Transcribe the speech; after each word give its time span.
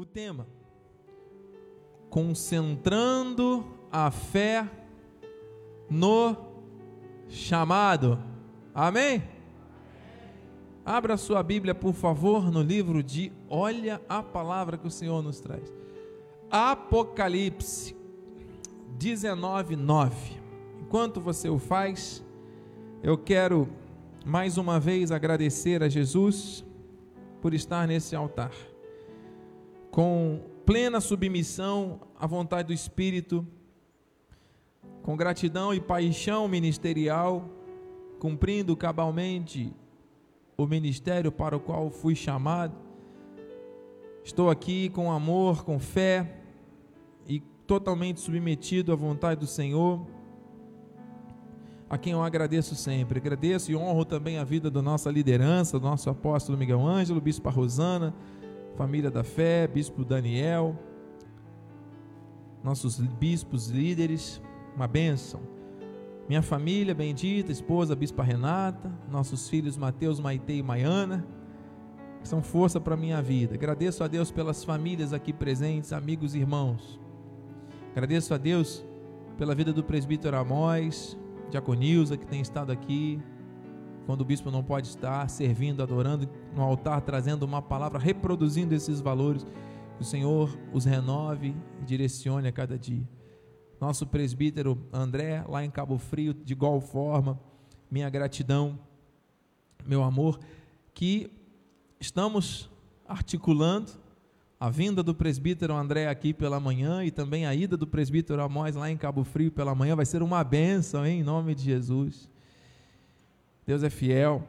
o 0.00 0.04
tema 0.06 0.46
concentrando 2.08 3.66
a 3.92 4.10
fé 4.10 4.66
no 5.90 6.34
chamado. 7.28 8.18
Amém? 8.74 9.22
Abra 10.86 11.18
sua 11.18 11.42
Bíblia, 11.42 11.74
por 11.74 11.92
favor, 11.92 12.50
no 12.50 12.62
livro 12.62 13.02
de 13.02 13.30
Olha 13.46 14.00
a 14.08 14.22
palavra 14.22 14.78
que 14.78 14.86
o 14.86 14.90
Senhor 14.90 15.22
nos 15.22 15.38
traz. 15.38 15.70
Apocalipse 16.50 17.94
19, 18.96 19.76
9. 19.76 20.40
Enquanto 20.80 21.20
você 21.20 21.50
o 21.50 21.58
faz, 21.58 22.24
eu 23.02 23.18
quero 23.18 23.68
mais 24.24 24.56
uma 24.56 24.80
vez 24.80 25.12
agradecer 25.12 25.82
a 25.82 25.90
Jesus 25.90 26.64
por 27.42 27.52
estar 27.52 27.86
nesse 27.86 28.16
altar 28.16 28.69
com 29.90 30.40
plena 30.64 31.00
submissão 31.00 32.00
à 32.18 32.26
vontade 32.26 32.68
do 32.68 32.72
Espírito, 32.72 33.46
com 35.02 35.16
gratidão 35.16 35.74
e 35.74 35.80
paixão 35.80 36.46
ministerial, 36.46 37.48
cumprindo 38.18 38.76
cabalmente 38.76 39.72
o 40.56 40.66
ministério 40.66 41.32
para 41.32 41.56
o 41.56 41.60
qual 41.60 41.90
fui 41.90 42.14
chamado. 42.14 42.76
Estou 44.22 44.50
aqui 44.50 44.90
com 44.90 45.10
amor, 45.10 45.64
com 45.64 45.78
fé 45.78 46.40
e 47.26 47.40
totalmente 47.66 48.20
submetido 48.20 48.92
à 48.92 48.96
vontade 48.96 49.40
do 49.40 49.46
Senhor, 49.46 50.06
a 51.88 51.98
quem 51.98 52.12
eu 52.12 52.22
agradeço 52.22 52.76
sempre. 52.76 53.18
Agradeço 53.18 53.72
e 53.72 53.76
honro 53.76 54.04
também 54.04 54.38
a 54.38 54.44
vida 54.44 54.70
da 54.70 54.82
nossa 54.82 55.10
liderança, 55.10 55.80
do 55.80 55.86
nosso 55.86 56.08
apóstolo 56.08 56.56
Miguel 56.56 56.86
Ângelo, 56.86 57.20
bispo 57.20 57.48
Rosana, 57.48 58.14
família 58.80 59.10
da 59.10 59.22
fé, 59.22 59.66
bispo 59.66 60.02
Daniel, 60.02 60.74
nossos 62.64 62.98
bispos 62.98 63.68
líderes, 63.68 64.40
uma 64.74 64.88
bênção. 64.88 65.38
Minha 66.26 66.40
família 66.40 66.94
bendita, 66.94 67.52
esposa 67.52 67.94
bispa 67.94 68.22
Renata, 68.22 68.90
nossos 69.10 69.50
filhos 69.50 69.76
Mateus, 69.76 70.18
Maite 70.18 70.54
e 70.54 70.62
Maiana, 70.62 71.26
são 72.22 72.42
força 72.42 72.80
para 72.80 72.94
a 72.94 72.96
minha 72.96 73.20
vida. 73.20 73.54
Agradeço 73.54 74.02
a 74.02 74.08
Deus 74.08 74.30
pelas 74.30 74.64
famílias 74.64 75.12
aqui 75.12 75.30
presentes, 75.30 75.92
amigos 75.92 76.34
e 76.34 76.38
irmãos. 76.38 76.98
Agradeço 77.92 78.32
a 78.32 78.38
Deus 78.38 78.82
pela 79.36 79.54
vida 79.54 79.74
do 79.74 79.84
presbítero 79.84 80.38
Amós, 80.38 81.18
Diaconilza, 81.50 82.16
que 82.16 82.26
tem 82.26 82.40
estado 82.40 82.72
aqui, 82.72 83.20
quando 84.06 84.22
o 84.22 84.24
bispo 84.24 84.50
não 84.50 84.64
pode 84.64 84.86
estar, 84.86 85.28
servindo, 85.28 85.82
adorando 85.82 86.26
no 86.54 86.62
altar, 86.62 87.00
trazendo 87.00 87.44
uma 87.44 87.62
palavra, 87.62 87.98
reproduzindo 87.98 88.74
esses 88.74 89.00
valores, 89.00 89.46
o 89.98 90.04
Senhor 90.04 90.58
os 90.72 90.84
renove 90.84 91.54
e 91.80 91.84
direcione 91.84 92.48
a 92.48 92.52
cada 92.52 92.78
dia. 92.78 93.06
Nosso 93.80 94.06
presbítero 94.06 94.78
André, 94.92 95.44
lá 95.48 95.64
em 95.64 95.70
Cabo 95.70 95.98
Frio, 95.98 96.34
de 96.34 96.52
igual 96.52 96.80
forma, 96.80 97.38
minha 97.90 98.08
gratidão, 98.10 98.78
meu 99.86 100.02
amor, 100.02 100.38
que 100.92 101.30
estamos 101.98 102.70
articulando 103.06 103.92
a 104.60 104.68
vinda 104.68 105.02
do 105.02 105.14
presbítero 105.14 105.74
André 105.74 106.06
aqui 106.06 106.34
pela 106.34 106.60
manhã 106.60 107.02
e 107.02 107.10
também 107.10 107.46
a 107.46 107.54
ida 107.54 107.78
do 107.78 107.86
presbítero 107.86 108.42
Amós 108.42 108.76
lá 108.76 108.90
em 108.90 108.96
Cabo 108.96 109.24
Frio 109.24 109.50
pela 109.50 109.74
manhã 109.74 109.96
vai 109.96 110.04
ser 110.04 110.22
uma 110.22 110.44
bênção, 110.44 111.06
hein, 111.06 111.20
em 111.20 111.22
nome 111.22 111.54
de 111.54 111.62
Jesus. 111.62 112.28
Deus 113.66 113.82
é 113.82 113.88
fiel. 113.88 114.46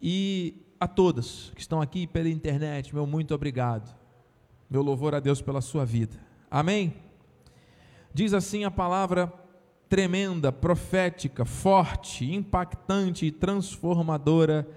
E 0.00 0.54
a 0.80 0.86
todos 0.86 1.52
que 1.54 1.60
estão 1.60 1.80
aqui 1.80 2.06
pela 2.06 2.28
internet, 2.28 2.94
meu 2.94 3.06
muito 3.06 3.34
obrigado. 3.34 3.96
Meu 4.70 4.82
louvor 4.82 5.14
a 5.14 5.20
Deus 5.20 5.40
pela 5.40 5.60
sua 5.60 5.84
vida. 5.84 6.16
Amém? 6.50 6.94
Diz 8.12 8.34
assim 8.34 8.64
a 8.64 8.70
palavra 8.70 9.32
tremenda, 9.88 10.52
profética, 10.52 11.44
forte, 11.44 12.30
impactante 12.32 13.26
e 13.26 13.32
transformadora 13.32 14.68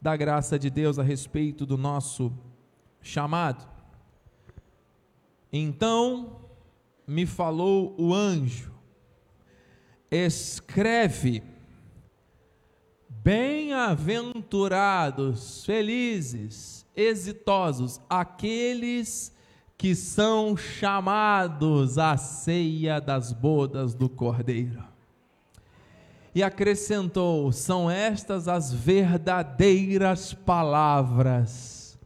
da 0.00 0.16
graça 0.16 0.58
de 0.58 0.68
Deus 0.68 0.98
a 0.98 1.02
respeito 1.02 1.64
do 1.64 1.78
nosso 1.78 2.32
chamado. 3.00 3.68
Então 5.52 6.40
me 7.06 7.24
falou 7.24 7.94
o 7.98 8.12
anjo: 8.12 8.72
escreve 10.10 11.42
Bem-aventurados, 13.24 15.64
felizes, 15.64 16.84
exitosos, 16.96 18.00
aqueles 18.10 19.32
que 19.78 19.94
são 19.94 20.56
chamados 20.56 21.98
à 21.98 22.16
ceia 22.16 23.00
das 23.00 23.32
bodas 23.32 23.94
do 23.94 24.08
Cordeiro. 24.08 24.82
E 26.34 26.42
acrescentou: 26.42 27.52
são 27.52 27.88
estas 27.88 28.48
as 28.48 28.72
verdadeiras 28.72 30.34
palavras 30.34 31.96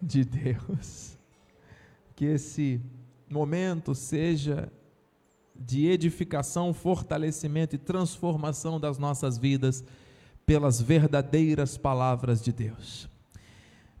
de 0.00 0.24
Deus. 0.24 1.18
Que 2.16 2.24
esse 2.24 2.80
momento 3.28 3.94
seja 3.94 4.72
de 5.54 5.86
edificação, 5.86 6.72
fortalecimento 6.72 7.76
e 7.76 7.78
transformação 7.78 8.80
das 8.80 8.96
nossas 8.96 9.36
vidas 9.36 9.84
pelas 10.50 10.82
verdadeiras 10.82 11.76
palavras 11.76 12.42
de 12.42 12.50
Deus. 12.50 13.08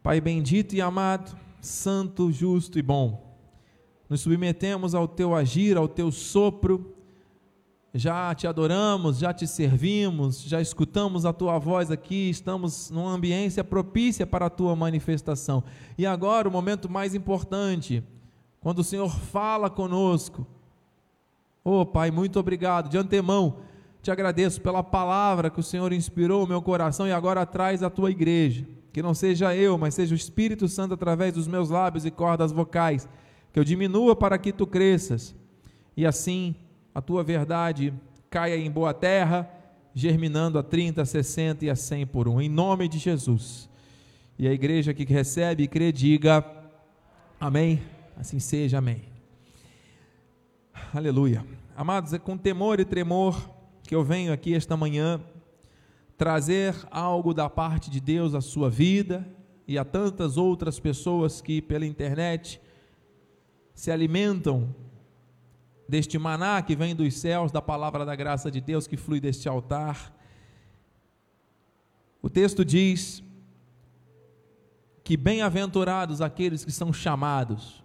Pai 0.02 0.20
bendito 0.20 0.74
e 0.74 0.80
amado, 0.80 1.38
santo, 1.60 2.32
justo 2.32 2.76
e 2.76 2.82
bom, 2.82 3.38
nos 4.08 4.22
submetemos 4.22 4.92
ao 4.92 5.06
teu 5.06 5.32
agir, 5.32 5.76
ao 5.76 5.86
teu 5.86 6.10
sopro, 6.10 6.92
já 7.94 8.34
te 8.34 8.48
adoramos, 8.48 9.18
já 9.18 9.32
te 9.32 9.46
servimos, 9.46 10.42
já 10.42 10.60
escutamos 10.60 11.24
a 11.24 11.32
tua 11.32 11.56
voz 11.56 11.88
aqui, 11.88 12.30
estamos 12.30 12.90
numa 12.90 13.12
ambiência 13.12 13.62
propícia 13.62 14.26
para 14.26 14.46
a 14.46 14.50
tua 14.50 14.74
manifestação. 14.74 15.62
E 15.96 16.04
agora 16.04 16.48
o 16.48 16.52
momento 16.52 16.90
mais 16.90 17.14
importante, 17.14 18.02
quando 18.60 18.80
o 18.80 18.84
Senhor 18.84 19.08
fala 19.08 19.70
conosco. 19.70 20.44
Oh, 21.62 21.86
Pai, 21.86 22.10
muito 22.10 22.40
obrigado 22.40 22.88
de 22.88 22.98
antemão 22.98 23.70
te 24.02 24.10
agradeço 24.10 24.60
pela 24.60 24.82
palavra 24.82 25.50
que 25.50 25.60
o 25.60 25.62
Senhor 25.62 25.92
inspirou 25.92 26.44
o 26.44 26.48
meu 26.48 26.62
coração 26.62 27.06
e 27.06 27.12
agora 27.12 27.44
traz 27.44 27.82
à 27.82 27.90
tua 27.90 28.10
igreja. 28.10 28.66
Que 28.92 29.02
não 29.02 29.14
seja 29.14 29.54
eu, 29.54 29.76
mas 29.76 29.94
seja 29.94 30.14
o 30.14 30.16
Espírito 30.16 30.66
Santo 30.68 30.94
através 30.94 31.34
dos 31.34 31.46
meus 31.46 31.68
lábios 31.68 32.06
e 32.06 32.10
cordas 32.10 32.50
vocais. 32.50 33.08
Que 33.52 33.60
eu 33.60 33.64
diminua 33.64 34.16
para 34.16 34.38
que 34.38 34.52
tu 34.52 34.66
cresças. 34.66 35.34
E 35.96 36.06
assim 36.06 36.54
a 36.94 37.02
tua 37.02 37.22
verdade 37.22 37.92
caia 38.30 38.56
em 38.56 38.70
boa 38.70 38.94
terra, 38.94 39.48
germinando 39.94 40.58
a 40.58 40.62
30, 40.62 41.02
a 41.02 41.04
60 41.04 41.66
e 41.66 41.70
a 41.70 41.76
100 41.76 42.06
por 42.06 42.26
um. 42.26 42.40
Em 42.40 42.48
nome 42.48 42.88
de 42.88 42.98
Jesus. 42.98 43.68
E 44.38 44.48
a 44.48 44.52
igreja 44.52 44.94
que 44.94 45.04
recebe 45.04 45.64
e 45.64 45.68
crê, 45.68 45.92
diga 45.92 46.44
amém. 47.38 47.82
Assim 48.16 48.40
seja, 48.40 48.78
amém. 48.78 49.02
Aleluia. 50.94 51.44
Amados, 51.76 52.14
é 52.14 52.18
com 52.18 52.36
temor 52.36 52.80
e 52.80 52.84
tremor 52.84 53.59
que 53.90 53.94
eu 53.96 54.04
venho 54.04 54.32
aqui 54.32 54.54
esta 54.54 54.76
manhã 54.76 55.20
trazer 56.16 56.76
algo 56.92 57.34
da 57.34 57.50
parte 57.50 57.90
de 57.90 58.00
Deus 58.00 58.36
à 58.36 58.40
sua 58.40 58.70
vida 58.70 59.28
e 59.66 59.76
a 59.76 59.84
tantas 59.84 60.36
outras 60.36 60.78
pessoas 60.78 61.40
que 61.40 61.60
pela 61.60 61.84
internet 61.84 62.60
se 63.74 63.90
alimentam 63.90 64.72
deste 65.88 66.16
maná 66.20 66.62
que 66.62 66.76
vem 66.76 66.94
dos 66.94 67.14
céus, 67.14 67.50
da 67.50 67.60
palavra 67.60 68.04
da 68.04 68.14
graça 68.14 68.48
de 68.48 68.60
Deus 68.60 68.86
que 68.86 68.96
flui 68.96 69.18
deste 69.18 69.48
altar. 69.48 70.16
O 72.22 72.30
texto 72.30 72.64
diz 72.64 73.24
que 75.02 75.16
bem-aventurados 75.16 76.20
aqueles 76.20 76.64
que 76.64 76.70
são 76.70 76.92
chamados. 76.92 77.82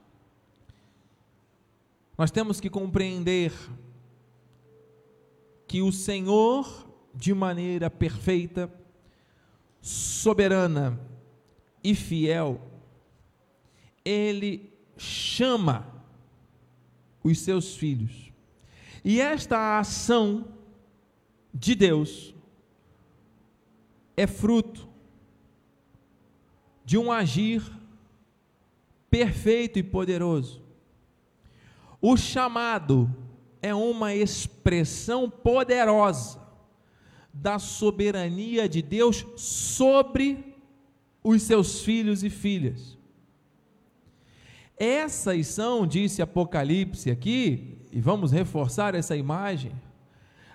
Nós 2.15 2.29
temos 2.29 2.61
que 2.61 2.69
compreender 2.69 3.51
que 5.67 5.81
o 5.81 5.91
Senhor, 5.91 6.87
de 7.13 7.33
maneira 7.33 7.89
perfeita, 7.89 8.71
soberana 9.81 10.99
e 11.83 11.93
fiel, 11.93 12.61
Ele 14.03 14.71
chama 14.97 15.87
os 17.23 17.39
seus 17.39 17.75
filhos. 17.75 18.31
E 19.03 19.19
esta 19.21 19.79
ação 19.79 20.47
de 21.53 21.75
Deus 21.75 22.33
é 24.17 24.27
fruto 24.27 24.87
de 26.83 26.97
um 26.97 27.11
agir 27.11 27.63
perfeito 29.09 29.79
e 29.79 29.83
poderoso. 29.83 30.61
O 32.01 32.15
chamado 32.15 33.13
é 33.65 33.73
uma 33.73 34.13
expressão 34.13 35.27
poderosa 35.27 36.39
da 37.33 37.57
soberania 37.57 38.69
de 38.69 38.79
Deus 38.79 39.25
sobre 39.35 40.55
os 41.23 41.41
seus 41.41 41.81
filhos 41.81 42.23
e 42.23 42.29
filhas. 42.29 42.95
Essas 44.77 45.47
são, 45.47 45.87
disse 45.87 46.21
Apocalipse 46.21 47.09
aqui, 47.09 47.79
e 47.91 47.99
vamos 47.99 48.31
reforçar 48.31 48.93
essa 48.93 49.15
imagem, 49.15 49.71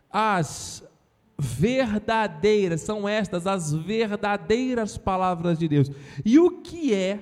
as 0.08 0.88
verdadeiras, 1.36 2.82
são 2.82 3.08
estas 3.08 3.44
as 3.44 3.72
verdadeiras 3.72 4.96
palavras 4.96 5.58
de 5.58 5.66
Deus. 5.66 5.90
E 6.24 6.38
o 6.38 6.60
que 6.60 6.94
é 6.94 7.18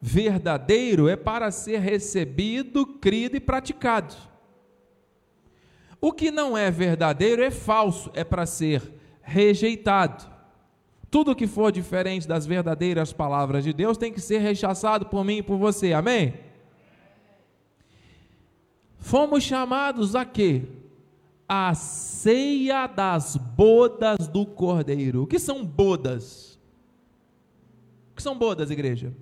verdadeiro 0.00 1.10
é 1.10 1.16
para 1.16 1.50
ser 1.50 1.80
recebido, 1.80 2.86
crido 2.86 3.36
e 3.36 3.40
praticado. 3.40 4.16
O 6.06 6.12
que 6.12 6.30
não 6.30 6.56
é 6.56 6.70
verdadeiro 6.70 7.42
é 7.42 7.50
falso, 7.50 8.12
é 8.14 8.22
para 8.22 8.46
ser 8.46 8.80
rejeitado. 9.22 10.24
Tudo 11.10 11.34
que 11.34 11.48
for 11.48 11.72
diferente 11.72 12.28
das 12.28 12.46
verdadeiras 12.46 13.12
palavras 13.12 13.64
de 13.64 13.72
Deus 13.72 13.98
tem 13.98 14.12
que 14.12 14.20
ser 14.20 14.38
rechaçado 14.38 15.06
por 15.06 15.24
mim 15.24 15.38
e 15.38 15.42
por 15.42 15.58
você. 15.58 15.92
Amém? 15.92 16.34
Fomos 19.00 19.42
chamados 19.42 20.14
a 20.14 20.24
quê? 20.24 20.62
A 21.48 21.74
ceia 21.74 22.86
das 22.86 23.36
bodas 23.36 24.28
do 24.28 24.46
Cordeiro. 24.46 25.24
O 25.24 25.26
que 25.26 25.40
são 25.40 25.66
bodas? 25.66 26.56
O 28.12 28.14
que 28.14 28.22
são 28.22 28.38
bodas, 28.38 28.70
igreja? 28.70 29.12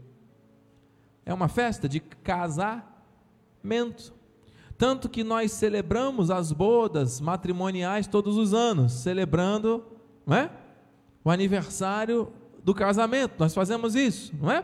É 1.25 1.33
uma 1.33 1.49
festa 1.49 1.89
de 1.89 1.99
casamento. 1.99 2.85
Tanto 4.85 5.09
que 5.09 5.25
nós 5.25 5.51
celebramos 5.51 6.31
as 6.31 6.53
bodas 6.53 7.19
matrimoniais 7.19 8.07
todos 8.07 8.37
os 8.37 8.53
anos, 8.53 8.93
celebrando 8.93 9.83
não 10.27 10.37
é? 10.37 10.51
o 11.25 11.31
aniversário 11.31 12.31
do 12.63 12.75
casamento. 12.75 13.33
Nós 13.39 13.55
fazemos 13.55 13.95
isso, 13.95 14.35
não 14.39 14.51
é? 14.51 14.63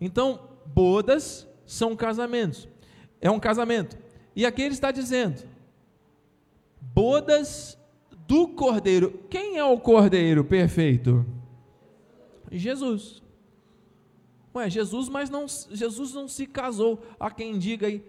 Então, 0.00 0.48
bodas 0.64 1.46
são 1.66 1.94
casamentos. 1.94 2.66
É 3.20 3.30
um 3.30 3.38
casamento. 3.38 3.98
E 4.34 4.46
aqui 4.46 4.62
ele 4.62 4.72
está 4.72 4.90
dizendo: 4.90 5.42
bodas 6.80 7.76
do 8.26 8.48
cordeiro. 8.48 9.20
Quem 9.28 9.58
é 9.58 9.64
o 9.64 9.78
cordeiro 9.78 10.42
perfeito? 10.42 11.26
Jesus. 12.50 13.22
Ué, 14.54 14.70
Jesus, 14.70 15.10
mas 15.10 15.28
não, 15.28 15.44
Jesus 15.46 16.14
não 16.14 16.26
se 16.26 16.46
casou. 16.46 17.02
Há 17.20 17.30
quem 17.30 17.58
diga 17.58 17.88
aí 17.88 18.02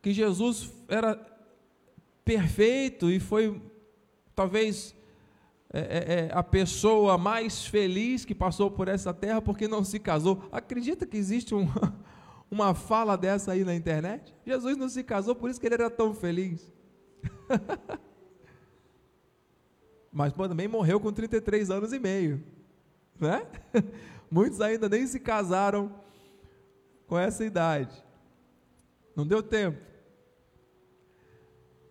que 0.00 0.12
Jesus 0.12 0.72
era 0.88 1.18
perfeito 2.24 3.10
e 3.10 3.18
foi 3.18 3.60
talvez 4.34 4.94
é, 5.72 5.80
é, 5.80 6.14
é, 6.14 6.30
a 6.32 6.42
pessoa 6.42 7.18
mais 7.18 7.66
feliz 7.66 8.24
que 8.24 8.34
passou 8.34 8.70
por 8.70 8.88
essa 8.88 9.12
terra 9.12 9.42
porque 9.42 9.68
não 9.68 9.84
se 9.84 9.98
casou. 9.98 10.42
Acredita 10.50 11.06
que 11.06 11.16
existe 11.16 11.54
um, 11.54 11.66
uma 12.50 12.74
fala 12.74 13.16
dessa 13.16 13.52
aí 13.52 13.64
na 13.64 13.74
internet? 13.74 14.34
Jesus 14.46 14.76
não 14.76 14.88
se 14.88 15.04
casou, 15.04 15.34
por 15.34 15.50
isso 15.50 15.60
que 15.60 15.66
ele 15.66 15.74
era 15.74 15.90
tão 15.90 16.14
feliz. 16.14 16.72
Mas 20.10 20.32
pô, 20.32 20.48
também 20.48 20.66
morreu 20.66 20.98
com 20.98 21.12
33 21.12 21.70
anos 21.70 21.92
e 21.92 21.98
meio. 21.98 22.42
Né? 23.20 23.46
Muitos 24.30 24.60
ainda 24.60 24.88
nem 24.88 25.06
se 25.06 25.20
casaram 25.20 25.92
com 27.06 27.18
essa 27.18 27.44
idade. 27.44 28.02
Não 29.14 29.26
deu 29.26 29.42
tempo. 29.42 29.87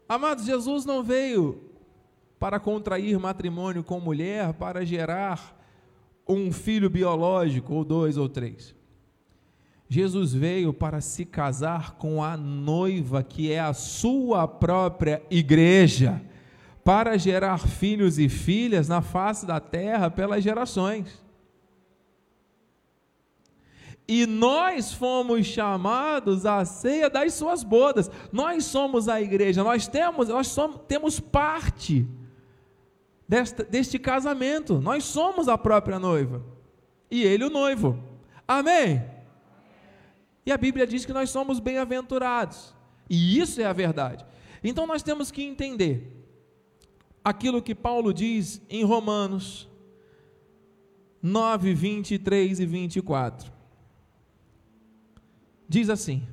Amados, 0.07 0.45
Jesus 0.45 0.85
não 0.85 1.03
veio 1.03 1.61
para 2.39 2.59
contrair 2.59 3.19
matrimônio 3.19 3.83
com 3.83 3.99
mulher, 3.99 4.53
para 4.53 4.85
gerar 4.85 5.55
um 6.27 6.51
filho 6.51 6.89
biológico, 6.89 7.73
ou 7.73 7.83
dois 7.83 8.17
ou 8.17 8.29
três. 8.29 8.75
Jesus 9.89 10.33
veio 10.33 10.73
para 10.73 10.99
se 10.99 11.25
casar 11.25 11.95
com 11.95 12.23
a 12.23 12.35
noiva, 12.35 13.23
que 13.23 13.51
é 13.51 13.59
a 13.59 13.73
sua 13.73 14.47
própria 14.47 15.21
igreja, 15.29 16.21
para 16.83 17.17
gerar 17.17 17.57
filhos 17.57 18.19
e 18.19 18.27
filhas 18.29 18.87
na 18.87 19.01
face 19.01 19.45
da 19.45 19.59
terra 19.59 20.09
pelas 20.09 20.43
gerações. 20.43 21.21
E 24.07 24.25
nós 24.25 24.93
fomos 24.93 25.45
chamados 25.45 26.45
à 26.45 26.63
ceia 26.63 27.09
das 27.09 27.33
suas 27.33 27.61
bodas. 27.61 28.09
Nós 28.31 28.63
somos 28.63 29.09
a 29.09 29.21
igreja, 29.21 29.63
nós 29.63 29.85
temos, 29.85 30.29
nós 30.29 30.47
somos, 30.47 30.79
temos 30.87 31.19
parte 31.19 32.07
desta, 33.27 33.65
deste 33.65 33.99
casamento. 33.99 34.79
Nós 34.79 35.03
somos 35.03 35.49
a 35.49 35.57
própria 35.57 35.99
noiva. 35.99 36.41
E 37.11 37.21
ele 37.23 37.43
o 37.43 37.49
noivo. 37.49 38.01
Amém? 38.47 39.03
E 40.45 40.53
a 40.53 40.57
Bíblia 40.57 40.87
diz 40.87 41.05
que 41.05 41.11
nós 41.11 41.29
somos 41.29 41.59
bem-aventurados. 41.59 42.73
E 43.09 43.37
isso 43.37 43.59
é 43.59 43.65
a 43.65 43.73
verdade. 43.73 44.25
Então 44.63 44.87
nós 44.87 45.03
temos 45.03 45.31
que 45.31 45.43
entender 45.43 46.13
aquilo 47.21 47.61
que 47.61 47.75
Paulo 47.75 48.13
diz 48.13 48.61
em 48.69 48.85
Romanos 48.85 49.67
9, 51.21 51.73
23 51.73 52.61
e 52.61 52.65
24 52.65 53.56
diz 55.67 55.89
assim: 55.89 56.23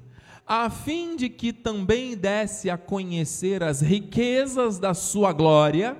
a 0.46 0.68
fim 0.68 1.16
de 1.16 1.28
que 1.28 1.52
também 1.52 2.16
desse 2.16 2.68
a 2.68 2.76
conhecer 2.76 3.62
as 3.62 3.80
riquezas 3.80 4.78
da 4.78 4.92
sua 4.92 5.32
glória, 5.32 5.96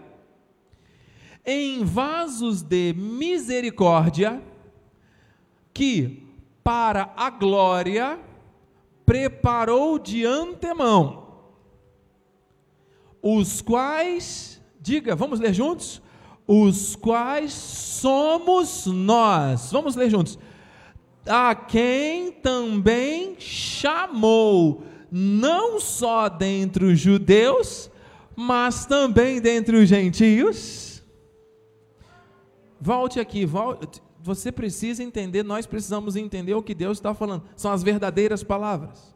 em 1.45 1.85
vasos 1.85 2.63
de 2.63 2.93
misericórdia, 2.95 4.43
que 5.73 6.23
para 6.63 7.13
a 7.17 7.31
glória 7.31 8.19
preparou 9.05 9.99
de 9.99 10.25
antemão, 10.25 11.25
os 13.23 13.63
quais, 13.63 14.63
diga, 14.81 15.17
vamos 15.17 15.41
ler 15.41 15.55
juntos? 15.55 16.03
Os 16.47 16.95
quais 16.95 17.55
somos 17.55 18.85
nós. 18.85 19.73
Vamos 19.73 19.97
ler 19.97 20.11
juntos 20.11 20.39
a 21.27 21.55
quem 21.55 22.33
também 22.33 23.37
chamou, 23.39 24.85
não 25.11 25.81
só 25.81 26.29
dentre 26.29 26.85
os 26.85 26.99
judeus, 26.99 27.91
mas 28.37 28.85
também 28.87 29.41
dentre 29.41 29.77
os 29.77 29.89
gentios. 29.89 31.03
Volte 32.81 33.19
aqui, 33.19 33.47
volte. 33.47 34.03
você 34.21 34.53
precisa 34.53 35.03
entender, 35.03 35.43
nós 35.43 35.67
precisamos 35.67 36.17
entender 36.17 36.55
o 36.55 36.63
que 36.63 36.75
Deus 36.75 36.99
está 36.99 37.15
falando, 37.15 37.45
são 37.57 37.73
as 37.73 37.83
verdadeiras 37.83 38.43
palavras. 38.43 39.15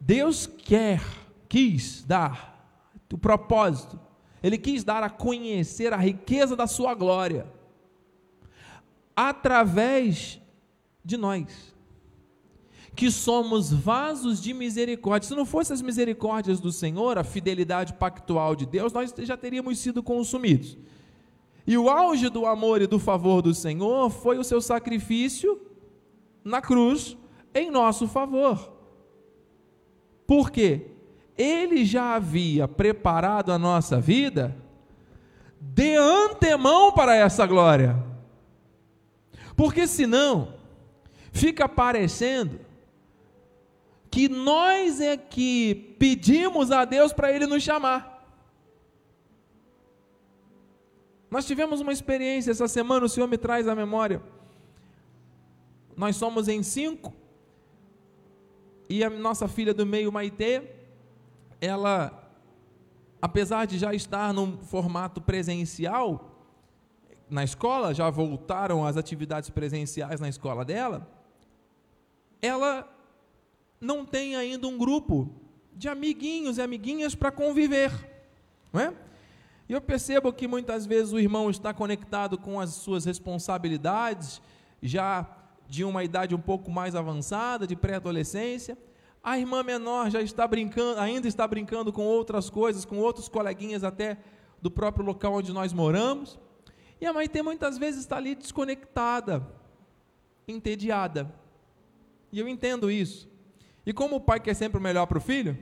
Deus 0.00 0.46
quer, 0.46 1.02
quis 1.48 2.02
dar 2.04 2.52
o 3.12 3.16
propósito, 3.16 3.98
Ele 4.42 4.58
quis 4.58 4.82
dar 4.82 5.04
a 5.04 5.08
conhecer 5.08 5.92
a 5.92 5.96
riqueza 5.96 6.56
da 6.56 6.66
Sua 6.66 6.94
glória 6.94 7.53
através 9.16 10.40
de 11.04 11.16
nós, 11.16 11.74
que 12.94 13.10
somos 13.10 13.72
vasos 13.72 14.40
de 14.40 14.54
misericórdia. 14.54 15.28
Se 15.28 15.34
não 15.34 15.44
fossem 15.44 15.74
as 15.74 15.82
misericórdias 15.82 16.60
do 16.60 16.72
Senhor, 16.72 17.18
a 17.18 17.24
fidelidade 17.24 17.92
pactual 17.94 18.54
de 18.54 18.66
Deus, 18.66 18.92
nós 18.92 19.12
já 19.18 19.36
teríamos 19.36 19.78
sido 19.78 20.02
consumidos. 20.02 20.78
E 21.66 21.76
o 21.76 21.88
auge 21.88 22.28
do 22.28 22.46
amor 22.46 22.82
e 22.82 22.86
do 22.86 22.98
favor 22.98 23.42
do 23.42 23.54
Senhor 23.54 24.10
foi 24.10 24.38
o 24.38 24.44
seu 24.44 24.60
sacrifício 24.60 25.60
na 26.44 26.60
cruz 26.60 27.16
em 27.54 27.70
nosso 27.70 28.06
favor. 28.06 28.72
Por 30.26 30.50
quê? 30.50 30.90
Ele 31.36 31.84
já 31.84 32.14
havia 32.14 32.68
preparado 32.68 33.50
a 33.50 33.58
nossa 33.58 34.00
vida 34.00 34.56
de 35.60 35.96
antemão 35.96 36.92
para 36.92 37.16
essa 37.16 37.46
glória. 37.46 38.13
Porque 39.56 39.86
senão 39.86 40.54
fica 41.32 41.68
parecendo 41.68 42.60
que 44.10 44.28
nós 44.28 45.00
é 45.00 45.16
que 45.16 45.96
pedimos 45.98 46.70
a 46.70 46.84
Deus 46.84 47.12
para 47.12 47.32
Ele 47.32 47.46
nos 47.46 47.62
chamar. 47.62 48.14
Nós 51.30 51.44
tivemos 51.44 51.80
uma 51.80 51.92
experiência 51.92 52.52
essa 52.52 52.68
semana, 52.68 53.06
o 53.06 53.08
Senhor 53.08 53.26
me 53.26 53.36
traz 53.36 53.66
à 53.66 53.74
memória. 53.74 54.22
Nós 55.96 56.14
somos 56.14 56.46
em 56.46 56.62
cinco, 56.62 57.12
e 58.88 59.02
a 59.02 59.10
nossa 59.10 59.48
filha 59.48 59.72
do 59.72 59.84
meio, 59.86 60.12
Maitê, 60.12 60.62
ela, 61.60 62.30
apesar 63.20 63.64
de 63.64 63.78
já 63.78 63.94
estar 63.94 64.32
num 64.32 64.58
formato 64.58 65.20
presencial, 65.20 66.33
na 67.28 67.42
escola, 67.42 67.94
já 67.94 68.08
voltaram 68.10 68.86
às 68.86 68.96
atividades 68.96 69.50
presenciais 69.50 70.20
na 70.20 70.28
escola 70.28 70.64
dela, 70.64 71.08
ela 72.40 72.88
não 73.80 74.04
tem 74.04 74.36
ainda 74.36 74.66
um 74.66 74.78
grupo 74.78 75.30
de 75.72 75.88
amiguinhos 75.88 76.58
e 76.58 76.62
amiguinhas 76.62 77.14
para 77.14 77.30
conviver, 77.30 77.90
não 78.72 78.80
é? 78.80 78.94
E 79.68 79.72
eu 79.72 79.80
percebo 79.80 80.32
que 80.32 80.46
muitas 80.46 80.84
vezes 80.84 81.12
o 81.12 81.18
irmão 81.18 81.48
está 81.48 81.72
conectado 81.72 82.36
com 82.36 82.60
as 82.60 82.70
suas 82.70 83.04
responsabilidades, 83.04 84.40
já 84.82 85.26
de 85.66 85.84
uma 85.84 86.04
idade 86.04 86.34
um 86.34 86.40
pouco 86.40 86.70
mais 86.70 86.94
avançada, 86.94 87.66
de 87.66 87.74
pré-adolescência. 87.74 88.76
A 89.22 89.38
irmã 89.38 89.62
menor 89.62 90.10
já 90.10 90.20
está 90.20 90.46
brincando, 90.46 91.00
ainda 91.00 91.26
está 91.26 91.48
brincando 91.48 91.90
com 91.90 92.04
outras 92.04 92.50
coisas, 92.50 92.84
com 92.84 92.98
outros 92.98 93.26
coleguinhas 93.26 93.82
até 93.82 94.18
do 94.60 94.70
próprio 94.70 95.04
local 95.04 95.34
onde 95.34 95.50
nós 95.50 95.72
moramos. 95.72 96.38
E 97.04 97.06
a 97.06 97.12
Maite 97.12 97.42
muitas 97.42 97.76
vezes 97.76 98.00
está 98.00 98.16
ali 98.16 98.34
desconectada, 98.34 99.46
entediada. 100.48 101.30
E 102.32 102.40
eu 102.40 102.48
entendo 102.48 102.90
isso. 102.90 103.28
E 103.84 103.92
como 103.92 104.16
o 104.16 104.20
pai 104.22 104.40
quer 104.40 104.54
sempre 104.54 104.78
o 104.78 104.80
melhor 104.80 105.04
para 105.04 105.18
o 105.18 105.20
filho, 105.20 105.54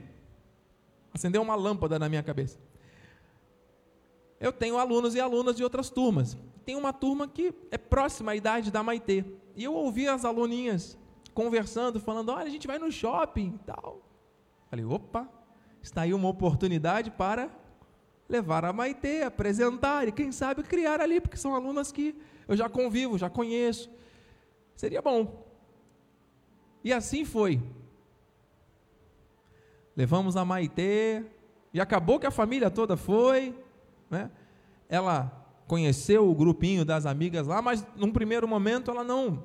acendeu 1.13 1.41
uma 1.41 1.53
lâmpada 1.53 1.99
na 1.99 2.07
minha 2.07 2.23
cabeça. 2.23 2.57
Eu 4.39 4.53
tenho 4.53 4.77
alunos 4.77 5.15
e 5.15 5.19
alunas 5.19 5.57
de 5.57 5.65
outras 5.65 5.89
turmas. 5.89 6.37
Tem 6.65 6.77
uma 6.77 6.93
turma 6.93 7.27
que 7.27 7.53
é 7.69 7.77
próxima 7.77 8.31
à 8.31 8.35
idade 8.37 8.71
da 8.71 8.81
Maitê. 8.81 9.25
E 9.53 9.65
eu 9.65 9.73
ouvi 9.73 10.07
as 10.07 10.23
aluninhas 10.23 10.97
conversando, 11.33 11.99
falando: 11.99 12.29
olha, 12.29 12.45
a 12.45 12.49
gente 12.49 12.67
vai 12.67 12.79
no 12.79 12.89
shopping 12.89 13.55
e 13.55 13.65
tal. 13.65 14.01
Falei: 14.69 14.85
opa, 14.85 15.27
está 15.81 16.03
aí 16.03 16.13
uma 16.13 16.29
oportunidade 16.29 17.11
para 17.11 17.49
levar 18.27 18.65
a 18.65 18.73
Maitê, 18.73 19.23
apresentar 19.23 20.07
e 20.07 20.11
quem 20.11 20.31
sabe 20.31 20.63
criar 20.63 21.01
ali, 21.01 21.19
porque 21.19 21.37
são 21.37 21.55
alunas 21.55 21.91
que 21.91 22.15
eu 22.47 22.55
já 22.55 22.69
convivo, 22.69 23.17
já 23.17 23.29
conheço. 23.29 23.89
Seria 24.75 25.01
bom. 25.01 25.45
E 26.83 26.91
assim 26.91 27.23
foi. 27.25 27.61
Levamos 29.95 30.35
a 30.35 30.43
Maitê, 30.43 31.23
e 31.73 31.81
acabou 31.81 32.19
que 32.19 32.27
a 32.27 32.31
família 32.31 32.69
toda 32.69 32.95
foi, 32.95 33.57
né? 34.09 34.29
Ela 34.87 35.31
conheceu 35.67 36.29
o 36.29 36.35
grupinho 36.35 36.85
das 36.85 37.05
amigas 37.05 37.47
lá, 37.47 37.61
mas 37.61 37.85
num 37.95 38.11
primeiro 38.11 38.47
momento 38.47 38.91
ela 38.91 39.03
não 39.03 39.43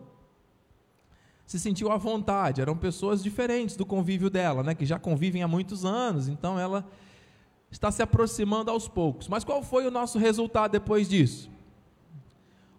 se 1.47 1.59
sentiu 1.59 1.91
à 1.91 1.97
vontade. 1.97 2.61
Eram 2.61 2.77
pessoas 2.77 3.23
diferentes 3.23 3.77
do 3.77 3.87
convívio 3.87 4.29
dela, 4.29 4.63
né? 4.63 4.75
Que 4.75 4.85
já 4.85 4.99
convivem 4.99 5.43
há 5.43 5.49
muitos 5.49 5.87
anos. 5.87 6.29
Então 6.29 6.59
ela 6.59 6.87
está 7.71 7.91
se 7.91 8.03
aproximando 8.03 8.71
aos 8.71 8.89
poucos. 8.89 9.29
Mas 9.29 9.45
qual 9.45 9.63
foi 9.63 9.87
o 9.87 9.91
nosso 9.91 10.19
resultado 10.19 10.73
depois 10.73 11.09
disso? 11.09 11.51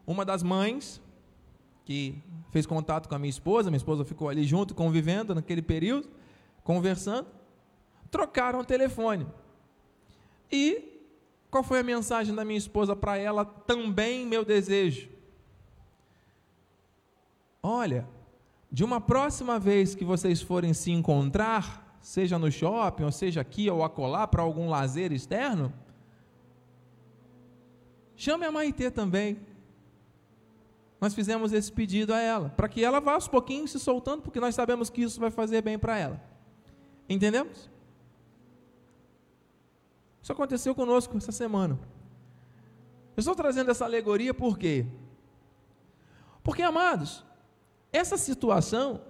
Uma 0.05 0.25
das 0.25 0.41
mães 0.41 1.01
que 1.85 2.21
fez 2.51 2.65
contato 2.65 3.07
com 3.07 3.15
a 3.15 3.19
minha 3.19 3.29
esposa, 3.29 3.69
minha 3.69 3.77
esposa 3.77 4.03
ficou 4.05 4.29
ali 4.29 4.43
junto, 4.43 4.75
convivendo 4.75 5.33
naquele 5.33 5.61
período, 5.61 6.07
conversando, 6.63 7.27
trocaram 8.11 8.59
o 8.59 8.65
telefone. 8.65 9.25
E 10.51 10.99
qual 11.49 11.63
foi 11.63 11.79
a 11.79 11.83
mensagem 11.83 12.33
da 12.33 12.45
minha 12.45 12.57
esposa 12.57 12.95
para 12.95 13.17
ela? 13.17 13.45
Também 13.45 14.25
meu 14.25 14.45
desejo. 14.45 15.09
Olha, 17.61 18.07
de 18.71 18.83
uma 18.83 19.01
próxima 19.01 19.59
vez 19.59 19.95
que 19.95 20.05
vocês 20.05 20.41
forem 20.41 20.73
se 20.73 20.91
encontrar, 20.91 21.88
seja 22.01 22.39
no 22.39 22.51
shopping, 22.51 23.03
ou 23.03 23.11
seja 23.11 23.41
aqui 23.41 23.69
ou 23.69 23.83
acolá, 23.83 24.27
para 24.27 24.41
algum 24.41 24.69
lazer 24.69 25.11
externo, 25.11 25.73
chame 28.15 28.45
a 28.45 28.51
Maitê 28.51 28.89
também. 28.89 29.39
Nós 30.99 31.13
fizemos 31.13 31.53
esse 31.53 31.71
pedido 31.71 32.13
a 32.13 32.19
ela, 32.19 32.49
para 32.49 32.67
que 32.67 32.83
ela 32.83 32.99
vá 32.99 33.13
aos 33.13 33.27
pouquinhos 33.27 33.71
se 33.71 33.79
soltando, 33.79 34.21
porque 34.21 34.39
nós 34.39 34.55
sabemos 34.55 34.89
que 34.89 35.01
isso 35.01 35.19
vai 35.19 35.31
fazer 35.31 35.61
bem 35.61 35.79
para 35.79 35.97
ela. 35.97 36.21
Entendemos? 37.07 37.69
Isso 40.21 40.31
aconteceu 40.31 40.75
conosco 40.75 41.17
essa 41.17 41.31
semana. 41.31 41.79
Eu 43.15 43.21
estou 43.21 43.35
trazendo 43.35 43.71
essa 43.71 43.85
alegoria 43.85 44.33
por 44.33 44.57
quê? 44.57 44.85
Porque, 46.43 46.61
amados, 46.61 47.23
essa 47.91 48.17
situação 48.17 49.01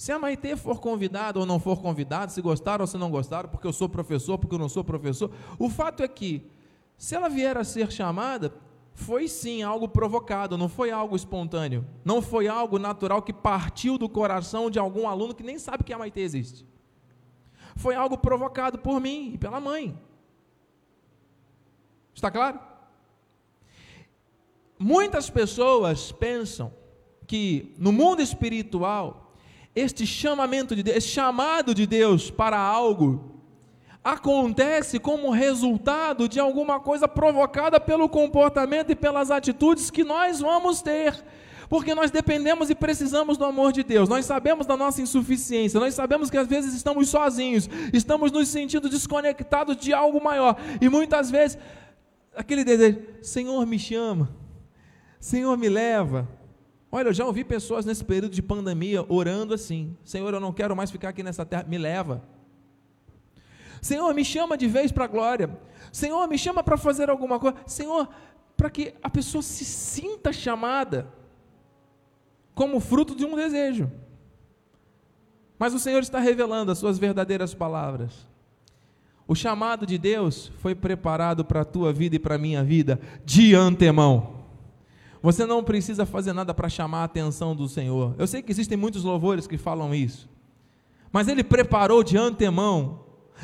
se 0.00 0.10
a 0.10 0.18
Maitê 0.18 0.56
for 0.56 0.80
convidada 0.80 1.38
ou 1.38 1.44
não 1.44 1.60
for 1.60 1.82
convidada, 1.82 2.32
se 2.32 2.40
gostaram 2.40 2.84
ou 2.84 2.86
se 2.86 2.96
não 2.96 3.10
gostaram, 3.10 3.50
porque 3.50 3.66
eu 3.66 3.72
sou 3.72 3.86
professor, 3.86 4.38
porque 4.38 4.54
eu 4.54 4.58
não 4.58 4.66
sou 4.66 4.82
professor, 4.82 5.30
o 5.58 5.68
fato 5.68 6.02
é 6.02 6.08
que, 6.08 6.50
se 6.96 7.14
ela 7.14 7.28
vier 7.28 7.58
a 7.58 7.64
ser 7.64 7.92
chamada, 7.92 8.50
foi 8.94 9.28
sim 9.28 9.62
algo 9.62 9.86
provocado, 9.86 10.56
não 10.56 10.70
foi 10.70 10.90
algo 10.90 11.14
espontâneo, 11.14 11.86
não 12.02 12.22
foi 12.22 12.48
algo 12.48 12.78
natural 12.78 13.20
que 13.20 13.30
partiu 13.30 13.98
do 13.98 14.08
coração 14.08 14.70
de 14.70 14.78
algum 14.78 15.06
aluno 15.06 15.34
que 15.34 15.42
nem 15.42 15.58
sabe 15.58 15.84
que 15.84 15.92
a 15.92 15.98
Maitê 15.98 16.22
existe. 16.22 16.66
Foi 17.76 17.94
algo 17.94 18.16
provocado 18.16 18.78
por 18.78 18.98
mim 19.02 19.32
e 19.34 19.36
pela 19.36 19.60
mãe. 19.60 20.00
Está 22.14 22.30
claro? 22.30 22.58
Muitas 24.78 25.28
pessoas 25.28 26.10
pensam 26.10 26.72
que 27.26 27.74
no 27.76 27.92
mundo 27.92 28.22
espiritual 28.22 29.26
este 29.74 30.06
chamamento 30.06 30.74
de 30.74 30.82
Deus, 30.82 30.96
esse 30.96 31.08
chamado 31.08 31.74
de 31.74 31.86
Deus 31.86 32.30
para 32.30 32.58
algo, 32.58 33.30
acontece 34.02 34.98
como 34.98 35.30
resultado 35.30 36.28
de 36.28 36.40
alguma 36.40 36.80
coisa 36.80 37.06
provocada 37.06 37.78
pelo 37.78 38.08
comportamento 38.08 38.90
e 38.90 38.96
pelas 38.96 39.30
atitudes 39.30 39.90
que 39.90 40.02
nós 40.02 40.40
vamos 40.40 40.80
ter. 40.82 41.22
Porque 41.68 41.94
nós 41.94 42.10
dependemos 42.10 42.68
e 42.68 42.74
precisamos 42.74 43.38
do 43.38 43.44
amor 43.44 43.72
de 43.72 43.84
Deus, 43.84 44.08
nós 44.08 44.24
sabemos 44.24 44.66
da 44.66 44.76
nossa 44.76 45.00
insuficiência, 45.00 45.78
nós 45.78 45.94
sabemos 45.94 46.28
que 46.28 46.36
às 46.36 46.48
vezes 46.48 46.74
estamos 46.74 47.08
sozinhos, 47.08 47.70
estamos 47.92 48.32
nos 48.32 48.48
sentindo 48.48 48.88
desconectados 48.88 49.76
de 49.76 49.94
algo 49.94 50.20
maior, 50.20 50.56
e 50.80 50.88
muitas 50.88 51.30
vezes 51.30 51.56
aquele 52.34 52.64
desejo: 52.64 52.98
Senhor, 53.22 53.64
me 53.66 53.78
chama, 53.78 54.34
Senhor, 55.20 55.56
me 55.56 55.68
leva, 55.68 56.28
Olha, 56.92 57.08
eu 57.08 57.12
já 57.12 57.24
ouvi 57.24 57.44
pessoas 57.44 57.84
nesse 57.84 58.04
período 58.04 58.32
de 58.32 58.42
pandemia 58.42 59.04
orando 59.08 59.54
assim: 59.54 59.96
Senhor, 60.04 60.32
eu 60.34 60.40
não 60.40 60.52
quero 60.52 60.74
mais 60.74 60.90
ficar 60.90 61.10
aqui 61.10 61.22
nessa 61.22 61.46
terra, 61.46 61.64
me 61.68 61.78
leva. 61.78 62.22
Senhor, 63.80 64.12
me 64.12 64.24
chama 64.24 64.56
de 64.58 64.66
vez 64.66 64.92
para 64.92 65.04
a 65.04 65.08
glória. 65.08 65.58
Senhor, 65.92 66.26
me 66.28 66.36
chama 66.36 66.62
para 66.62 66.76
fazer 66.76 67.08
alguma 67.08 67.38
coisa. 67.38 67.56
Senhor, 67.66 68.08
para 68.56 68.68
que 68.68 68.94
a 69.02 69.08
pessoa 69.08 69.42
se 69.42 69.64
sinta 69.64 70.32
chamada 70.32 71.12
como 72.54 72.80
fruto 72.80 73.14
de 73.14 73.24
um 73.24 73.36
desejo. 73.36 73.90
Mas 75.58 75.72
o 75.72 75.78
Senhor 75.78 76.02
está 76.02 76.18
revelando 76.18 76.72
as 76.72 76.78
suas 76.78 76.98
verdadeiras 76.98 77.54
palavras. 77.54 78.26
O 79.26 79.34
chamado 79.34 79.86
de 79.86 79.96
Deus 79.96 80.50
foi 80.58 80.74
preparado 80.74 81.44
para 81.44 81.60
a 81.60 81.64
tua 81.64 81.92
vida 81.92 82.16
e 82.16 82.18
para 82.18 82.34
a 82.34 82.38
minha 82.38 82.64
vida 82.64 83.00
de 83.24 83.54
antemão. 83.54 84.39
Você 85.22 85.44
não 85.44 85.62
precisa 85.62 86.06
fazer 86.06 86.32
nada 86.32 86.54
para 86.54 86.68
chamar 86.68 87.00
a 87.00 87.04
atenção 87.04 87.54
do 87.54 87.68
Senhor. 87.68 88.14
Eu 88.18 88.26
sei 88.26 88.42
que 88.42 88.50
existem 88.50 88.76
muitos 88.76 89.04
louvores 89.04 89.46
que 89.46 89.58
falam 89.58 89.94
isso. 89.94 90.28
Mas 91.12 91.28
Ele 91.28 91.44
preparou 91.44 92.02
de 92.02 92.16
antemão. 92.16 93.00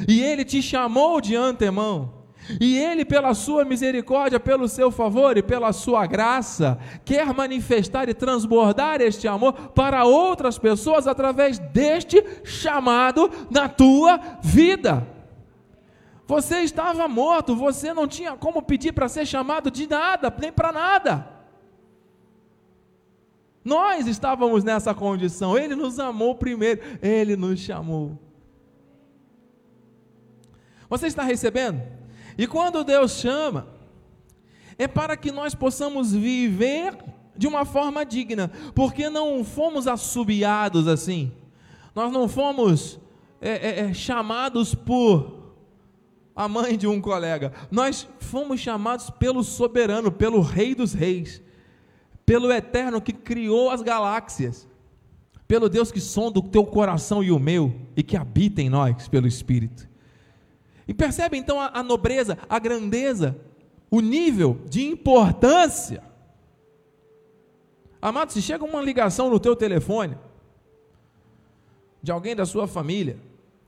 E 0.08 0.22
Ele 0.22 0.44
te 0.44 0.62
chamou 0.62 1.20
de 1.20 1.36
antemão. 1.36 2.14
E 2.60 2.78
Ele, 2.78 3.04
pela 3.04 3.34
sua 3.34 3.64
misericórdia, 3.64 4.40
pelo 4.40 4.68
seu 4.68 4.90
favor 4.90 5.36
e 5.36 5.42
pela 5.42 5.72
sua 5.72 6.06
graça, 6.06 6.78
quer 7.04 7.26
manifestar 7.34 8.08
e 8.08 8.14
transbordar 8.14 9.00
este 9.00 9.28
amor 9.28 9.52
para 9.74 10.04
outras 10.04 10.58
pessoas 10.58 11.06
através 11.06 11.58
deste 11.58 12.24
chamado 12.44 13.30
na 13.50 13.68
tua 13.68 14.18
vida. 14.42 15.06
Você 16.26 16.60
estava 16.60 17.06
morto, 17.06 17.54
você 17.54 17.92
não 17.92 18.06
tinha 18.06 18.32
como 18.36 18.62
pedir 18.62 18.92
para 18.92 19.08
ser 19.08 19.26
chamado 19.26 19.70
de 19.70 19.86
nada, 19.86 20.34
nem 20.40 20.50
para 20.50 20.72
nada. 20.72 21.35
Nós 23.66 24.06
estávamos 24.06 24.62
nessa 24.62 24.94
condição. 24.94 25.58
Ele 25.58 25.74
nos 25.74 25.98
amou 25.98 26.36
primeiro, 26.36 26.80
ele 27.02 27.34
nos 27.34 27.58
chamou. 27.58 28.16
Você 30.88 31.08
está 31.08 31.24
recebendo? 31.24 31.82
E 32.38 32.46
quando 32.46 32.84
Deus 32.84 33.18
chama, 33.18 33.66
é 34.78 34.86
para 34.86 35.16
que 35.16 35.32
nós 35.32 35.52
possamos 35.52 36.12
viver 36.12 36.96
de 37.36 37.48
uma 37.48 37.64
forma 37.64 38.06
digna, 38.06 38.52
porque 38.72 39.10
não 39.10 39.42
fomos 39.42 39.88
assobiados 39.88 40.86
assim, 40.86 41.32
nós 41.92 42.12
não 42.12 42.28
fomos 42.28 43.00
é, 43.40 43.50
é, 43.50 43.80
é, 43.80 43.92
chamados 43.92 44.76
por 44.76 45.54
a 46.36 46.46
mãe 46.46 46.78
de 46.78 46.86
um 46.86 47.00
colega, 47.00 47.52
nós 47.68 48.06
fomos 48.20 48.60
chamados 48.60 49.10
pelo 49.10 49.42
soberano, 49.42 50.12
pelo 50.12 50.40
Rei 50.40 50.72
dos 50.72 50.92
Reis 50.92 51.42
pelo 52.26 52.52
Eterno 52.52 53.00
que 53.00 53.12
criou 53.12 53.70
as 53.70 53.80
galáxias, 53.80 54.68
pelo 55.46 55.68
Deus 55.68 55.92
que 55.92 56.00
sonda 56.00 56.40
o 56.40 56.42
teu 56.42 56.66
coração 56.66 57.22
e 57.22 57.30
o 57.30 57.38
meu 57.38 57.72
e 57.96 58.02
que 58.02 58.16
habita 58.16 58.60
em 58.60 58.68
nós 58.68 59.06
pelo 59.06 59.28
Espírito. 59.28 59.88
E 60.88 60.92
percebe 60.92 61.36
então 61.36 61.60
a, 61.60 61.70
a 61.72 61.82
nobreza, 61.84 62.36
a 62.48 62.58
grandeza, 62.58 63.40
o 63.88 64.00
nível 64.00 64.60
de 64.68 64.84
importância. 64.84 66.02
Amado, 68.02 68.32
se 68.32 68.42
chega 68.42 68.64
uma 68.64 68.82
ligação 68.82 69.30
no 69.30 69.38
teu 69.38 69.54
telefone 69.54 70.18
de 72.02 72.10
alguém 72.10 72.36
da 72.36 72.44
sua 72.44 72.66
família, 72.66 73.18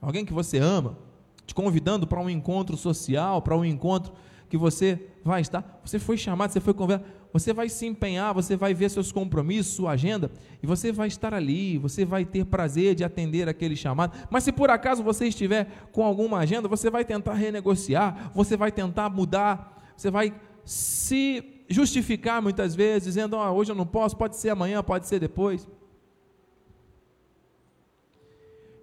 alguém 0.01 0.25
que 0.25 0.33
você 0.33 0.57
ama, 0.57 0.97
te 1.45 1.55
convidando 1.55 2.05
para 2.05 2.19
um 2.19 2.29
encontro 2.29 2.77
social, 2.77 3.41
para 3.41 3.55
um 3.55 3.65
encontro 3.65 4.13
que 4.49 4.57
você 4.57 4.99
vai 5.23 5.41
estar, 5.41 5.79
você 5.85 5.99
foi 5.99 6.17
chamado, 6.17 6.51
você 6.51 6.59
foi 6.59 6.73
convidado, 6.73 7.05
você 7.31 7.53
vai 7.53 7.69
se 7.69 7.85
empenhar, 7.85 8.33
você 8.33 8.55
vai 8.55 8.73
ver 8.73 8.89
seus 8.89 9.11
compromissos, 9.11 9.75
sua 9.75 9.91
agenda, 9.91 10.31
e 10.61 10.65
você 10.65 10.91
vai 10.91 11.07
estar 11.07 11.33
ali, 11.33 11.77
você 11.77 12.03
vai 12.03 12.25
ter 12.25 12.43
prazer 12.45 12.95
de 12.95 13.03
atender 13.03 13.47
aquele 13.47 13.75
chamado. 13.75 14.17
Mas 14.31 14.43
se 14.43 14.51
por 14.51 14.71
acaso 14.71 15.03
você 15.03 15.27
estiver 15.27 15.67
com 15.91 16.03
alguma 16.03 16.39
agenda, 16.39 16.67
você 16.67 16.89
vai 16.89 17.05
tentar 17.05 17.33
renegociar, 17.33 18.31
você 18.33 18.57
vai 18.57 18.71
tentar 18.71 19.09
mudar, 19.09 19.93
você 19.95 20.09
vai 20.09 20.33
se 20.65 21.43
justificar 21.69 22.41
muitas 22.41 22.73
vezes, 22.73 23.03
dizendo: 23.03 23.37
oh, 23.37 23.51
hoje 23.51 23.71
eu 23.71 23.75
não 23.75 23.85
posso, 23.85 24.17
pode 24.17 24.35
ser 24.35 24.49
amanhã, 24.49 24.81
pode 24.81 25.07
ser 25.07 25.19
depois. 25.19 25.67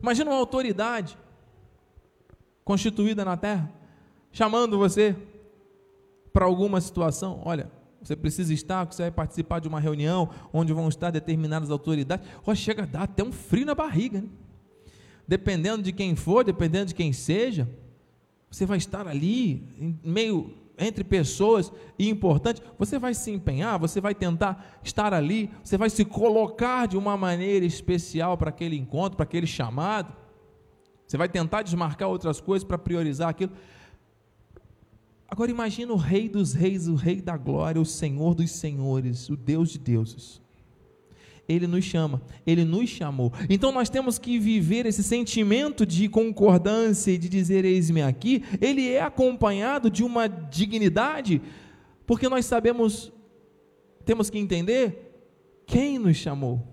Imagina 0.00 0.30
uma 0.30 0.38
autoridade 0.38 1.18
constituída 2.64 3.24
na 3.24 3.36
terra, 3.36 3.72
chamando 4.30 4.78
você 4.78 5.16
para 6.36 6.44
alguma 6.44 6.82
situação. 6.82 7.40
Olha, 7.46 7.70
você 8.02 8.14
precisa 8.14 8.52
estar, 8.52 8.84
você 8.84 9.04
vai 9.04 9.10
participar 9.10 9.58
de 9.58 9.68
uma 9.68 9.80
reunião 9.80 10.28
onde 10.52 10.70
vão 10.70 10.86
estar 10.86 11.10
determinadas 11.10 11.70
autoridades. 11.70 12.28
Olha, 12.46 12.54
chega 12.54 12.82
a 12.82 12.86
dar 12.86 13.02
até 13.04 13.24
um 13.24 13.32
frio 13.32 13.64
na 13.64 13.74
barriga. 13.74 14.20
Né? 14.20 14.28
Dependendo 15.26 15.82
de 15.82 15.92
quem 15.92 16.14
for, 16.14 16.44
dependendo 16.44 16.88
de 16.88 16.94
quem 16.94 17.10
seja, 17.10 17.66
você 18.50 18.66
vai 18.66 18.76
estar 18.76 19.08
ali, 19.08 19.66
em 19.80 19.98
meio 20.04 20.52
entre 20.76 21.02
pessoas 21.02 21.72
e 21.98 22.10
importantes, 22.10 22.62
você 22.78 22.98
vai 22.98 23.14
se 23.14 23.30
empenhar, 23.30 23.78
você 23.78 23.98
vai 23.98 24.14
tentar 24.14 24.78
estar 24.84 25.14
ali, 25.14 25.50
você 25.64 25.78
vai 25.78 25.88
se 25.88 26.04
colocar 26.04 26.86
de 26.86 26.98
uma 26.98 27.16
maneira 27.16 27.64
especial 27.64 28.36
para 28.36 28.50
aquele 28.50 28.76
encontro, 28.76 29.16
para 29.16 29.24
aquele 29.24 29.46
chamado. 29.46 30.14
Você 31.06 31.16
vai 31.16 31.30
tentar 31.30 31.62
desmarcar 31.62 32.10
outras 32.10 32.42
coisas 32.42 32.62
para 32.62 32.76
priorizar 32.76 33.30
aquilo. 33.30 33.52
Agora 35.28 35.50
imagina 35.50 35.92
o 35.92 35.96
Rei 35.96 36.28
dos 36.28 36.52
Reis, 36.52 36.86
o 36.86 36.94
Rei 36.94 37.20
da 37.20 37.36
Glória, 37.36 37.80
o 37.80 37.86
Senhor 37.86 38.34
dos 38.34 38.50
Senhores, 38.52 39.28
o 39.28 39.36
Deus 39.36 39.70
de 39.70 39.78
deuses. 39.78 40.40
Ele 41.48 41.66
nos 41.66 41.84
chama, 41.84 42.22
Ele 42.46 42.64
nos 42.64 42.88
chamou. 42.88 43.32
Então 43.48 43.70
nós 43.70 43.88
temos 43.88 44.18
que 44.18 44.38
viver 44.38 44.84
esse 44.86 45.02
sentimento 45.02 45.86
de 45.86 46.08
concordância 46.08 47.12
e 47.12 47.18
de 47.18 47.28
dizer: 47.28 47.64
Eis-me 47.64 48.02
aqui. 48.02 48.42
Ele 48.60 48.90
é 48.90 49.00
acompanhado 49.00 49.90
de 49.90 50.02
uma 50.02 50.26
dignidade, 50.28 51.40
porque 52.04 52.28
nós 52.28 52.46
sabemos, 52.46 53.12
temos 54.04 54.28
que 54.28 54.38
entender 54.38 55.06
quem 55.66 55.98
nos 55.98 56.16
chamou, 56.16 56.66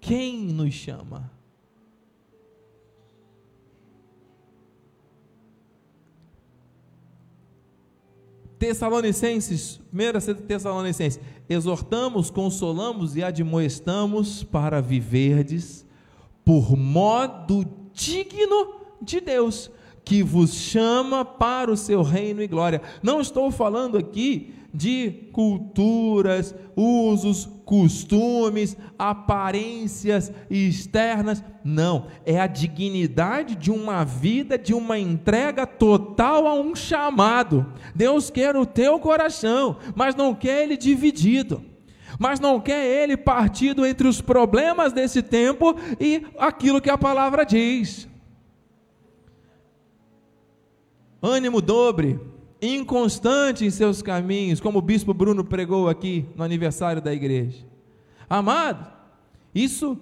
quem 0.00 0.46
nos 0.46 0.74
chama. 0.74 1.35
Tessalonicenses, 8.66 9.80
1 9.92 10.34
Tessalonicenses, 10.44 11.20
exortamos, 11.48 12.30
consolamos 12.30 13.14
e 13.14 13.22
admoestamos 13.22 14.42
para 14.42 14.80
viverdes 14.80 15.86
por 16.44 16.76
modo 16.76 17.64
digno 17.92 18.74
de 19.00 19.20
Deus, 19.20 19.70
que 20.04 20.20
vos 20.20 20.52
chama 20.52 21.24
para 21.24 21.70
o 21.70 21.76
seu 21.76 22.02
reino 22.02 22.42
e 22.42 22.48
glória. 22.48 22.82
Não 23.04 23.20
estou 23.20 23.52
falando 23.52 23.96
aqui 23.96 24.52
de 24.74 25.28
culturas, 25.32 26.52
usos, 26.74 27.48
costumes, 27.66 28.76
aparências 28.96 30.32
externas. 30.48 31.44
Não, 31.64 32.06
é 32.24 32.40
a 32.40 32.46
dignidade 32.46 33.56
de 33.56 33.72
uma 33.72 34.04
vida, 34.04 34.56
de 34.56 34.72
uma 34.72 34.96
entrega 34.96 35.66
total 35.66 36.46
a 36.46 36.54
um 36.54 36.76
chamado. 36.76 37.66
Deus 37.92 38.30
quer 38.30 38.56
o 38.56 38.64
teu 38.64 39.00
coração, 39.00 39.76
mas 39.96 40.14
não 40.14 40.32
quer 40.32 40.62
ele 40.62 40.76
dividido. 40.76 41.62
Mas 42.18 42.40
não 42.40 42.60
quer 42.60 42.86
ele 42.86 43.16
partido 43.16 43.84
entre 43.84 44.06
os 44.06 44.22
problemas 44.22 44.92
desse 44.92 45.20
tempo 45.20 45.76
e 46.00 46.24
aquilo 46.38 46.80
que 46.80 46.88
a 46.88 46.96
palavra 46.96 47.44
diz. 47.44 48.08
Ânimo 51.20 51.60
dobre, 51.60 52.18
inconstante 52.60 53.64
em 53.64 53.70
seus 53.70 54.02
caminhos, 54.02 54.60
como 54.60 54.78
o 54.78 54.82
bispo 54.82 55.12
Bruno 55.12 55.44
pregou 55.44 55.88
aqui 55.88 56.26
no 56.34 56.42
aniversário 56.42 57.02
da 57.02 57.12
igreja. 57.12 57.64
Amado, 58.28 58.86
isso 59.54 59.98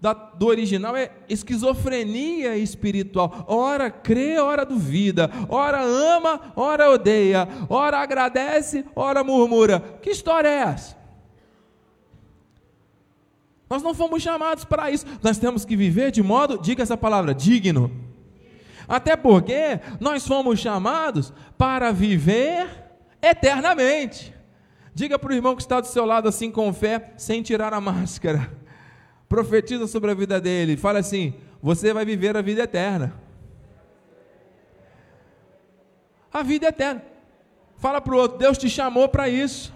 da, 0.00 0.12
do 0.12 0.46
original 0.46 0.96
é 0.96 1.10
esquizofrenia 1.28 2.56
espiritual. 2.56 3.44
Ora 3.48 3.90
crê, 3.90 4.38
ora 4.38 4.64
duvida, 4.64 5.30
ora 5.48 5.82
ama, 5.82 6.52
ora 6.54 6.90
odeia, 6.90 7.48
ora 7.68 7.98
agradece, 7.98 8.84
ora 8.94 9.24
murmura. 9.24 9.80
Que 10.02 10.10
história 10.10 10.48
é 10.48 10.58
essa? 10.58 10.96
Nós 13.68 13.82
não 13.82 13.94
fomos 13.94 14.22
chamados 14.22 14.64
para 14.64 14.90
isso. 14.90 15.06
Nós 15.22 15.38
temos 15.38 15.64
que 15.64 15.74
viver 15.74 16.10
de 16.10 16.22
modo, 16.22 16.58
diga 16.58 16.82
essa 16.82 16.96
palavra, 16.96 17.34
digno 17.34 18.13
até 18.88 19.16
porque 19.16 19.80
nós 20.00 20.26
fomos 20.26 20.60
chamados 20.60 21.32
para 21.58 21.92
viver 21.92 22.68
eternamente. 23.20 24.34
Diga 24.94 25.18
para 25.18 25.32
o 25.32 25.34
irmão 25.34 25.56
que 25.56 25.62
está 25.62 25.80
do 25.80 25.88
seu 25.88 26.04
lado 26.04 26.28
assim 26.28 26.50
com 26.50 26.72
fé, 26.72 27.12
sem 27.16 27.42
tirar 27.42 27.74
a 27.74 27.80
máscara. 27.80 28.48
Profetiza 29.28 29.88
sobre 29.88 30.12
a 30.12 30.14
vida 30.14 30.40
dele. 30.40 30.76
Fala 30.76 31.00
assim: 31.00 31.34
você 31.60 31.92
vai 31.92 32.04
viver 32.04 32.36
a 32.36 32.42
vida 32.42 32.62
eterna. 32.62 33.12
A 36.32 36.42
vida 36.42 36.68
eterna. 36.68 37.02
Fala 37.78 38.00
para 38.00 38.14
o 38.14 38.18
outro: 38.18 38.38
Deus 38.38 38.56
te 38.56 38.70
chamou 38.70 39.08
para 39.08 39.28
isso. 39.28 39.73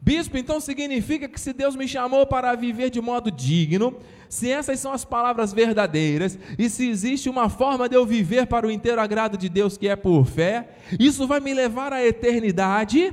Bispo, 0.00 0.38
então 0.38 0.60
significa 0.60 1.28
que 1.28 1.40
se 1.40 1.52
Deus 1.52 1.74
me 1.74 1.88
chamou 1.88 2.24
para 2.26 2.54
viver 2.54 2.88
de 2.88 3.00
modo 3.00 3.30
digno, 3.30 3.98
se 4.28 4.50
essas 4.50 4.78
são 4.78 4.92
as 4.92 5.04
palavras 5.04 5.52
verdadeiras 5.52 6.38
e 6.58 6.70
se 6.70 6.88
existe 6.88 7.28
uma 7.28 7.48
forma 7.48 7.88
de 7.88 7.96
eu 7.96 8.06
viver 8.06 8.46
para 8.46 8.66
o 8.66 8.70
inteiro 8.70 9.00
agrado 9.00 9.36
de 9.36 9.48
Deus 9.48 9.76
que 9.76 9.88
é 9.88 9.96
por 9.96 10.24
fé, 10.24 10.76
isso 10.98 11.26
vai 11.26 11.40
me 11.40 11.52
levar 11.52 11.92
à 11.92 12.04
eternidade? 12.04 13.12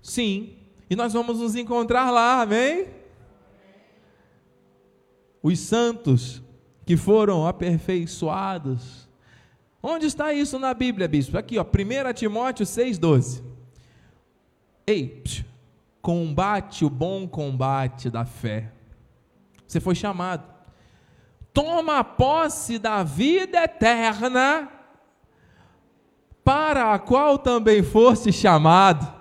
Sim. 0.00 0.54
E 0.88 0.94
nós 0.94 1.12
vamos 1.12 1.40
nos 1.40 1.56
encontrar 1.56 2.10
lá, 2.10 2.42
amém? 2.42 2.86
Os 5.42 5.58
santos 5.58 6.40
que 6.84 6.96
foram 6.96 7.46
aperfeiçoados. 7.46 9.08
Onde 9.82 10.06
está 10.06 10.32
isso 10.32 10.58
na 10.58 10.72
Bíblia, 10.72 11.08
bispo? 11.08 11.36
Aqui, 11.36 11.58
ó, 11.58 11.64
1 11.64 12.12
Timóteo 12.14 12.64
6,12. 12.64 13.42
Ei, 14.86 15.22
combate 16.06 16.84
o 16.84 16.88
bom 16.88 17.26
combate 17.26 18.08
da 18.08 18.24
fé. 18.24 18.70
Você 19.66 19.80
foi 19.80 19.96
chamado. 19.96 20.44
Toma 21.52 22.04
posse 22.04 22.78
da 22.78 23.02
vida 23.02 23.64
eterna, 23.64 24.70
para 26.44 26.94
a 26.94 26.98
qual 27.00 27.36
também 27.40 27.82
foste 27.82 28.32
chamado. 28.32 29.12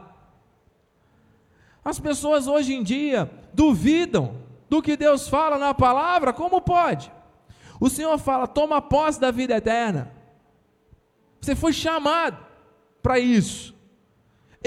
As 1.83 1.99
pessoas 1.99 2.45
hoje 2.45 2.75
em 2.75 2.83
dia 2.83 3.31
duvidam 3.51 4.35
do 4.69 4.79
que 4.79 4.95
Deus 4.95 5.27
fala 5.27 5.57
na 5.57 5.73
palavra, 5.73 6.31
como 6.31 6.61
pode? 6.61 7.11
O 7.79 7.89
Senhor 7.89 8.15
fala: 8.19 8.45
toma 8.45 8.79
posse 8.79 9.19
da 9.19 9.31
vida 9.31 9.55
eterna. 9.55 10.11
Você 11.41 11.55
foi 11.55 11.73
chamado 11.73 12.45
para 13.01 13.17
isso. 13.17 13.74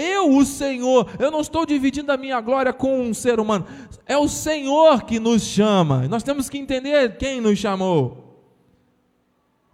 Eu, 0.00 0.36
o 0.36 0.44
Senhor, 0.44 1.10
eu 1.18 1.28
não 1.28 1.40
estou 1.40 1.66
dividindo 1.66 2.12
a 2.12 2.16
minha 2.16 2.40
glória 2.40 2.72
com 2.72 3.00
um 3.00 3.12
ser 3.12 3.40
humano. 3.40 3.66
É 4.06 4.16
o 4.16 4.28
Senhor 4.28 5.02
que 5.02 5.18
nos 5.18 5.42
chama. 5.42 6.06
Nós 6.06 6.22
temos 6.22 6.48
que 6.48 6.56
entender 6.56 7.16
quem 7.16 7.40
nos 7.40 7.58
chamou. 7.58 8.46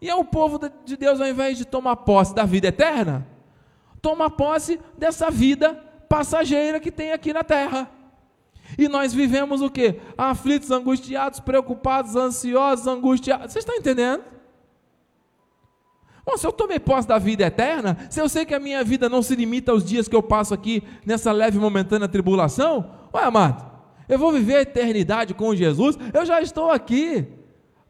E 0.00 0.08
é 0.08 0.14
o 0.14 0.24
povo 0.24 0.58
de 0.82 0.96
Deus, 0.96 1.20
ao 1.20 1.28
invés 1.28 1.58
de 1.58 1.66
tomar 1.66 1.96
posse 1.96 2.34
da 2.34 2.46
vida 2.46 2.68
eterna, 2.68 3.26
toma 4.00 4.30
posse 4.30 4.80
dessa 4.96 5.30
vida 5.30 5.74
passageira 6.08 6.80
que 6.80 6.90
tem 6.90 7.12
aqui 7.12 7.30
na 7.30 7.44
terra. 7.44 7.90
E 8.78 8.88
nós 8.88 9.12
vivemos 9.12 9.60
o 9.60 9.68
que? 9.68 10.00
Aflitos, 10.16 10.70
angustiados, 10.70 11.38
preocupados, 11.38 12.16
ansiosos, 12.16 12.86
angustiados. 12.86 13.52
Você 13.52 13.58
está 13.58 13.76
entendendo? 13.76 14.24
Bom, 16.24 16.36
se 16.36 16.46
eu 16.46 16.52
tomei 16.52 16.80
posse 16.80 17.06
da 17.06 17.18
vida 17.18 17.44
eterna, 17.44 17.98
se 18.08 18.20
eu 18.20 18.28
sei 18.28 18.46
que 18.46 18.54
a 18.54 18.60
minha 18.60 18.82
vida 18.82 19.08
não 19.08 19.22
se 19.22 19.36
limita 19.36 19.72
aos 19.72 19.84
dias 19.84 20.08
que 20.08 20.16
eu 20.16 20.22
passo 20.22 20.54
aqui 20.54 20.82
nessa 21.04 21.30
leve 21.32 21.58
e 21.58 21.60
momentânea 21.60 22.08
tribulação, 22.08 22.90
ué, 23.12 23.24
amado, 23.24 23.70
eu 24.08 24.18
vou 24.18 24.32
viver 24.32 24.56
a 24.56 24.62
eternidade 24.62 25.34
com 25.34 25.54
Jesus, 25.54 25.98
eu 26.12 26.24
já 26.24 26.40
estou 26.40 26.70
aqui, 26.70 27.26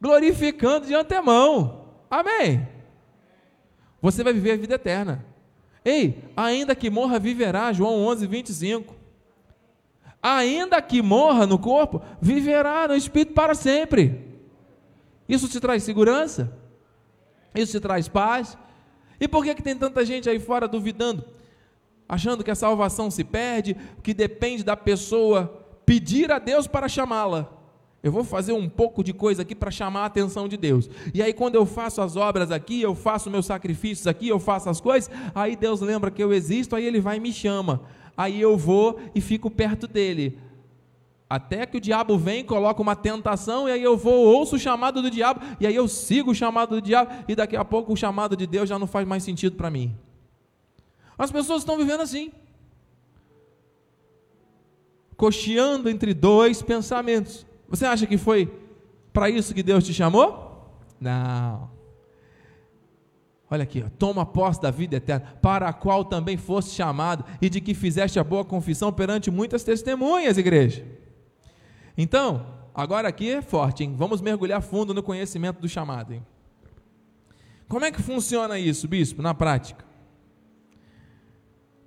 glorificando 0.01 0.87
de 0.87 0.95
antemão. 0.95 1.85
Amém. 2.11 2.67
Você 4.03 4.23
vai 4.23 4.33
viver 4.33 4.53
a 4.53 4.57
vida 4.57 4.75
eterna. 4.75 5.25
Ei, 5.85 6.25
ainda 6.37 6.75
que 6.75 6.91
morra, 6.91 7.19
viverá. 7.19 7.73
João 7.73 8.05
11, 8.07 8.27
25. 8.27 8.95
Ainda 10.23 10.81
que 10.81 11.03
morra 11.03 11.47
no 11.47 11.59
corpo, 11.59 12.03
viverá 12.21 12.89
no 12.89 12.95
espírito 12.95 13.35
para 13.35 13.55
sempre. 13.55 14.41
Isso 15.29 15.49
te 15.49 15.61
traz 15.61 15.83
segurança? 15.83 16.64
Isso 17.55 17.73
te 17.73 17.81
traz 17.81 18.09
paz? 18.09 18.59
E 19.21 19.29
por 19.29 19.45
que, 19.45 19.55
que 19.55 19.63
tem 19.63 19.77
tanta 19.77 20.05
gente 20.05 20.29
aí 20.29 20.41
fora 20.41 20.67
duvidando? 20.67 21.25
achando 22.09 22.45
que 22.45 22.51
a 22.51 22.55
salvação 22.55 23.11
se 23.11 23.25
perde, 23.25 23.77
que 24.03 24.15
depende 24.15 24.63
da 24.63 24.77
pessoa 24.77 25.63
pedir 25.85 26.31
a 26.31 26.39
Deus 26.39 26.67
para 26.67 26.89
chamá-la. 26.89 27.51
Eu 28.03 28.13
vou 28.13 28.23
fazer 28.23 28.53
um 28.53 28.69
pouco 28.69 29.03
de 29.03 29.15
coisa 29.15 29.43
aqui 29.43 29.55
para 29.55 29.71
chamar 29.71 30.01
a 30.01 30.07
atenção 30.07 30.47
de 30.47 30.59
Deus. 30.59 30.91
E 31.15 31.23
aí, 31.23 31.33
quando 31.33 31.55
eu 31.55 31.65
faço 31.65 32.03
as 32.03 32.17
obras 32.17 32.51
aqui, 32.51 32.83
eu 32.83 32.95
faço 32.95 33.31
meus 33.31 33.47
sacrifícios 33.47 34.07
aqui, 34.07 34.29
eu 34.29 34.39
faço 34.39 34.69
as 34.69 34.79
coisas, 34.79 35.11
aí 35.35 35.57
Deus 35.57 35.81
lembra 35.81 36.11
que 36.11 36.23
eu 36.23 36.33
existo, 36.33 36.77
aí 36.77 36.85
Ele 36.85 37.01
vai 37.01 37.17
e 37.17 37.21
me 37.21 37.33
chama. 37.33 37.81
Aí 38.15 38.41
eu 38.41 38.59
vou 38.59 39.01
e 39.15 39.21
fico 39.23 39.51
perto 39.51 39.89
dele. 39.89 40.39
Até 41.29 41.65
que 41.65 41.79
o 41.79 41.81
diabo 41.81 42.19
vem, 42.19 42.45
coloca 42.45 42.83
uma 42.83 42.95
tentação, 42.95 43.69
e 43.69 43.73
aí 43.73 43.83
eu 43.83 43.97
vou, 43.97 44.27
ouço 44.27 44.57
o 44.57 44.59
chamado 44.59 45.01
do 45.01 45.11
diabo, 45.11 45.41
e 45.59 45.67
aí 45.67 45.75
eu 45.75 45.89
sigo 45.89 46.31
o 46.31 46.35
chamado 46.35 46.77
do 46.77 46.83
diabo, 46.83 47.11
e 47.27 47.35
daqui 47.35 47.57
a 47.57 47.65
pouco 47.65 47.93
o 47.93 47.97
chamado 47.97 48.37
de 48.37 48.47
Deus 48.47 48.69
já 48.69 48.79
não 48.79 48.87
faz 48.87 49.07
mais 49.07 49.23
sentido 49.23 49.57
para 49.57 49.71
mim. 49.71 49.97
As 51.17 51.33
pessoas 51.33 51.63
estão 51.63 51.79
vivendo 51.79 52.03
assim, 52.03 52.31
cocheando 55.17 55.89
entre 55.89 56.13
dois 56.13 56.61
pensamentos. 56.61 57.47
Você 57.69 57.87
acha 57.87 58.07
que 58.07 58.19
foi 58.19 58.53
para 59.13 59.31
isso 59.31 59.55
que 59.55 59.63
Deus 59.63 59.85
te 59.85 59.95
chamou? 59.95 60.69
Não. 61.01 61.71
Olha 63.51 63.63
aqui, 63.63 63.83
ó, 63.87 63.91
toma 63.99 64.27
posse 64.27 64.61
da 64.61 64.71
vida 64.71 64.97
eterna, 64.97 65.39
para 65.41 65.69
a 65.69 65.73
qual 65.73 66.05
também 66.05 66.37
foste 66.37 66.73
chamado, 66.73 67.25
e 67.41 67.49
de 67.49 67.61
que 67.61 67.73
fizeste 67.73 68.19
a 68.19 68.25
boa 68.25 68.45
confissão 68.45 68.93
perante 68.93 69.31
muitas 69.31 69.65
testemunhas, 69.65 70.37
igreja. 70.37 70.85
Então, 71.97 72.47
agora 72.75 73.09
aqui 73.09 73.31
é 73.31 73.43
forte, 73.43 73.85
hein? 73.85 73.95
Vamos 73.97 74.21
mergulhar 74.21 74.61
fundo 74.61 74.93
no 74.93 75.03
conhecimento 75.03 75.61
do 75.61 75.69
chamado. 75.69 76.13
Hein? 76.13 76.27
Como 77.69 77.85
é 77.85 77.93
que 77.93 78.03
funciona 78.03 78.59
isso, 78.59 78.89
bispo, 78.89 79.23
na 79.23 79.35
prática? 79.35 79.85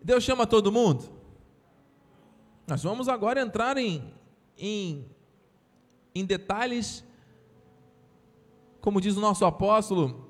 Deus 0.02 0.24
chama 0.24 0.48
todo 0.48 0.72
mundo? 0.72 1.10
Nós 2.66 2.84
vamos 2.84 3.08
agora 3.08 3.42
entrar 3.42 3.78
em, 3.78 4.14
em, 4.58 5.06
em 6.14 6.26
detalhes, 6.26 7.04
como 8.82 9.00
diz 9.02 9.16
o 9.16 9.22
nosso 9.22 9.46
apóstolo, 9.46 10.28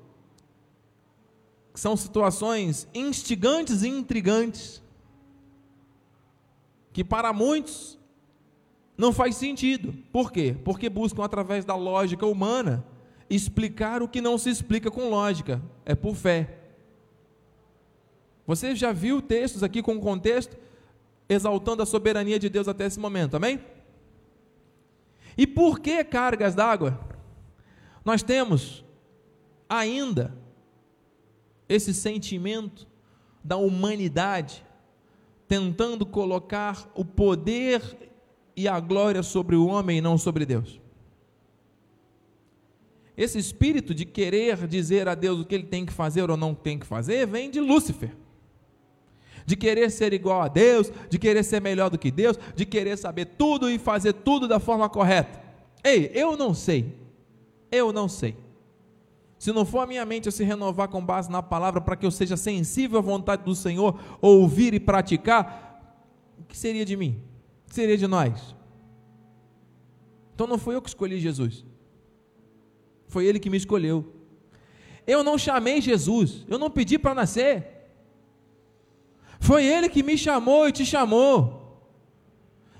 que 1.72 1.80
são 1.80 1.96
situações 1.96 2.88
instigantes 2.92 3.82
e 3.82 3.88
intrigantes, 3.88 4.82
que 6.92 7.04
para 7.04 7.32
muitos 7.32 7.97
não 8.98 9.12
faz 9.12 9.36
sentido. 9.36 9.94
Por 10.12 10.32
quê? 10.32 10.56
Porque 10.64 10.90
buscam 10.90 11.24
através 11.24 11.64
da 11.64 11.76
lógica 11.76 12.26
humana 12.26 12.84
explicar 13.30 14.02
o 14.02 14.08
que 14.08 14.20
não 14.20 14.36
se 14.36 14.50
explica 14.50 14.90
com 14.90 15.08
lógica, 15.08 15.62
é 15.84 15.94
por 15.94 16.16
fé. 16.16 16.58
Você 18.44 18.74
já 18.74 18.92
viu 18.92 19.22
textos 19.22 19.62
aqui 19.62 19.82
com 19.82 20.00
contexto 20.00 20.56
exaltando 21.28 21.82
a 21.82 21.86
soberania 21.86 22.38
de 22.38 22.48
Deus 22.48 22.66
até 22.66 22.86
esse 22.86 22.98
momento, 22.98 23.36
amém? 23.36 23.60
E 25.36 25.46
por 25.46 25.78
que 25.78 26.02
cargas 26.02 26.54
d'água? 26.54 26.98
Nós 28.04 28.22
temos 28.22 28.84
ainda 29.68 30.34
esse 31.68 31.92
sentimento 31.92 32.88
da 33.44 33.58
humanidade 33.58 34.64
tentando 35.46 36.04
colocar 36.04 36.90
o 36.94 37.04
poder 37.04 38.07
e 38.58 38.66
a 38.66 38.80
glória 38.80 39.22
sobre 39.22 39.54
o 39.54 39.66
homem 39.66 39.98
e 39.98 40.00
não 40.00 40.18
sobre 40.18 40.44
Deus. 40.44 40.80
Esse 43.16 43.38
espírito 43.38 43.94
de 43.94 44.04
querer 44.04 44.66
dizer 44.66 45.06
a 45.08 45.14
Deus 45.14 45.40
o 45.40 45.44
que 45.44 45.54
ele 45.54 45.64
tem 45.64 45.86
que 45.86 45.92
fazer 45.92 46.28
ou 46.28 46.36
não 46.36 46.54
tem 46.54 46.78
que 46.78 46.86
fazer 46.86 47.26
vem 47.26 47.50
de 47.50 47.60
Lúcifer 47.60 48.10
de 49.46 49.56
querer 49.56 49.90
ser 49.90 50.12
igual 50.12 50.42
a 50.42 50.48
Deus, 50.48 50.92
de 51.08 51.18
querer 51.18 51.42
ser 51.42 51.58
melhor 51.58 51.88
do 51.88 51.96
que 51.96 52.10
Deus, 52.10 52.38
de 52.54 52.66
querer 52.66 52.98
saber 52.98 53.24
tudo 53.24 53.70
e 53.70 53.78
fazer 53.78 54.12
tudo 54.12 54.46
da 54.46 54.60
forma 54.60 54.90
correta. 54.90 55.40
Ei, 55.82 56.10
eu 56.12 56.36
não 56.36 56.52
sei, 56.52 56.94
eu 57.72 57.90
não 57.90 58.10
sei. 58.10 58.36
Se 59.38 59.50
não 59.50 59.64
for 59.64 59.78
a 59.78 59.86
minha 59.86 60.04
mente 60.04 60.28
a 60.28 60.32
se 60.32 60.44
renovar 60.44 60.88
com 60.88 61.02
base 61.02 61.30
na 61.30 61.42
palavra 61.42 61.80
para 61.80 61.96
que 61.96 62.04
eu 62.04 62.10
seja 62.10 62.36
sensível 62.36 62.98
à 62.98 63.00
vontade 63.00 63.42
do 63.42 63.54
Senhor, 63.54 63.98
ouvir 64.20 64.74
e 64.74 64.80
praticar, 64.80 65.80
o 66.38 66.44
que 66.44 66.56
seria 66.56 66.84
de 66.84 66.94
mim? 66.94 67.27
Seria 67.70 67.96
de 67.96 68.06
nós? 68.06 68.54
Então 70.34 70.46
não 70.46 70.58
foi 70.58 70.74
eu 70.74 70.82
que 70.82 70.88
escolhi 70.88 71.18
Jesus, 71.18 71.64
foi 73.08 73.26
Ele 73.26 73.40
que 73.40 73.50
me 73.50 73.56
escolheu. 73.56 74.14
Eu 75.06 75.24
não 75.24 75.38
chamei 75.38 75.80
Jesus, 75.80 76.44
eu 76.48 76.58
não 76.58 76.70
pedi 76.70 76.98
para 76.98 77.14
nascer. 77.14 77.66
Foi 79.40 79.64
Ele 79.64 79.88
que 79.88 80.02
me 80.02 80.18
chamou 80.18 80.68
e 80.68 80.72
te 80.72 80.84
chamou. 80.84 81.58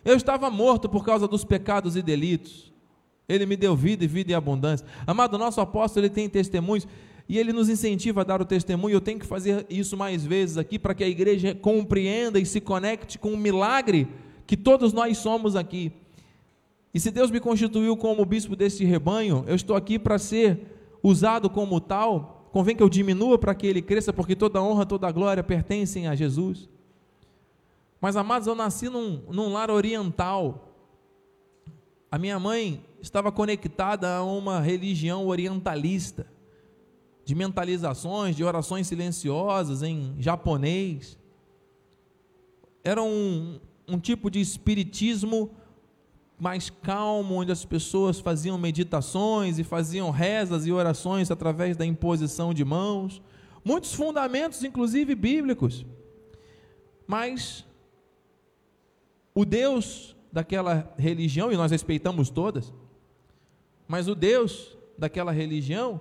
Eu 0.05 0.15
estava 0.15 0.51
morto 0.51 0.89
por 0.89 1.05
causa 1.05 1.27
dos 1.27 1.45
pecados 1.45 1.97
e 1.97 2.03
delitos. 2.03 2.73
Ele 3.29 3.45
me 3.45 3.57
deu 3.57 3.75
vida 3.75 4.05
e 4.05 4.07
vida 4.07 4.33
em 4.33 4.35
abundância. 4.35 4.87
Amado, 5.07 5.37
nosso 5.37 5.61
apóstolo, 5.61 6.07
ele 6.07 6.15
tem 6.15 6.29
testemunhos 6.29 6.87
e 7.29 7.39
ele 7.39 7.53
nos 7.53 7.69
incentiva 7.69 8.23
a 8.23 8.25
dar 8.25 8.41
o 8.41 8.45
testemunho. 8.45 8.95
Eu 8.95 9.01
tenho 9.01 9.19
que 9.19 9.27
fazer 9.27 9.67
isso 9.69 9.97
mais 9.97 10.25
vezes 10.25 10.57
aqui 10.57 10.79
para 10.79 10.95
que 10.95 11.05
a 11.05 11.09
igreja 11.09 11.55
compreenda 11.55 12.39
e 12.39 12.47
se 12.47 12.61
conecte 12.61 13.19
com 13.19 13.33
o 13.33 13.37
milagre 13.37 14.09
que 14.49 14.57
todos 14.57 14.95
nós 14.95 15.19
somos 15.19 15.55
aqui. 15.55 15.93
E 16.93 16.99
se 16.99 17.11
Deus 17.11 17.31
me 17.31 17.39
constituiu 17.39 17.95
como 17.99 18.25
bispo 18.25 18.57
deste 18.57 18.83
rebanho, 18.83 19.45
eu 19.47 19.55
estou 19.55 19.77
aqui 19.77 19.99
para 19.99 20.19
ser 20.19 20.99
usado 21.03 21.51
como 21.51 21.79
tal 21.81 22.49
convém 22.51 22.75
que 22.75 22.83
eu 22.83 22.89
diminua 22.89 23.39
para 23.39 23.55
que 23.55 23.67
ele 23.67 23.83
cresça, 23.83 24.11
porque 24.11 24.35
toda 24.35 24.63
honra, 24.63 24.87
toda 24.87 25.13
glória 25.13 25.45
pertencem 25.45 26.09
a 26.09 26.15
Jesus. 26.15 26.67
Mas, 28.01 28.17
amados, 28.17 28.49
eu 28.49 28.55
nasci 28.55 28.89
num, 28.89 29.23
num 29.29 29.53
lar 29.53 29.71
oriental. 29.71 30.73
A 32.11 32.17
minha 32.17 32.39
mãe 32.39 32.83
estava 33.03 33.31
conectada 33.31 34.17
a 34.17 34.25
uma 34.25 34.61
religião 34.61 35.27
orientalista, 35.27 36.27
de 37.23 37.35
mentalizações, 37.35 38.35
de 38.35 38.43
orações 38.43 38.87
silenciosas 38.87 39.83
em 39.83 40.17
japonês. 40.19 41.19
Era 42.83 43.03
um, 43.03 43.61
um 43.89 43.99
tipo 43.99 44.31
de 44.31 44.41
espiritismo 44.41 45.51
mais 46.39 46.71
calmo, 46.71 47.35
onde 47.35 47.51
as 47.51 47.65
pessoas 47.65 48.21
faziam 48.21 48.57
meditações 48.57 49.59
e 49.59 49.65
faziam 49.65 50.11
rezas 50.11 50.67
e 50.67 50.73
orações 50.73 51.31
através 51.31 51.77
da 51.77 51.85
imposição 51.85 52.55
de 52.55 52.65
mãos, 52.65 53.21
muitos 53.65 53.93
fundamentos, 53.93 54.63
inclusive 54.63 55.15
bíblicos. 55.15 55.85
Mas 57.07 57.65
o 59.35 59.45
Deus 59.45 60.15
daquela 60.31 60.95
religião, 60.97 61.51
e 61.51 61.57
nós 61.57 61.71
respeitamos 61.71 62.31
todas, 62.31 62.73
mas 63.89 64.07
o 64.07 64.15
Deus 64.15 64.77
daquela 64.97 65.33
religião 65.33 66.01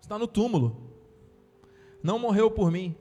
está 0.00 0.18
no 0.18 0.26
túmulo, 0.26 0.76
não 2.02 2.18
morreu 2.18 2.50
por 2.50 2.70
mim, 2.70 2.94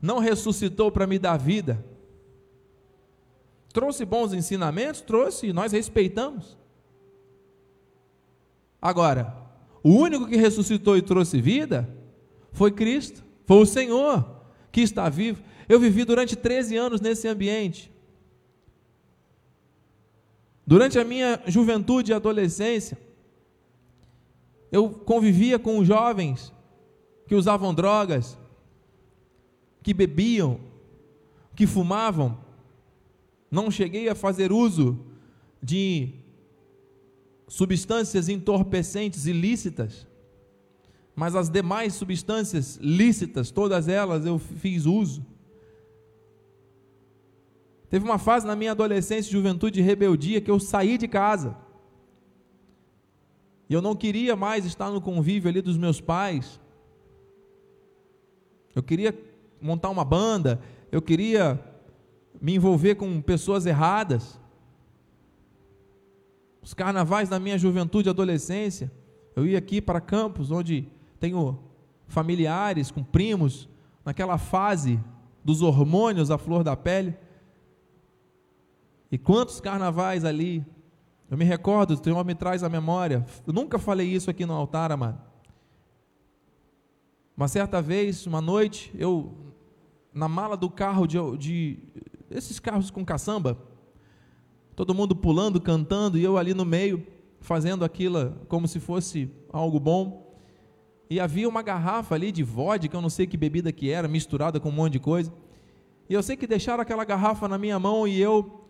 não 0.00 0.18
ressuscitou 0.18 0.90
para 0.90 1.06
me 1.06 1.18
dar 1.18 1.36
vida, 1.36 1.84
Trouxe 3.72 4.04
bons 4.04 4.32
ensinamentos? 4.32 5.00
Trouxe, 5.00 5.48
e 5.48 5.52
nós 5.52 5.72
respeitamos. 5.72 6.58
Agora, 8.80 9.34
o 9.82 9.90
único 9.90 10.26
que 10.26 10.36
ressuscitou 10.36 10.96
e 10.96 11.02
trouxe 11.02 11.40
vida 11.40 11.88
foi 12.52 12.70
Cristo, 12.70 13.24
foi 13.46 13.58
o 13.58 13.66
Senhor 13.66 14.42
que 14.70 14.80
está 14.80 15.08
vivo. 15.08 15.42
Eu 15.68 15.80
vivi 15.80 16.04
durante 16.04 16.36
13 16.36 16.76
anos 16.76 17.00
nesse 17.00 17.28
ambiente. 17.28 17.92
Durante 20.66 20.98
a 20.98 21.04
minha 21.04 21.40
juventude 21.46 22.12
e 22.12 22.14
adolescência, 22.14 22.98
eu 24.70 24.88
convivia 24.88 25.58
com 25.58 25.84
jovens 25.84 26.52
que 27.26 27.34
usavam 27.34 27.74
drogas, 27.74 28.38
que 29.82 29.92
bebiam, 29.92 30.60
que 31.54 31.66
fumavam, 31.66 32.38
não 33.52 33.70
cheguei 33.70 34.08
a 34.08 34.14
fazer 34.14 34.50
uso 34.50 34.98
de 35.62 36.14
substâncias 37.46 38.30
entorpecentes 38.30 39.26
ilícitas, 39.26 40.06
mas 41.14 41.36
as 41.36 41.50
demais 41.50 41.92
substâncias 41.92 42.78
lícitas, 42.80 43.50
todas 43.50 43.88
elas 43.88 44.24
eu 44.24 44.38
fiz 44.38 44.86
uso. 44.86 45.26
Teve 47.90 48.06
uma 48.06 48.16
fase 48.16 48.46
na 48.46 48.56
minha 48.56 48.70
adolescência, 48.70 49.30
juventude 49.30 49.80
e 49.80 49.82
rebeldia 49.82 50.40
que 50.40 50.50
eu 50.50 50.58
saí 50.58 50.96
de 50.96 51.06
casa. 51.06 51.54
E 53.68 53.74
eu 53.74 53.82
não 53.82 53.94
queria 53.94 54.34
mais 54.34 54.64
estar 54.64 54.90
no 54.90 54.98
convívio 54.98 55.50
ali 55.50 55.60
dos 55.60 55.76
meus 55.76 56.00
pais. 56.00 56.58
Eu 58.74 58.82
queria 58.82 59.14
montar 59.60 59.90
uma 59.90 60.06
banda, 60.06 60.58
eu 60.90 61.02
queria 61.02 61.62
me 62.42 62.56
envolver 62.56 62.96
com 62.96 63.22
pessoas 63.22 63.66
erradas. 63.66 64.40
Os 66.60 66.74
carnavais 66.74 67.28
da 67.28 67.38
minha 67.38 67.56
juventude 67.56 68.08
e 68.08 68.10
adolescência, 68.10 68.90
eu 69.36 69.46
ia 69.46 69.56
aqui 69.56 69.80
para 69.80 70.00
campos 70.00 70.50
onde 70.50 70.88
tenho 71.20 71.60
familiares 72.08 72.90
com 72.90 73.04
primos 73.04 73.68
naquela 74.04 74.38
fase 74.38 74.98
dos 75.44 75.62
hormônios 75.62 76.32
à 76.32 76.36
flor 76.36 76.64
da 76.64 76.76
pele. 76.76 77.14
E 79.10 79.16
quantos 79.16 79.60
carnavais 79.60 80.24
ali. 80.24 80.66
Eu 81.30 81.38
me 81.38 81.44
recordo, 81.44 81.92
o 81.94 82.04
Senhor 82.04 82.22
me 82.24 82.34
traz 82.34 82.62
à 82.62 82.68
memória. 82.68 83.24
Eu 83.46 83.52
nunca 83.52 83.78
falei 83.78 84.06
isso 84.06 84.28
aqui 84.28 84.44
no 84.44 84.52
altar, 84.52 84.92
amado. 84.92 85.18
Uma 87.34 87.48
certa 87.48 87.80
vez, 87.80 88.26
uma 88.26 88.40
noite, 88.40 88.92
eu, 88.98 89.32
na 90.12 90.28
mala 90.28 90.58
do 90.58 90.68
carro 90.68 91.06
de, 91.06 91.18
de 91.38 91.78
esses 92.34 92.58
carros 92.58 92.90
com 92.90 93.04
caçamba, 93.04 93.58
todo 94.74 94.94
mundo 94.94 95.14
pulando, 95.14 95.60
cantando, 95.60 96.18
e 96.18 96.24
eu 96.24 96.36
ali 96.36 96.54
no 96.54 96.64
meio, 96.64 97.06
fazendo 97.40 97.84
aquilo 97.84 98.34
como 98.48 98.66
se 98.66 98.80
fosse 98.80 99.30
algo 99.52 99.78
bom. 99.78 100.36
E 101.10 101.20
havia 101.20 101.48
uma 101.48 101.62
garrafa 101.62 102.14
ali 102.14 102.32
de 102.32 102.42
vodka, 102.42 102.96
eu 102.96 103.02
não 103.02 103.10
sei 103.10 103.26
que 103.26 103.36
bebida 103.36 103.70
que 103.70 103.90
era, 103.90 104.08
misturada 104.08 104.58
com 104.58 104.70
um 104.70 104.72
monte 104.72 104.94
de 104.94 104.98
coisa. 104.98 105.32
E 106.08 106.14
eu 106.14 106.22
sei 106.22 106.36
que 106.36 106.46
deixaram 106.46 106.82
aquela 106.82 107.04
garrafa 107.04 107.46
na 107.48 107.58
minha 107.58 107.78
mão 107.78 108.08
e 108.08 108.20
eu 108.20 108.64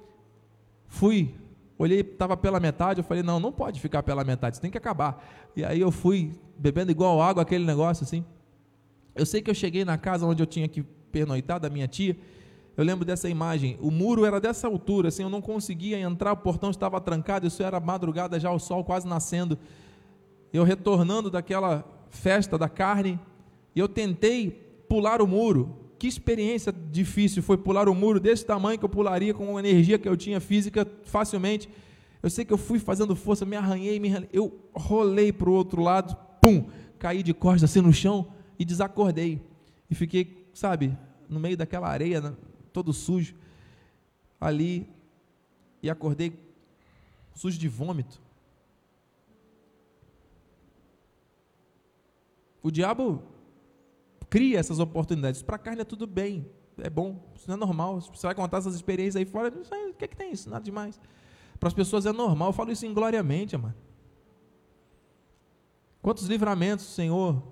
fui, 0.87 1.35
olhei, 1.79 2.01
estava 2.01 2.37
pela 2.37 2.61
metade, 2.61 3.01
eu 3.01 3.05
falei, 3.05 3.23
não, 3.23 3.41
não 3.41 3.53
pode 3.53 3.81
ficar 3.81 4.03
pela 4.03 4.25
metade, 4.25 4.57
isso 4.57 4.63
tem 4.63 4.71
que 4.71 4.79
acabar. 4.79 5.25
E 5.57 5.65
aí 5.65 5.81
eu 5.81 5.91
fui 5.91 6.33
bebendo 6.59 6.91
igual 6.91 7.21
água 7.21 7.43
aquele 7.43 7.65
negócio 7.65 8.05
assim. 8.05 8.25
Eu 9.15 9.27
sei 9.27 9.43
que 9.43 9.51
eu 9.51 9.55
cheguei 9.55 9.85
na 9.85 9.99
casa 9.99 10.27
onde 10.27 10.43
eu 10.43 10.47
tinha 10.47 10.67
que 10.69 10.83
pernoitar 10.83 11.61
da 11.61 11.69
minha 11.69 11.87
tia, 11.87 12.17
eu 12.77 12.85
lembro 12.85 13.05
dessa 13.05 13.29
imagem. 13.29 13.77
O 13.81 13.91
muro 13.91 14.25
era 14.25 14.41
dessa 14.41 14.67
altura, 14.67 15.09
assim, 15.09 15.23
eu 15.23 15.31
não 15.31 15.43
conseguia 15.43 15.99
entrar, 15.99 16.33
o 16.33 16.37
portão 16.37 16.71
estava 16.71 17.01
trancado, 17.01 17.47
isso 17.47 17.63
era 17.63 17.79
madrugada 17.79 18.41
já, 18.41 18.51
o 18.51 18.59
sol 18.59 18.85
quase 18.85 19.07
nascendo. 19.07 19.59
Eu 20.53 20.65
retornando 20.65 21.31
daquela 21.31 21.85
festa 22.09 22.59
da 22.59 22.69
carne, 22.69 23.19
e 23.75 23.81
eu 23.81 23.89
tentei 23.89 24.51
pular 24.89 25.21
o 25.23 25.27
muro. 25.27 25.77
Que 25.99 26.07
experiência 26.07 26.73
difícil 26.73 27.43
foi 27.43 27.57
pular 27.57 27.89
o 27.89 27.95
muro 27.95 28.19
desse 28.19 28.45
tamanho 28.45 28.79
que 28.79 28.85
eu 28.85 28.89
pularia 28.89 29.33
com 29.33 29.57
a 29.57 29.61
energia 29.61 29.99
que 29.99 30.09
eu 30.09 30.17
tinha 30.17 30.41
física 30.41 30.87
facilmente. 31.05 31.69
Eu 32.23 32.29
sei 32.29 32.45
que 32.45 32.53
eu 32.53 32.59
fui 32.59 32.79
fazendo 32.79 33.15
força, 33.17 33.45
me 33.45 33.57
arranhei, 33.57 33.99
me 33.99 34.09
arranhei, 34.09 34.29
eu 34.33 34.61
rolei 34.75 35.33
para 35.33 35.49
o 35.49 35.53
outro 35.53 35.81
lado, 35.83 36.17
pum, 36.41 36.67
caí 36.99 37.23
de 37.23 37.33
costas 37.33 37.71
assim 37.71 37.81
no 37.81 37.93
chão 37.93 38.29
e 38.59 38.65
desacordei. 38.65 39.41
E 39.91 39.95
fiquei, 39.95 40.49
sabe, 40.53 40.97
no 41.29 41.41
meio 41.41 41.57
daquela 41.57 41.89
areia, 41.89 42.37
todo 42.73 42.93
sujo, 42.93 43.35
ali, 44.41 44.89
e 45.83 45.91
acordei 45.91 46.39
sujo 47.35 47.59
de 47.59 47.69
vômito. 47.69 48.21
O 52.63 52.71
diabo 52.71 53.23
cria 54.31 54.59
essas 54.59 54.79
oportunidades. 54.79 55.43
Para 55.43 55.57
a 55.57 55.59
carne 55.59 55.83
é 55.83 55.85
tudo 55.85 56.07
bem, 56.07 56.49
é 56.79 56.89
bom, 56.89 57.21
isso 57.35 57.49
não 57.49 57.57
é 57.57 57.59
normal. 57.59 58.01
Você 58.01 58.27
vai 58.27 58.35
contar 58.35 58.59
essas 58.59 58.75
experiências 58.75 59.17
aí 59.17 59.25
fora, 59.25 59.49
o 59.49 59.95
que, 59.95 60.05
é 60.05 60.09
que 60.09 60.17
tem 60.17 60.33
isso? 60.33 60.49
Nada 60.49 60.65
demais. 60.65 61.01
Para 61.59 61.69
as 61.69 61.75
pessoas 61.75 62.07
é 62.07 62.13
normal, 62.13 62.49
eu 62.49 62.53
falo 62.53 62.73
isso 62.73 62.87
ingloriamente, 62.87 63.57
mano. 63.57 63.75
Quantos 66.01 66.27
livramentos 66.27 66.87
o 66.87 66.91
Senhor 66.91 67.43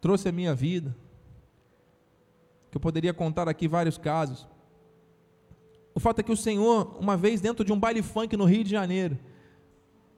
trouxe 0.00 0.28
à 0.28 0.32
minha 0.32 0.54
vida? 0.54 0.96
Eu 2.78 2.80
poderia 2.80 3.12
contar 3.12 3.48
aqui 3.48 3.66
vários 3.66 3.98
casos. 3.98 4.46
O 5.92 5.98
fato 5.98 6.20
é 6.20 6.22
que 6.22 6.30
o 6.30 6.36
Senhor, 6.36 6.96
uma 7.00 7.16
vez 7.16 7.40
dentro 7.40 7.64
de 7.64 7.72
um 7.72 7.78
baile 7.78 8.02
funk 8.02 8.36
no 8.36 8.44
Rio 8.44 8.62
de 8.62 8.70
Janeiro, 8.70 9.18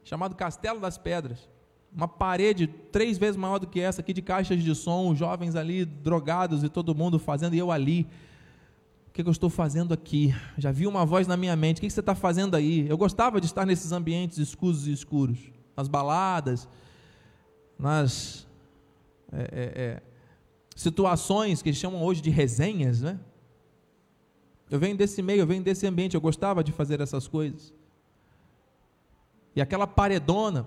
chamado 0.03 0.35
Castelo 0.35 0.79
das 0.79 0.95
Pedras, 0.95 1.49
uma 1.91 2.07
parede 2.07 2.67
três 2.67 3.17
vezes 3.17 3.35
maior 3.35 3.57
do 3.57 3.65
que 3.65 3.79
essa 3.79 4.01
aqui 4.01 4.13
de 4.13 4.21
caixas 4.21 4.61
de 4.61 4.75
som, 4.75 5.15
jovens 5.15 5.55
ali 5.55 5.85
drogados 5.85 6.63
e 6.63 6.69
todo 6.69 6.93
mundo 6.93 7.17
fazendo, 7.17 7.55
e 7.55 7.57
eu 7.57 7.71
ali. 7.71 8.07
O 9.07 9.11
que, 9.11 9.23
que 9.23 9.27
eu 9.27 9.31
estou 9.31 9.49
fazendo 9.49 9.91
aqui? 9.91 10.33
Já 10.55 10.71
vi 10.71 10.85
uma 10.85 11.03
voz 11.03 11.25
na 11.25 11.35
minha 11.35 11.55
mente: 11.55 11.79
o 11.79 11.81
que, 11.81 11.87
que 11.87 11.93
você 11.93 11.99
está 11.99 12.13
fazendo 12.13 12.55
aí? 12.55 12.87
Eu 12.87 12.97
gostava 12.97 13.41
de 13.41 13.47
estar 13.47 13.65
nesses 13.65 13.91
ambientes 13.91 14.37
escuros 14.37 14.87
e 14.87 14.91
escuros, 14.91 15.51
nas 15.75 15.87
baladas, 15.87 16.69
nas. 17.77 18.47
É, 19.33 19.41
é, 19.41 19.81
é, 19.83 20.10
situações 20.75 21.61
que 21.61 21.73
chamam 21.73 22.03
hoje 22.03 22.21
de 22.21 22.29
resenhas, 22.29 23.01
né? 23.01 23.19
Eu 24.69 24.79
venho 24.79 24.95
desse 24.95 25.21
meio, 25.21 25.41
eu 25.41 25.47
venho 25.47 25.61
desse 25.61 25.85
ambiente, 25.85 26.15
eu 26.15 26.21
gostava 26.21 26.63
de 26.63 26.71
fazer 26.71 27.01
essas 27.01 27.27
coisas. 27.27 27.73
E 29.53 29.61
aquela 29.61 29.85
paredona, 29.85 30.65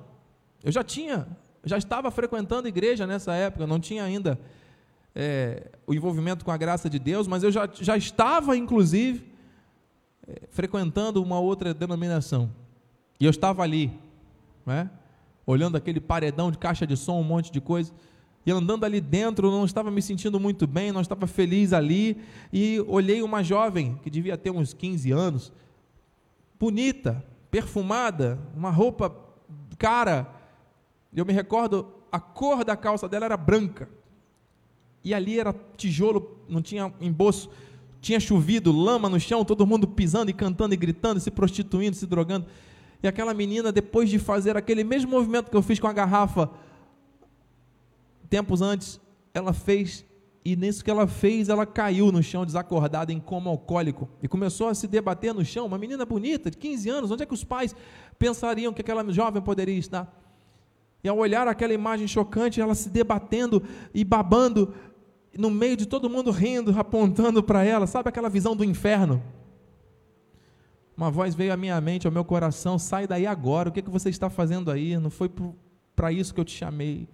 eu 0.63 0.71
já 0.71 0.85
tinha, 0.85 1.27
já 1.65 1.79
estava 1.79 2.11
frequentando 2.11 2.69
igreja 2.69 3.07
nessa 3.07 3.35
época, 3.35 3.67
não 3.67 3.81
tinha 3.81 4.05
ainda 4.05 4.39
é, 5.15 5.71
o 5.87 5.95
envolvimento 5.95 6.45
com 6.45 6.51
a 6.51 6.57
graça 6.57 6.91
de 6.91 6.99
Deus, 6.99 7.27
mas 7.27 7.43
eu 7.43 7.51
já, 7.51 7.67
já 7.73 7.97
estava, 7.97 8.55
inclusive, 8.57 9.27
é, 10.29 10.43
frequentando 10.51 11.23
uma 11.23 11.41
outra 11.41 11.73
denominação. 11.73 12.53
E 13.19 13.25
eu 13.25 13.31
estava 13.31 13.63
ali, 13.63 13.91
né? 14.67 14.91
olhando 15.47 15.77
aquele 15.77 16.01
paredão 16.01 16.51
de 16.51 16.59
caixa 16.59 16.87
de 16.87 16.97
som, 16.97 17.19
um 17.19 17.25
monte 17.25 17.51
de 17.51 17.61
coisa 17.61 17.91
e 18.47 18.51
andando 18.51 18.85
ali 18.85 19.01
dentro, 19.01 19.51
não 19.51 19.65
estava 19.65 19.91
me 19.91 20.03
sentindo 20.03 20.39
muito 20.39 20.67
bem, 20.67 20.93
não 20.93 21.01
estava 21.01 21.27
feliz 21.27 21.73
ali, 21.73 22.19
e 22.53 22.83
olhei 22.87 23.23
uma 23.23 23.43
jovem 23.43 23.99
que 24.03 24.11
devia 24.11 24.37
ter 24.37 24.51
uns 24.51 24.75
15 24.75 25.11
anos, 25.13 25.53
bonita, 26.59 27.25
perfumada, 27.51 28.39
uma 28.55 28.71
roupa 28.71 29.17
cara. 29.79 30.29
Eu 31.15 31.25
me 31.25 31.33
recordo, 31.33 31.87
a 32.11 32.21
cor 32.21 32.65
da 32.65 32.77
calça 32.77 33.09
dela 33.09 33.25
era 33.25 33.37
branca. 33.37 33.89
E 35.03 35.13
ali 35.13 35.39
era 35.39 35.55
tijolo, 35.77 36.39
não 36.49 36.63
tinha 36.63 36.93
emboço, 37.01 37.51
tinha 38.01 38.19
chovido, 38.21 38.73
lama 38.73 39.09
no 39.09 39.21
chão, 39.21 39.45
todo 39.45 39.67
mundo 39.67 39.87
pisando 39.87 40.31
e 40.31 40.35
cantando 40.35 40.75
e 40.75 40.77
gritando, 40.77 41.21
se 41.21 41.31
prostituindo, 41.31 41.97
se 41.97 42.07
drogando. 42.07 42.47
E 43.03 43.09
aquela 43.09 43.35
menina, 43.35 43.71
depois 43.71 44.09
de 44.09 44.19
fazer 44.19 44.57
aquele 44.57 44.83
mesmo 44.83 45.11
movimento 45.11 45.51
que 45.51 45.57
eu 45.57 45.63
fiz 45.63 45.79
com 45.79 45.87
a 45.87 45.93
garrafa, 45.93 46.51
tempos 48.29 48.63
antes, 48.63 49.01
ela 49.33 49.53
fez, 49.53 50.05
e 50.45 50.57
nisso 50.57 50.85
que 50.85 50.91
ela 50.91 51.07
fez, 51.07 51.49
ela 51.49 51.67
caiu 51.67 52.13
no 52.13 52.23
chão 52.23 52.45
desacordada 52.45 53.13
em 53.13 53.21
coma 53.21 53.51
alcoólico 53.51 54.09
e 54.23 54.29
começou 54.29 54.69
a 54.69 54.75
se 54.75 54.87
debater 54.87 55.33
no 55.35 55.45
chão. 55.45 55.67
Uma 55.67 55.79
menina 55.79 56.05
bonita, 56.05 56.51
de 56.51 56.57
15 56.57 56.89
anos, 56.91 57.11
onde 57.11 57.23
é 57.23 57.27
que 57.27 57.35
os 57.35 57.45
pais 57.45 57.75
pensariam 58.19 58.73
que 58.73 58.81
aquela 58.81 59.11
jovem 59.13 59.43
poderia 59.43 59.79
estar? 59.79 60.21
E 61.03 61.09
ao 61.09 61.19
olhar 61.19 61.47
aquela 61.47 61.75
imagem 61.75 62.09
chocante, 62.09 62.61
ela 62.61 62.75
se 62.75 62.89
debatendo 62.89 63.63
e 63.93 64.03
babando, 64.03 64.75
no 65.37 65.51
meio 65.51 65.77
de 65.77 65.87
todo 65.87 66.09
mundo 66.09 66.31
rindo, 66.31 66.79
apontando 66.79 67.43
para 67.43 67.65
ela, 67.65 67.87
sabe 67.87 68.09
aquela 68.09 68.31
visão 68.31 68.57
do 68.57 68.65
inferno? 68.65 69.23
Uma 70.97 71.11
voz 71.11 71.35
veio 71.35 71.53
à 71.53 71.57
minha 71.57 71.79
mente, 71.81 72.07
ao 72.07 72.13
meu 72.13 72.25
coração: 72.25 72.79
sai 72.79 73.07
daí 73.07 73.27
agora, 73.27 73.69
o 73.69 73.73
que, 73.73 73.81
é 73.81 73.83
que 73.83 73.91
você 73.91 74.09
está 74.09 74.31
fazendo 74.31 74.71
aí? 74.71 74.97
Não 74.97 75.11
foi 75.11 75.31
para 75.95 76.13
isso 76.13 76.33
que 76.33 76.41
eu 76.41 76.45
te 76.45 76.57
chamei. 76.57 77.09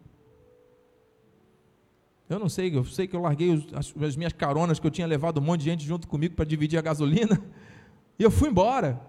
Eu 2.31 2.39
não 2.39 2.49
sei, 2.49 2.73
eu 2.73 2.85
sei 2.85 3.09
que 3.09 3.17
eu 3.17 3.21
larguei 3.21 3.53
as, 3.75 3.93
as, 4.01 4.17
minhas 4.17 4.33
caronas 4.33 4.79
que 4.79 4.87
eu 4.87 4.91
tinha 4.91 5.05
levado 5.05 5.39
um 5.39 5.43
monte 5.43 5.63
de 5.63 5.65
gente 5.65 5.85
junto 5.85 6.07
comigo 6.07 6.37
para 6.37 6.45
dividir 6.45 6.79
a 6.79 6.83
gasolina. 6.83 7.39
E 8.17 8.23
eu 8.23 8.31
fui 8.31 8.51
embora. 8.51 9.01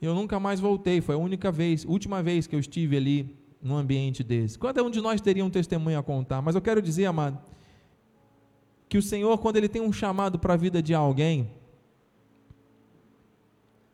Eu 0.00 0.14
nunca 0.14 0.38
mais 0.38 0.60
voltei. 0.60 1.00
Foi 1.00 1.16
a 1.16 1.18
única 1.18 1.50
vez, 1.50 1.84
última 1.84 2.22
vez 2.22 2.46
que 2.46 2.54
eu 2.54 2.60
estive 2.60 2.96
ali 2.96 3.36
num 3.60 3.74
ambiente 3.76 4.22
desse. 4.22 4.56
Cada 4.56 4.84
um 4.84 4.88
de 4.88 5.00
nós 5.00 5.20
teria 5.20 5.44
um 5.44 5.50
testemunho 5.50 5.98
a 5.98 6.02
contar. 6.02 6.40
Mas 6.40 6.54
eu 6.54 6.60
quero 6.60 6.80
dizer, 6.80 7.06
amado, 7.06 7.40
que 8.88 8.96
o 8.96 9.02
Senhor, 9.02 9.36
quando 9.38 9.56
Ele 9.56 9.68
tem 9.68 9.82
um 9.82 9.92
chamado 9.92 10.38
para 10.38 10.54
a 10.54 10.56
vida 10.56 10.80
de 10.80 10.94
alguém, 10.94 11.50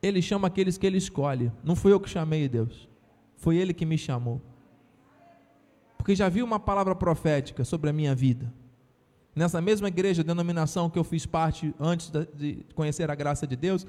Ele 0.02 0.20
chama 0.20 0.48
aqueles 0.48 0.76
que 0.76 0.87
Ele 0.87 0.98
escolhe. 0.98 1.50
Não 1.64 1.74
fui 1.74 1.94
eu 1.94 1.98
que 1.98 2.11
chamei 2.11 2.50
Deus. 2.50 2.87
Foi 3.38 3.57
Ele 3.57 3.72
que 3.72 3.87
me 3.87 3.96
chamou 3.96 4.42
porque 6.07 6.14
já 6.14 6.29
vi 6.29 6.40
uma 6.40 6.61
palavra 6.61 6.95
profética 6.95 7.64
sobre 7.64 7.90
a 7.90 7.92
minha 7.92 8.14
vida. 8.14 8.55
Nessa 9.35 9.61
mesma 9.61 9.88
igreja, 9.88 10.23
denominação 10.23 10.88
que 10.88 10.97
eu 10.97 11.03
fiz 11.03 11.27
parte 11.27 11.75
antes 11.81 12.12
de 12.33 12.64
conhecer 12.77 13.11
a 13.11 13.14
graça 13.16 13.45
de 13.45 13.57
Deus, 13.57 13.85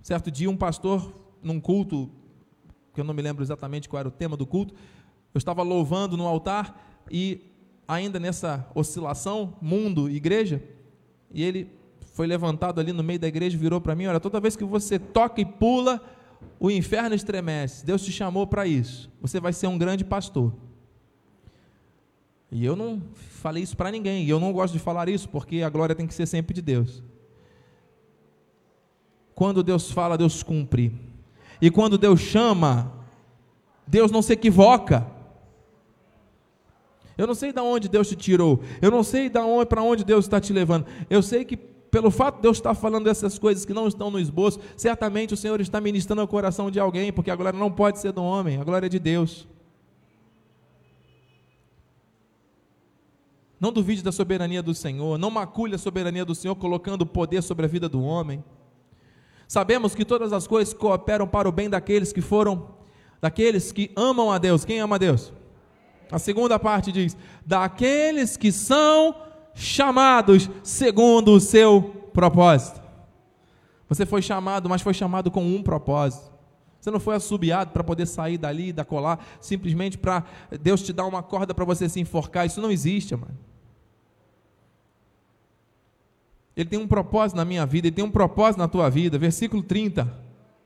certo 0.00 0.30
dia 0.30 0.48
um 0.48 0.56
pastor, 0.56 1.12
num 1.42 1.60
culto, 1.60 2.10
que 2.94 3.02
eu 3.02 3.04
não 3.04 3.12
me 3.12 3.20
lembro 3.20 3.44
exatamente 3.44 3.86
qual 3.86 4.00
era 4.00 4.08
o 4.08 4.10
tema 4.10 4.34
do 4.34 4.46
culto, 4.46 4.72
eu 5.34 5.36
estava 5.36 5.62
louvando 5.62 6.16
no 6.16 6.26
altar 6.26 7.04
e 7.10 7.42
ainda 7.86 8.18
nessa 8.18 8.66
oscilação, 8.74 9.58
mundo, 9.60 10.08
igreja, 10.08 10.62
e 11.30 11.44
ele 11.44 11.70
foi 12.14 12.26
levantado 12.26 12.80
ali 12.80 12.94
no 12.94 13.02
meio 13.02 13.18
da 13.18 13.28
igreja, 13.28 13.58
virou 13.58 13.78
para 13.78 13.94
mim, 13.94 14.06
olha, 14.06 14.18
toda 14.18 14.40
vez 14.40 14.56
que 14.56 14.64
você 14.64 14.98
toca 14.98 15.38
e 15.38 15.44
pula, 15.44 16.02
o 16.58 16.70
inferno 16.70 17.14
estremece. 17.14 17.84
Deus 17.84 18.02
te 18.02 18.12
chamou 18.12 18.46
para 18.46 18.66
isso. 18.66 19.10
Você 19.20 19.40
vai 19.40 19.52
ser 19.52 19.66
um 19.66 19.78
grande 19.78 20.04
pastor. 20.04 20.52
E 22.52 22.64
eu 22.64 22.74
não 22.74 23.00
falei 23.14 23.62
isso 23.62 23.76
para 23.76 23.90
ninguém. 23.90 24.24
E 24.24 24.30
eu 24.30 24.40
não 24.40 24.52
gosto 24.52 24.72
de 24.72 24.78
falar 24.78 25.08
isso 25.08 25.28
porque 25.28 25.62
a 25.62 25.70
glória 25.70 25.94
tem 25.94 26.06
que 26.06 26.14
ser 26.14 26.26
sempre 26.26 26.54
de 26.54 26.60
Deus. 26.60 27.02
Quando 29.34 29.62
Deus 29.62 29.90
fala, 29.90 30.18
Deus 30.18 30.42
cumpre. 30.42 30.92
E 31.62 31.70
quando 31.70 31.96
Deus 31.96 32.20
chama, 32.20 32.92
Deus 33.86 34.10
não 34.10 34.20
se 34.20 34.32
equivoca. 34.32 35.06
Eu 37.16 37.26
não 37.26 37.34
sei 37.34 37.52
de 37.52 37.60
onde 37.60 37.88
Deus 37.88 38.08
te 38.08 38.16
tirou. 38.16 38.60
Eu 38.82 38.90
não 38.90 39.02
sei 39.02 39.30
para 39.30 39.82
onde 39.82 40.04
Deus 40.04 40.24
está 40.24 40.40
te 40.40 40.52
levando. 40.52 40.86
Eu 41.08 41.22
sei 41.22 41.44
que 41.44 41.56
pelo 41.90 42.10
fato 42.10 42.36
de 42.36 42.42
Deus 42.42 42.58
estar 42.58 42.74
falando 42.74 43.04
dessas 43.04 43.38
coisas 43.38 43.64
que 43.64 43.74
não 43.74 43.88
estão 43.88 44.10
no 44.10 44.20
esboço, 44.20 44.60
certamente 44.76 45.34
o 45.34 45.36
Senhor 45.36 45.60
está 45.60 45.80
ministrando 45.80 46.20
ao 46.20 46.28
coração 46.28 46.70
de 46.70 46.78
alguém, 46.78 47.12
porque 47.12 47.30
a 47.30 47.36
glória 47.36 47.58
não 47.58 47.70
pode 47.70 47.98
ser 47.98 48.12
do 48.12 48.22
homem, 48.22 48.60
a 48.60 48.64
glória 48.64 48.86
é 48.86 48.88
de 48.88 48.98
Deus. 48.98 49.48
Não 53.58 53.72
duvide 53.72 54.02
da 54.02 54.12
soberania 54.12 54.62
do 54.62 54.72
Senhor, 54.72 55.18
não 55.18 55.30
macule 55.30 55.74
a 55.74 55.78
soberania 55.78 56.24
do 56.24 56.34
Senhor 56.34 56.54
colocando 56.54 57.04
poder 57.04 57.42
sobre 57.42 57.66
a 57.66 57.68
vida 57.68 57.88
do 57.88 58.02
homem. 58.02 58.42
Sabemos 59.46 59.94
que 59.94 60.04
todas 60.04 60.32
as 60.32 60.46
coisas 60.46 60.72
cooperam 60.72 61.26
para 61.26 61.48
o 61.48 61.52
bem 61.52 61.68
daqueles 61.68 62.12
que 62.12 62.20
foram, 62.20 62.68
daqueles 63.20 63.72
que 63.72 63.90
amam 63.96 64.30
a 64.30 64.38
Deus. 64.38 64.64
Quem 64.64 64.78
ama 64.78 64.94
a 64.94 64.98
Deus? 64.98 65.32
A 66.10 66.18
segunda 66.18 66.58
parte 66.58 66.92
diz: 66.92 67.16
daqueles 67.44 68.36
que 68.36 68.52
são 68.52 69.14
chamados 69.54 70.48
segundo 70.62 71.32
o 71.32 71.40
seu 71.40 71.82
propósito. 72.12 72.80
Você 73.88 74.06
foi 74.06 74.22
chamado, 74.22 74.68
mas 74.68 74.82
foi 74.82 74.94
chamado 74.94 75.30
com 75.30 75.44
um 75.44 75.62
propósito. 75.62 76.30
Você 76.80 76.90
não 76.90 77.00
foi 77.00 77.16
assobiado 77.16 77.72
para 77.72 77.84
poder 77.84 78.06
sair 78.06 78.38
dali 78.38 78.72
da 78.72 78.84
colar, 78.84 79.24
simplesmente 79.40 79.98
para 79.98 80.24
Deus 80.60 80.82
te 80.82 80.92
dar 80.92 81.06
uma 81.06 81.22
corda 81.22 81.52
para 81.52 81.64
você 81.64 81.88
se 81.88 82.00
enforcar. 82.00 82.46
Isso 82.46 82.60
não 82.60 82.70
existe, 82.70 83.14
mano. 83.14 83.36
Ele 86.56 86.68
tem 86.68 86.78
um 86.78 86.86
propósito 86.86 87.36
na 87.36 87.44
minha 87.44 87.66
vida, 87.66 87.88
ele 87.88 87.96
tem 87.96 88.04
um 88.04 88.10
propósito 88.10 88.58
na 88.58 88.68
tua 88.68 88.88
vida. 88.88 89.18
Versículo 89.18 89.62
30. 89.62 90.10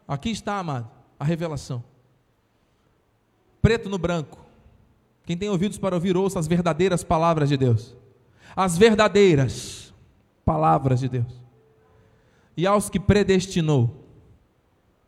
Aqui 0.06 0.30
está, 0.30 0.58
amado, 0.58 0.88
a 1.18 1.24
revelação. 1.24 1.82
Preto 3.60 3.88
no 3.88 3.98
branco. 3.98 4.38
Quem 5.24 5.36
tem 5.36 5.48
ouvidos 5.48 5.78
para 5.78 5.94
ouvir, 5.94 6.16
ouça 6.16 6.38
as 6.38 6.46
verdadeiras 6.46 7.02
palavras 7.02 7.48
de 7.48 7.56
Deus. 7.56 7.96
As 8.56 8.78
verdadeiras 8.78 9.92
palavras 10.44 11.00
de 11.00 11.08
Deus. 11.08 11.44
E 12.56 12.66
aos 12.66 12.88
que 12.88 13.00
predestinou, 13.00 14.04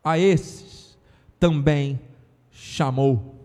a 0.03 0.17
esses 0.19 0.97
também 1.39 1.99
chamou. 2.51 3.35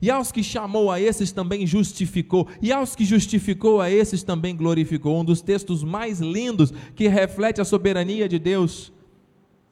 E 0.00 0.10
aos 0.10 0.30
que 0.30 0.42
chamou 0.42 0.90
a 0.90 1.00
esses 1.00 1.32
também 1.32 1.66
justificou, 1.66 2.46
e 2.60 2.70
aos 2.70 2.94
que 2.94 3.04
justificou 3.04 3.80
a 3.80 3.90
esses 3.90 4.22
também 4.22 4.54
glorificou. 4.54 5.18
Um 5.18 5.24
dos 5.24 5.40
textos 5.40 5.82
mais 5.82 6.20
lindos 6.20 6.72
que 6.94 7.08
reflete 7.08 7.60
a 7.60 7.64
soberania 7.64 8.28
de 8.28 8.38
Deus 8.38 8.92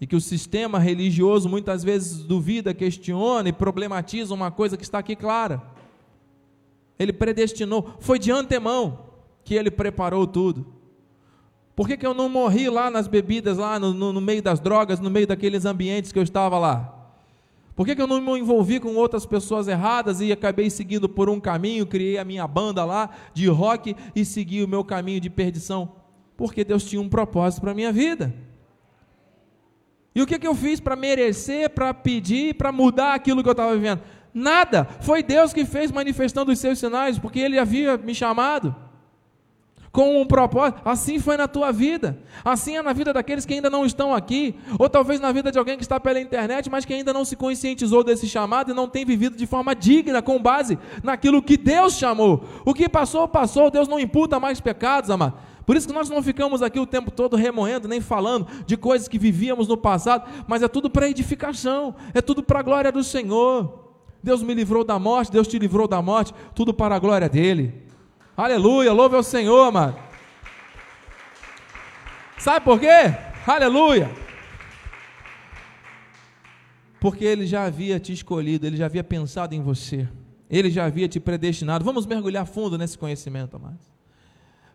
e 0.00 0.06
que 0.06 0.16
o 0.16 0.20
sistema 0.20 0.78
religioso 0.78 1.48
muitas 1.48 1.84
vezes 1.84 2.24
duvida, 2.24 2.74
questiona 2.74 3.48
e 3.48 3.52
problematiza 3.52 4.34
uma 4.34 4.50
coisa 4.50 4.76
que 4.76 4.82
está 4.82 4.98
aqui 4.98 5.14
clara. 5.14 5.62
Ele 6.98 7.12
predestinou, 7.12 7.94
foi 8.00 8.18
de 8.18 8.30
antemão 8.32 9.13
que 9.44 9.54
ele 9.54 9.70
preparou 9.70 10.26
tudo. 10.26 10.66
Por 11.76 11.88
que, 11.88 11.96
que 11.96 12.06
eu 12.06 12.14
não 12.14 12.28
morri 12.28 12.68
lá 12.68 12.90
nas 12.90 13.06
bebidas, 13.08 13.58
lá 13.58 13.78
no, 13.78 13.92
no, 13.92 14.12
no 14.12 14.20
meio 14.20 14.42
das 14.42 14.60
drogas, 14.60 15.00
no 15.00 15.10
meio 15.10 15.26
daqueles 15.26 15.64
ambientes 15.64 16.12
que 16.12 16.18
eu 16.18 16.22
estava 16.22 16.58
lá? 16.58 16.94
Por 17.74 17.84
que, 17.84 17.96
que 17.96 18.00
eu 18.00 18.06
não 18.06 18.20
me 18.20 18.38
envolvi 18.38 18.78
com 18.78 18.94
outras 18.94 19.26
pessoas 19.26 19.66
erradas 19.66 20.20
e 20.20 20.30
acabei 20.30 20.70
seguindo 20.70 21.08
por 21.08 21.28
um 21.28 21.40
caminho, 21.40 21.84
criei 21.84 22.18
a 22.18 22.24
minha 22.24 22.46
banda 22.46 22.84
lá 22.84 23.10
de 23.34 23.48
rock 23.48 23.96
e 24.14 24.24
segui 24.24 24.62
o 24.62 24.68
meu 24.68 24.84
caminho 24.84 25.20
de 25.20 25.28
perdição? 25.28 25.92
Porque 26.36 26.62
Deus 26.64 26.84
tinha 26.84 27.02
um 27.02 27.08
propósito 27.08 27.62
para 27.62 27.72
a 27.72 27.74
minha 27.74 27.92
vida. 27.92 28.32
E 30.14 30.22
o 30.22 30.26
que, 30.26 30.38
que 30.38 30.46
eu 30.46 30.54
fiz 30.54 30.78
para 30.78 30.94
merecer, 30.94 31.68
para 31.70 31.92
pedir, 31.92 32.54
para 32.54 32.70
mudar 32.70 33.14
aquilo 33.14 33.42
que 33.42 33.48
eu 33.48 33.52
estava 33.52 33.74
vivendo? 33.74 34.00
Nada. 34.32 34.84
Foi 35.00 35.24
Deus 35.24 35.52
que 35.52 35.64
fez 35.64 35.90
manifestando 35.90 36.52
os 36.52 36.58
seus 36.60 36.78
sinais, 36.78 37.18
porque 37.18 37.40
Ele 37.40 37.58
havia 37.58 37.96
me 37.96 38.14
chamado 38.14 38.74
com 39.94 40.20
um 40.20 40.26
propósito. 40.26 40.80
Assim 40.84 41.20
foi 41.20 41.36
na 41.36 41.46
tua 41.46 41.70
vida. 41.70 42.18
Assim 42.44 42.76
é 42.76 42.82
na 42.82 42.92
vida 42.92 43.12
daqueles 43.12 43.46
que 43.46 43.54
ainda 43.54 43.70
não 43.70 43.86
estão 43.86 44.12
aqui. 44.12 44.56
Ou 44.76 44.90
talvez 44.90 45.20
na 45.20 45.30
vida 45.30 45.52
de 45.52 45.58
alguém 45.58 45.76
que 45.76 45.84
está 45.84 46.00
pela 46.00 46.20
internet, 46.20 46.68
mas 46.68 46.84
que 46.84 46.92
ainda 46.92 47.12
não 47.12 47.24
se 47.24 47.36
conscientizou 47.36 48.02
desse 48.02 48.26
chamado 48.26 48.72
e 48.72 48.74
não 48.74 48.88
tem 48.88 49.04
vivido 49.04 49.36
de 49.36 49.46
forma 49.46 49.72
digna, 49.72 50.20
com 50.20 50.42
base 50.42 50.76
naquilo 51.00 51.40
que 51.40 51.56
Deus 51.56 51.94
chamou. 51.94 52.42
O 52.64 52.74
que 52.74 52.88
passou, 52.88 53.28
passou. 53.28 53.70
Deus 53.70 53.86
não 53.86 54.00
imputa 54.00 54.40
mais 54.40 54.60
pecados, 54.60 55.10
amado. 55.10 55.34
Por 55.64 55.76
isso 55.76 55.86
que 55.86 55.94
nós 55.94 56.10
não 56.10 56.20
ficamos 56.20 56.60
aqui 56.60 56.80
o 56.80 56.86
tempo 56.86 57.12
todo 57.12 57.36
remoendo, 57.36 57.86
nem 57.86 58.00
falando 58.00 58.48
de 58.66 58.76
coisas 58.76 59.06
que 59.06 59.16
vivíamos 59.16 59.68
no 59.68 59.76
passado, 59.76 60.28
mas 60.48 60.60
é 60.60 60.66
tudo 60.66 60.90
para 60.90 61.08
edificação, 61.08 61.94
é 62.12 62.20
tudo 62.20 62.42
para 62.42 62.58
a 62.58 62.62
glória 62.62 62.90
do 62.90 63.04
Senhor. 63.04 63.94
Deus 64.20 64.42
me 64.42 64.54
livrou 64.54 64.82
da 64.82 64.98
morte, 64.98 65.30
Deus 65.30 65.46
te 65.46 65.56
livrou 65.56 65.86
da 65.86 66.02
morte, 66.02 66.34
tudo 66.52 66.74
para 66.74 66.96
a 66.96 66.98
glória 66.98 67.28
dele. 67.28 67.83
Aleluia, 68.36 68.92
louve 68.92 69.14
ao 69.14 69.22
Senhor, 69.22 69.70
mano. 69.70 69.96
Sabe 72.36 72.64
por 72.64 72.80
quê? 72.80 73.14
Aleluia. 73.46 74.10
Porque 76.98 77.24
ele 77.24 77.46
já 77.46 77.64
havia 77.64 78.00
te 78.00 78.12
escolhido, 78.12 78.66
ele 78.66 78.76
já 78.76 78.86
havia 78.86 79.04
pensado 79.04 79.54
em 79.54 79.62
você, 79.62 80.08
ele 80.50 80.68
já 80.68 80.84
havia 80.84 81.06
te 81.06 81.20
predestinado. 81.20 81.84
Vamos 81.84 82.06
mergulhar 82.06 82.44
fundo 82.44 82.76
nesse 82.76 82.98
conhecimento, 82.98 83.54
amados. 83.54 83.86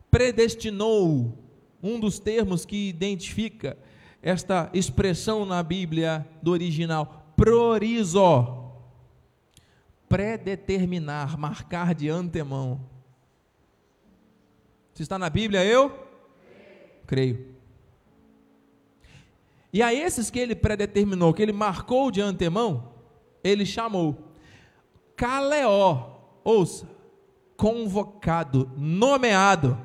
Predestinou, 0.10 1.38
um 1.84 2.00
dos 2.00 2.18
termos 2.18 2.66
que 2.66 2.88
identifica 2.88 3.78
esta 4.22 4.70
expressão 4.74 5.46
na 5.46 5.62
Bíblia 5.62 6.26
do 6.42 6.52
original, 6.52 7.34
priorizó, 7.36 8.74
predeterminar, 10.08 11.38
marcar 11.38 11.94
de 11.94 12.10
antemão. 12.10 12.80
Se 15.00 15.04
está 15.04 15.18
na 15.18 15.30
Bíblia, 15.30 15.64
eu 15.64 15.98
creio. 17.08 17.56
E 19.72 19.82
a 19.82 19.94
esses 19.94 20.30
que 20.30 20.38
ele 20.38 20.54
predeterminou, 20.54 21.34
que 21.34 21.42
ele 21.42 21.54
marcou 21.54 22.12
de 22.12 22.20
antemão, 22.20 22.92
ele 23.42 23.66
chamou. 23.66 24.34
Caleó, 25.16 26.18
ouça, 26.44 26.86
convocado, 27.56 28.70
nomeado. 28.76 29.80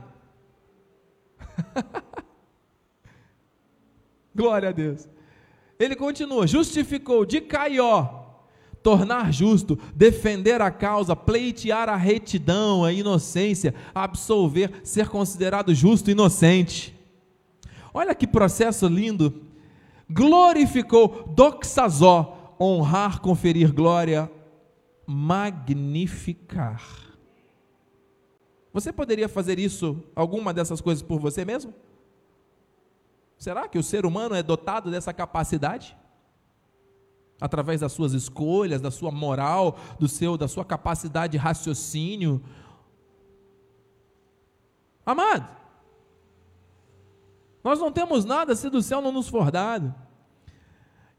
Glória 4.35 4.71
a 4.71 4.73
Deus. 4.73 5.09
Ele 5.79 5.95
continua, 5.95 6.45
justificou 6.45 7.25
de 7.25 7.41
Caió, 7.41 8.24
tornar 8.85 9.33
justo, 9.33 9.79
defender 9.97 10.61
a 10.61 10.71
causa, 10.71 11.17
pleitear 11.17 11.89
a 11.89 11.97
retidão, 11.97 12.85
a 12.85 12.93
inocência, 12.93 13.75
absolver, 13.95 14.83
ser 14.85 15.09
considerado 15.09 15.75
justo 15.75 16.11
e 16.11 16.13
inocente. 16.13 16.95
Olha 17.95 18.15
que 18.15 18.27
processo 18.27 18.87
lindo. 18.87 19.43
Glorificou, 20.09 21.33
doxazó, 21.35 22.55
honrar, 22.61 23.23
conferir 23.23 23.73
glória, 23.73 24.31
magnificar. 25.07 26.83
Você 28.71 28.93
poderia 28.93 29.31
fazer 29.31 29.59
isso, 29.59 30.05
alguma 30.15 30.53
dessas 30.53 30.83
coisas 30.83 31.03
por 31.03 31.19
você 31.19 31.43
mesmo? 31.43 31.73
Será 33.39 33.67
que 33.67 33.79
o 33.79 33.83
ser 33.83 34.05
humano 34.05 34.35
é 34.35 34.43
dotado 34.43 34.91
dessa 34.91 35.15
capacidade? 35.15 35.97
Através 37.45 37.83
das 37.83 37.93
suas 37.93 38.15
escolhas, 38.15 38.81
da 38.81 38.91
sua 38.91 39.11
moral, 39.11 39.77
do 40.01 40.09
seu, 40.09 40.39
da 40.39 40.49
sua 40.49 40.65
capacidade 40.65 41.33
de 41.33 41.37
raciocínio. 41.37 42.43
Amado, 45.05 45.47
nós 47.63 47.79
não 47.79 47.93
temos 47.93 48.25
nada 48.25 48.57
se 48.57 48.71
do 48.71 48.81
céu 48.81 49.03
não 49.03 49.13
nos 49.13 49.29
for 49.29 49.51
dado. 49.51 49.95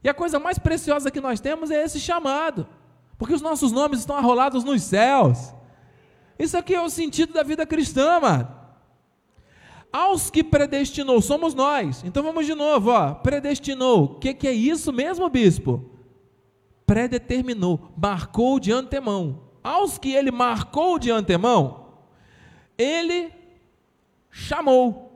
E 0.02 0.08
a 0.08 0.14
coisa 0.14 0.40
mais 0.40 0.58
preciosa 0.58 1.12
que 1.12 1.20
nós 1.20 1.38
temos 1.38 1.70
é 1.70 1.80
esse 1.84 2.00
chamado, 2.00 2.66
porque 3.16 3.32
os 3.32 3.40
nossos 3.40 3.70
nomes 3.70 4.00
estão 4.00 4.16
arrolados 4.16 4.64
nos 4.64 4.82
céus. 4.82 5.54
Isso 6.36 6.58
aqui 6.58 6.74
é 6.74 6.82
o 6.82 6.90
sentido 6.90 7.34
da 7.34 7.44
vida 7.44 7.64
cristã, 7.64 8.16
amado. 8.16 8.52
Aos 9.92 10.28
que 10.28 10.42
predestinou, 10.42 11.22
somos 11.22 11.54
nós. 11.54 12.02
Então 12.02 12.24
vamos 12.24 12.46
de 12.46 12.54
novo, 12.56 12.90
ó. 12.90 13.14
Predestinou. 13.14 14.02
O 14.02 14.14
que, 14.16 14.34
que 14.34 14.48
é 14.48 14.52
isso 14.52 14.92
mesmo, 14.92 15.30
bispo? 15.30 15.95
Predeterminou, 16.86 17.92
marcou 17.96 18.60
de 18.60 18.72
antemão. 18.72 19.42
Aos 19.62 19.98
que 19.98 20.14
ele 20.14 20.30
marcou 20.30 20.98
de 20.98 21.10
antemão, 21.10 21.88
ele 22.78 23.32
chamou. 24.30 25.06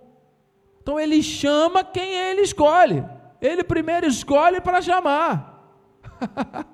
Então 0.82 0.98
ele 0.98 1.22
chama 1.22 1.84
quem 1.84 2.12
ele 2.14 2.42
escolhe. 2.42 3.04
Ele 3.40 3.62
primeiro 3.62 4.06
escolhe 4.06 4.60
para 4.60 4.82
chamar. 4.82 5.72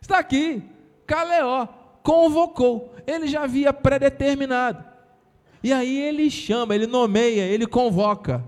Está 0.00 0.18
aqui. 0.18 0.62
Caleó 1.06 1.66
convocou. 2.02 2.94
Ele 3.06 3.26
já 3.26 3.44
havia 3.44 3.72
predeterminado. 3.72 4.84
E 5.62 5.72
aí 5.72 5.98
ele 5.98 6.30
chama, 6.30 6.74
ele 6.74 6.86
nomeia, 6.86 7.42
ele 7.42 7.66
convoca. 7.66 8.44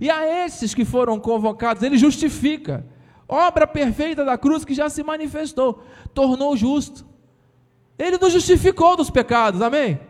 E 0.00 0.10
a 0.10 0.44
esses 0.44 0.74
que 0.74 0.84
foram 0.84 1.20
convocados, 1.20 1.82
ele 1.82 1.98
justifica 1.98 2.86
obra 3.28 3.66
perfeita 3.66 4.24
da 4.24 4.36
cruz 4.36 4.64
que 4.64 4.74
já 4.74 4.88
se 4.88 5.02
manifestou, 5.02 5.82
tornou 6.12 6.56
justo. 6.56 7.06
Ele 7.98 8.18
nos 8.18 8.32
justificou 8.32 8.96
dos 8.96 9.10
pecados, 9.10 9.62
amém? 9.62 10.00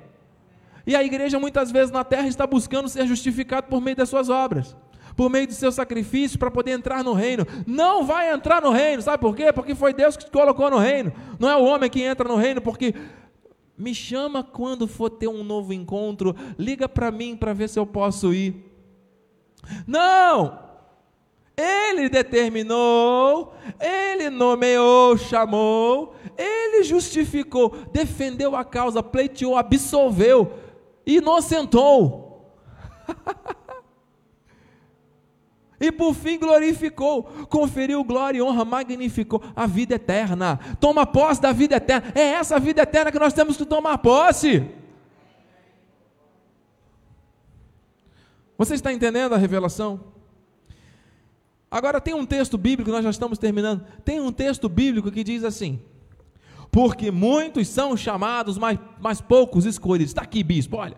E 0.86 0.94
a 0.94 1.02
igreja 1.02 1.38
muitas 1.38 1.70
vezes 1.70 1.90
na 1.90 2.04
terra 2.04 2.28
está 2.28 2.46
buscando 2.46 2.88
ser 2.88 3.06
justificado 3.06 3.68
por 3.68 3.80
meio 3.80 3.96
das 3.96 4.08
suas 4.08 4.28
obras, 4.28 4.76
por 5.16 5.30
meio 5.30 5.46
do 5.46 5.54
seu 5.54 5.72
sacrifício 5.72 6.38
para 6.38 6.50
poder 6.50 6.72
entrar 6.72 7.02
no 7.02 7.12
reino. 7.12 7.46
Não 7.66 8.04
vai 8.04 8.32
entrar 8.32 8.60
no 8.60 8.70
reino, 8.70 9.00
sabe 9.00 9.18
por 9.18 9.34
quê? 9.34 9.52
Porque 9.52 9.74
foi 9.74 9.94
Deus 9.94 10.16
que 10.16 10.24
te 10.24 10.30
colocou 10.30 10.70
no 10.70 10.78
reino. 10.78 11.12
Não 11.38 11.48
é 11.48 11.56
o 11.56 11.64
homem 11.64 11.88
que 11.88 12.02
entra 12.02 12.28
no 12.28 12.36
reino, 12.36 12.60
porque 12.60 12.94
me 13.76 13.94
chama 13.94 14.42
quando 14.44 14.86
for 14.86 15.10
ter 15.10 15.28
um 15.28 15.42
novo 15.42 15.72
encontro, 15.72 16.34
liga 16.58 16.88
para 16.88 17.10
mim 17.10 17.36
para 17.36 17.52
ver 17.52 17.68
se 17.68 17.78
eu 17.78 17.86
posso 17.86 18.32
ir. 18.32 18.72
Não! 19.86 20.58
Ele 21.56 22.08
determinou, 22.08 23.54
ele 23.80 24.28
nomeou, 24.28 25.16
chamou, 25.16 26.16
ele 26.36 26.82
justificou, 26.82 27.76
defendeu 27.92 28.56
a 28.56 28.64
causa, 28.64 29.02
pleiteou, 29.02 29.56
absolveu, 29.56 30.52
inocentou. 31.06 32.52
e 35.80 35.92
por 35.92 36.12
fim 36.12 36.40
glorificou, 36.40 37.22
conferiu 37.48 38.02
glória 38.02 38.38
e 38.38 38.42
honra, 38.42 38.64
magnificou 38.64 39.40
a 39.54 39.64
vida 39.64 39.94
eterna. 39.94 40.58
Toma 40.80 41.06
posse 41.06 41.40
da 41.40 41.52
vida 41.52 41.76
eterna. 41.76 42.10
É 42.16 42.32
essa 42.32 42.58
vida 42.58 42.82
eterna 42.82 43.12
que 43.12 43.18
nós 43.18 43.32
temos 43.32 43.56
que 43.56 43.64
tomar 43.64 43.98
posse. 43.98 44.68
Você 48.58 48.74
está 48.74 48.92
entendendo 48.92 49.34
a 49.34 49.38
revelação? 49.38 50.13
Agora 51.74 52.00
tem 52.00 52.14
um 52.14 52.24
texto 52.24 52.56
bíblico, 52.56 52.88
nós 52.92 53.02
já 53.02 53.10
estamos 53.10 53.36
terminando. 53.36 53.84
Tem 54.04 54.20
um 54.20 54.30
texto 54.30 54.68
bíblico 54.68 55.10
que 55.10 55.24
diz 55.24 55.42
assim: 55.42 55.80
Porque 56.70 57.10
muitos 57.10 57.66
são 57.66 57.96
chamados, 57.96 58.56
mas, 58.56 58.78
mas 59.00 59.20
poucos 59.20 59.66
escolhidos. 59.66 60.12
Está 60.12 60.22
aqui, 60.22 60.44
bispo, 60.44 60.76
olha. 60.76 60.96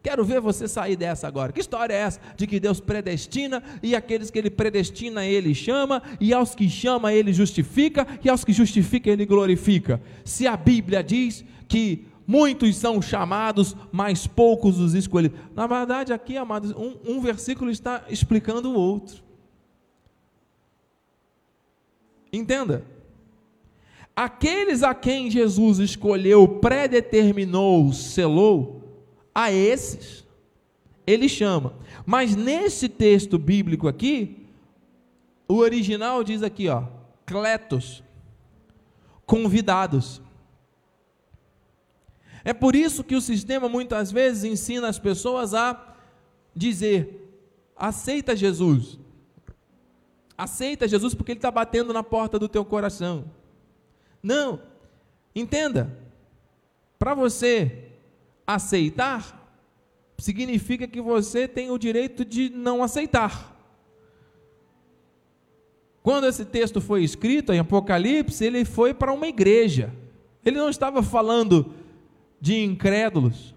Quero 0.00 0.24
ver 0.24 0.40
você 0.40 0.68
sair 0.68 0.94
dessa 0.94 1.26
agora. 1.26 1.52
Que 1.52 1.58
história 1.58 1.92
é 1.92 1.96
essa 1.96 2.20
de 2.36 2.46
que 2.46 2.60
Deus 2.60 2.78
predestina 2.78 3.64
e 3.82 3.96
aqueles 3.96 4.30
que 4.30 4.38
Ele 4.38 4.48
predestina, 4.48 5.26
Ele 5.26 5.52
chama, 5.56 6.00
e 6.20 6.32
aos 6.32 6.54
que 6.54 6.70
chama, 6.70 7.12
Ele 7.12 7.32
justifica, 7.32 8.06
e 8.22 8.28
aos 8.28 8.44
que 8.44 8.52
justifica, 8.52 9.10
Ele 9.10 9.26
glorifica? 9.26 10.00
Se 10.24 10.46
a 10.46 10.56
Bíblia 10.56 11.02
diz 11.02 11.44
que 11.66 12.06
muitos 12.24 12.76
são 12.76 13.02
chamados, 13.02 13.74
mas 13.90 14.24
poucos 14.24 14.78
os 14.78 14.94
escolhidos. 14.94 15.36
Na 15.52 15.66
verdade, 15.66 16.12
aqui, 16.12 16.36
amados, 16.36 16.70
um, 16.76 16.94
um 17.04 17.20
versículo 17.20 17.72
está 17.72 18.04
explicando 18.08 18.70
o 18.70 18.74
outro. 18.74 19.29
Entenda. 22.32 22.84
Aqueles 24.14 24.82
a 24.82 24.94
quem 24.94 25.30
Jesus 25.30 25.78
escolheu, 25.78 26.46
predeterminou, 26.46 27.92
selou, 27.92 28.82
a 29.34 29.52
esses 29.52 30.20
ele 31.06 31.28
chama. 31.28 31.74
Mas 32.06 32.36
nesse 32.36 32.88
texto 32.88 33.38
bíblico 33.38 33.88
aqui, 33.88 34.46
o 35.48 35.56
original 35.56 36.22
diz 36.22 36.42
aqui, 36.42 36.68
ó, 36.68 36.84
cletos, 37.26 38.02
convidados. 39.26 40.20
É 42.44 42.52
por 42.52 42.74
isso 42.74 43.04
que 43.04 43.14
o 43.14 43.20
sistema 43.20 43.68
muitas 43.68 44.10
vezes 44.10 44.44
ensina 44.44 44.88
as 44.88 44.98
pessoas 44.98 45.52
a 45.54 45.96
dizer: 46.54 47.32
aceita 47.76 48.36
Jesus. 48.36 48.98
Aceita 50.40 50.88
Jesus 50.88 51.14
porque 51.14 51.32
Ele 51.32 51.38
está 51.38 51.50
batendo 51.50 51.92
na 51.92 52.02
porta 52.02 52.38
do 52.38 52.48
teu 52.48 52.64
coração. 52.64 53.26
Não, 54.22 54.62
entenda, 55.34 55.94
para 56.98 57.12
você 57.12 57.90
aceitar, 58.46 59.54
significa 60.16 60.88
que 60.88 60.98
você 60.98 61.46
tem 61.46 61.70
o 61.70 61.76
direito 61.76 62.24
de 62.24 62.48
não 62.48 62.82
aceitar. 62.82 63.54
Quando 66.02 66.26
esse 66.26 66.46
texto 66.46 66.80
foi 66.80 67.04
escrito 67.04 67.52
em 67.52 67.58
Apocalipse, 67.58 68.42
ele 68.42 68.64
foi 68.64 68.94
para 68.94 69.12
uma 69.12 69.28
igreja. 69.28 69.92
Ele 70.42 70.56
não 70.56 70.70
estava 70.70 71.02
falando 71.02 71.74
de 72.40 72.64
incrédulos. 72.64 73.54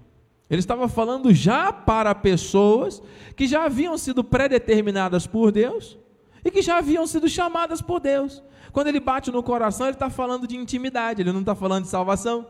Ele 0.50 0.60
estava 0.60 0.90
falando 0.90 1.34
já 1.34 1.72
para 1.72 2.14
pessoas 2.14 3.02
que 3.38 3.48
já 3.48 3.64
haviam 3.64 3.98
sido 3.98 4.22
predeterminadas 4.22 5.26
por 5.26 5.50
Deus 5.50 6.03
e 6.44 6.52
que 6.52 6.62
já 6.62 6.78
haviam 6.78 7.06
sido 7.08 7.28
chamadas 7.30 7.82
por 7.82 8.00
Deus. 8.00 8.44
Quando 8.72 8.88
ele 8.88 9.00
bate 9.00 9.32
no 9.32 9.44
coração, 9.44 9.88
ele 9.88 9.96
está 9.96 10.10
falando 10.10 10.48
de 10.48 10.58
intimidade, 10.58 11.22
ele 11.22 11.32
não 11.32 11.41
está 11.41 11.56
falando 11.56 11.84
de 11.84 11.89
salvação. 11.89 12.48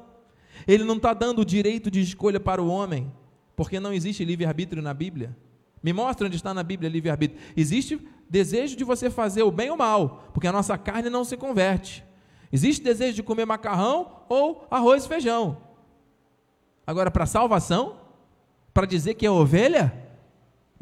Ele 0.67 0.83
não 0.83 0.95
está 0.95 1.13
dando 1.13 1.39
o 1.39 1.45
direito 1.45 1.91
de 1.91 2.01
escolha 2.01 2.39
para 2.39 2.61
o 2.61 2.67
homem, 2.67 3.11
porque 3.55 3.79
não 3.79 3.93
existe 3.93 4.23
livre-arbítrio 4.23 4.81
na 4.81 4.93
Bíblia. 4.93 5.35
Me 5.81 5.91
mostra 5.91 6.27
onde 6.27 6.37
está 6.37 6.53
na 6.53 6.63
Bíblia 6.63 6.89
livre-arbítrio. 6.89 7.39
Existe 7.57 7.99
desejo 8.29 8.75
de 8.75 8.83
você 8.83 9.09
fazer 9.09 9.43
o 9.43 9.51
bem 9.51 9.69
ou 9.69 9.75
o 9.75 9.77
mal, 9.77 10.29
porque 10.33 10.47
a 10.47 10.51
nossa 10.51 10.77
carne 10.77 11.09
não 11.09 11.25
se 11.25 11.35
converte. 11.35 12.03
Existe 12.51 12.83
desejo 12.83 13.15
de 13.15 13.23
comer 13.23 13.45
macarrão 13.45 14.23
ou 14.29 14.65
arroz 14.71 15.05
e 15.05 15.07
feijão. 15.07 15.57
Agora, 16.85 17.11
para 17.11 17.25
salvação, 17.25 17.97
para 18.73 18.85
dizer 18.85 19.15
que 19.15 19.25
é 19.25 19.31
ovelha, 19.31 20.02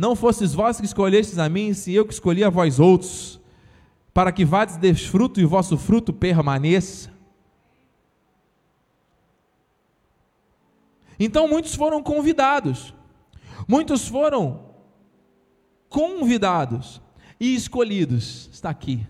não 0.02 0.16
fostes 0.16 0.52
vós 0.52 0.80
que 0.80 0.86
escolhestes 0.88 1.38
a 1.38 1.48
mim, 1.48 1.76
se 1.76 1.94
eu 1.94 2.04
que 2.04 2.12
escolhi 2.12 2.44
a 2.44 2.50
vós 2.50 2.80
outros, 2.80 3.40
para 4.12 4.32
que 4.32 4.44
vades 4.44 4.76
desfruto 4.76 5.40
e 5.40 5.46
vosso 5.46 5.78
fruto 5.78 6.12
permaneça. 6.12 7.12
Então 11.20 11.48
muitos 11.48 11.76
foram 11.76 12.02
convidados, 12.02 12.96
muitos 13.68 14.08
foram 14.08 14.72
convidados 15.88 17.00
e 17.40 17.54
escolhidos, 17.54 18.50
está 18.52 18.72
aqui, 18.72 19.06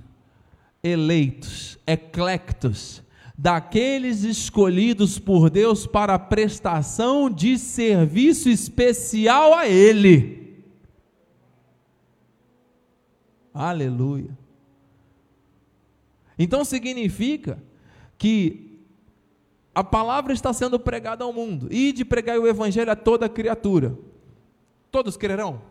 eleitos, 0.84 1.80
eclectos, 1.88 3.02
daqueles 3.38 4.24
escolhidos 4.26 5.18
por 5.18 5.50
Deus 5.50 5.88
para 5.88 6.20
prestação 6.20 7.30
de 7.30 7.58
serviço 7.58 8.50
especial 8.50 9.54
a 9.54 9.70
Ele. 9.70 10.41
Aleluia. 13.54 14.38
Então 16.38 16.64
significa 16.64 17.62
que 18.18 18.80
a 19.74 19.84
palavra 19.84 20.34
está 20.34 20.52
sendo 20.52 20.80
pregada 20.80 21.24
ao 21.24 21.32
mundo, 21.32 21.68
e 21.72 21.94
de 21.94 22.04
pregar 22.04 22.38
o 22.38 22.48
evangelho 22.48 22.92
a 22.92 22.96
toda 22.96 23.30
criatura. 23.30 23.98
Todos 24.92 25.16
crerão? 25.16 25.62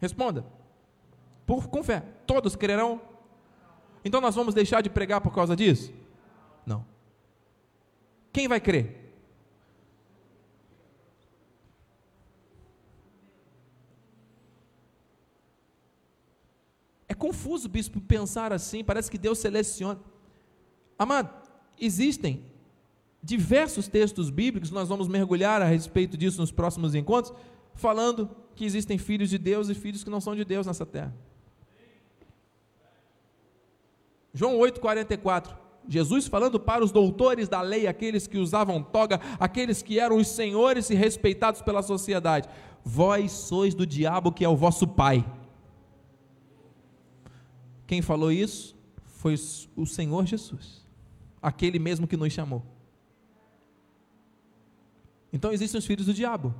Responda. 0.00 0.44
Por, 1.44 1.68
com 1.68 1.82
fé. 1.82 2.04
Todos 2.26 2.54
crerão? 2.54 3.00
Então 4.04 4.20
nós 4.20 4.34
vamos 4.34 4.54
deixar 4.54 4.80
de 4.80 4.88
pregar 4.88 5.20
por 5.20 5.34
causa 5.34 5.56
disso? 5.56 5.92
Não. 6.64 6.84
Quem 8.32 8.46
vai 8.46 8.60
crer? 8.60 9.07
Confuso, 17.18 17.68
bispo, 17.68 18.00
pensar 18.00 18.52
assim, 18.52 18.82
parece 18.82 19.10
que 19.10 19.18
Deus 19.18 19.38
seleciona. 19.38 19.98
Amado, 20.98 21.30
existem 21.78 22.42
diversos 23.22 23.88
textos 23.88 24.30
bíblicos, 24.30 24.70
nós 24.70 24.88
vamos 24.88 25.08
mergulhar 25.08 25.60
a 25.60 25.66
respeito 25.66 26.16
disso 26.16 26.40
nos 26.40 26.52
próximos 26.52 26.94
encontros, 26.94 27.34
falando 27.74 28.30
que 28.54 28.64
existem 28.64 28.96
filhos 28.96 29.28
de 29.28 29.38
Deus 29.38 29.68
e 29.68 29.74
filhos 29.74 30.02
que 30.02 30.10
não 30.10 30.20
são 30.20 30.34
de 30.34 30.44
Deus 30.44 30.66
nessa 30.66 30.86
terra. 30.86 31.14
João 34.32 34.58
8,44. 34.58 35.56
Jesus 35.88 36.26
falando 36.26 36.60
para 36.60 36.84
os 36.84 36.92
doutores 36.92 37.48
da 37.48 37.62
lei, 37.62 37.86
aqueles 37.86 38.26
que 38.26 38.36
usavam 38.36 38.82
toga, 38.82 39.20
aqueles 39.40 39.80
que 39.80 39.98
eram 39.98 40.16
os 40.16 40.28
senhores 40.28 40.90
e 40.90 40.94
respeitados 40.94 41.62
pela 41.62 41.82
sociedade: 41.82 42.48
Vós 42.84 43.32
sois 43.32 43.74
do 43.74 43.86
diabo 43.86 44.30
que 44.30 44.44
é 44.44 44.48
o 44.48 44.56
vosso 44.56 44.86
pai. 44.86 45.24
Quem 47.88 48.02
falou 48.02 48.30
isso 48.30 48.76
foi 49.06 49.34
o 49.74 49.86
Senhor 49.86 50.26
Jesus, 50.26 50.86
aquele 51.40 51.78
mesmo 51.78 52.06
que 52.06 52.18
nos 52.18 52.30
chamou. 52.34 52.62
Então 55.32 55.50
existem 55.50 55.78
os 55.78 55.86
filhos 55.86 56.04
do 56.04 56.12
diabo. 56.12 56.54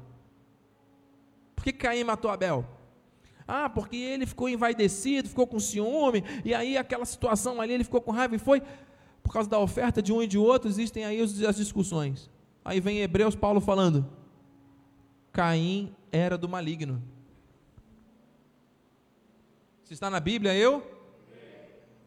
Por 1.54 1.64
que 1.64 1.72
Caim 1.72 2.02
matou 2.02 2.30
Abel? 2.30 2.66
Ah, 3.46 3.68
porque 3.68 3.94
ele 3.94 4.24
ficou 4.24 4.48
envaidecido, 4.48 5.28
ficou 5.28 5.46
com 5.46 5.60
ciúme, 5.60 6.24
e 6.46 6.54
aí 6.54 6.78
aquela 6.78 7.04
situação 7.04 7.60
ali, 7.60 7.74
ele 7.74 7.84
ficou 7.84 8.00
com 8.00 8.10
raiva 8.10 8.34
e 8.34 8.38
foi. 8.38 8.62
Por 9.22 9.30
causa 9.30 9.50
da 9.50 9.58
oferta 9.58 10.00
de 10.00 10.10
um 10.10 10.22
e 10.22 10.26
de 10.26 10.38
outro, 10.38 10.66
existem 10.66 11.04
aí 11.04 11.20
as 11.20 11.56
discussões. 11.56 12.30
Aí 12.64 12.80
vem 12.80 13.00
Hebreus 13.00 13.36
Paulo 13.36 13.60
falando: 13.60 14.10
Caim 15.30 15.94
era 16.10 16.38
do 16.38 16.48
maligno. 16.48 17.02
Se 19.84 19.92
está 19.92 20.08
na 20.08 20.20
Bíblia, 20.20 20.54
eu 20.54 20.97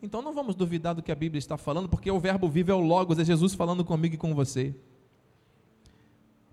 então 0.02 0.22
não 0.22 0.34
vamos 0.34 0.56
duvidar 0.56 0.96
do 0.96 1.04
que 1.04 1.12
a 1.12 1.16
Bíblia 1.16 1.38
está 1.38 1.58
falando, 1.58 1.88
porque 1.88 2.10
o 2.10 2.20
verbo 2.20 2.50
vivo 2.50 2.72
é 2.72 2.74
o 2.74 2.80
Logos, 2.80 3.20
é 3.20 3.24
Jesus 3.24 3.54
falando 3.54 3.86
comigo 3.86 4.16
e 4.16 4.18
com 4.18 4.34
você. 4.34 4.74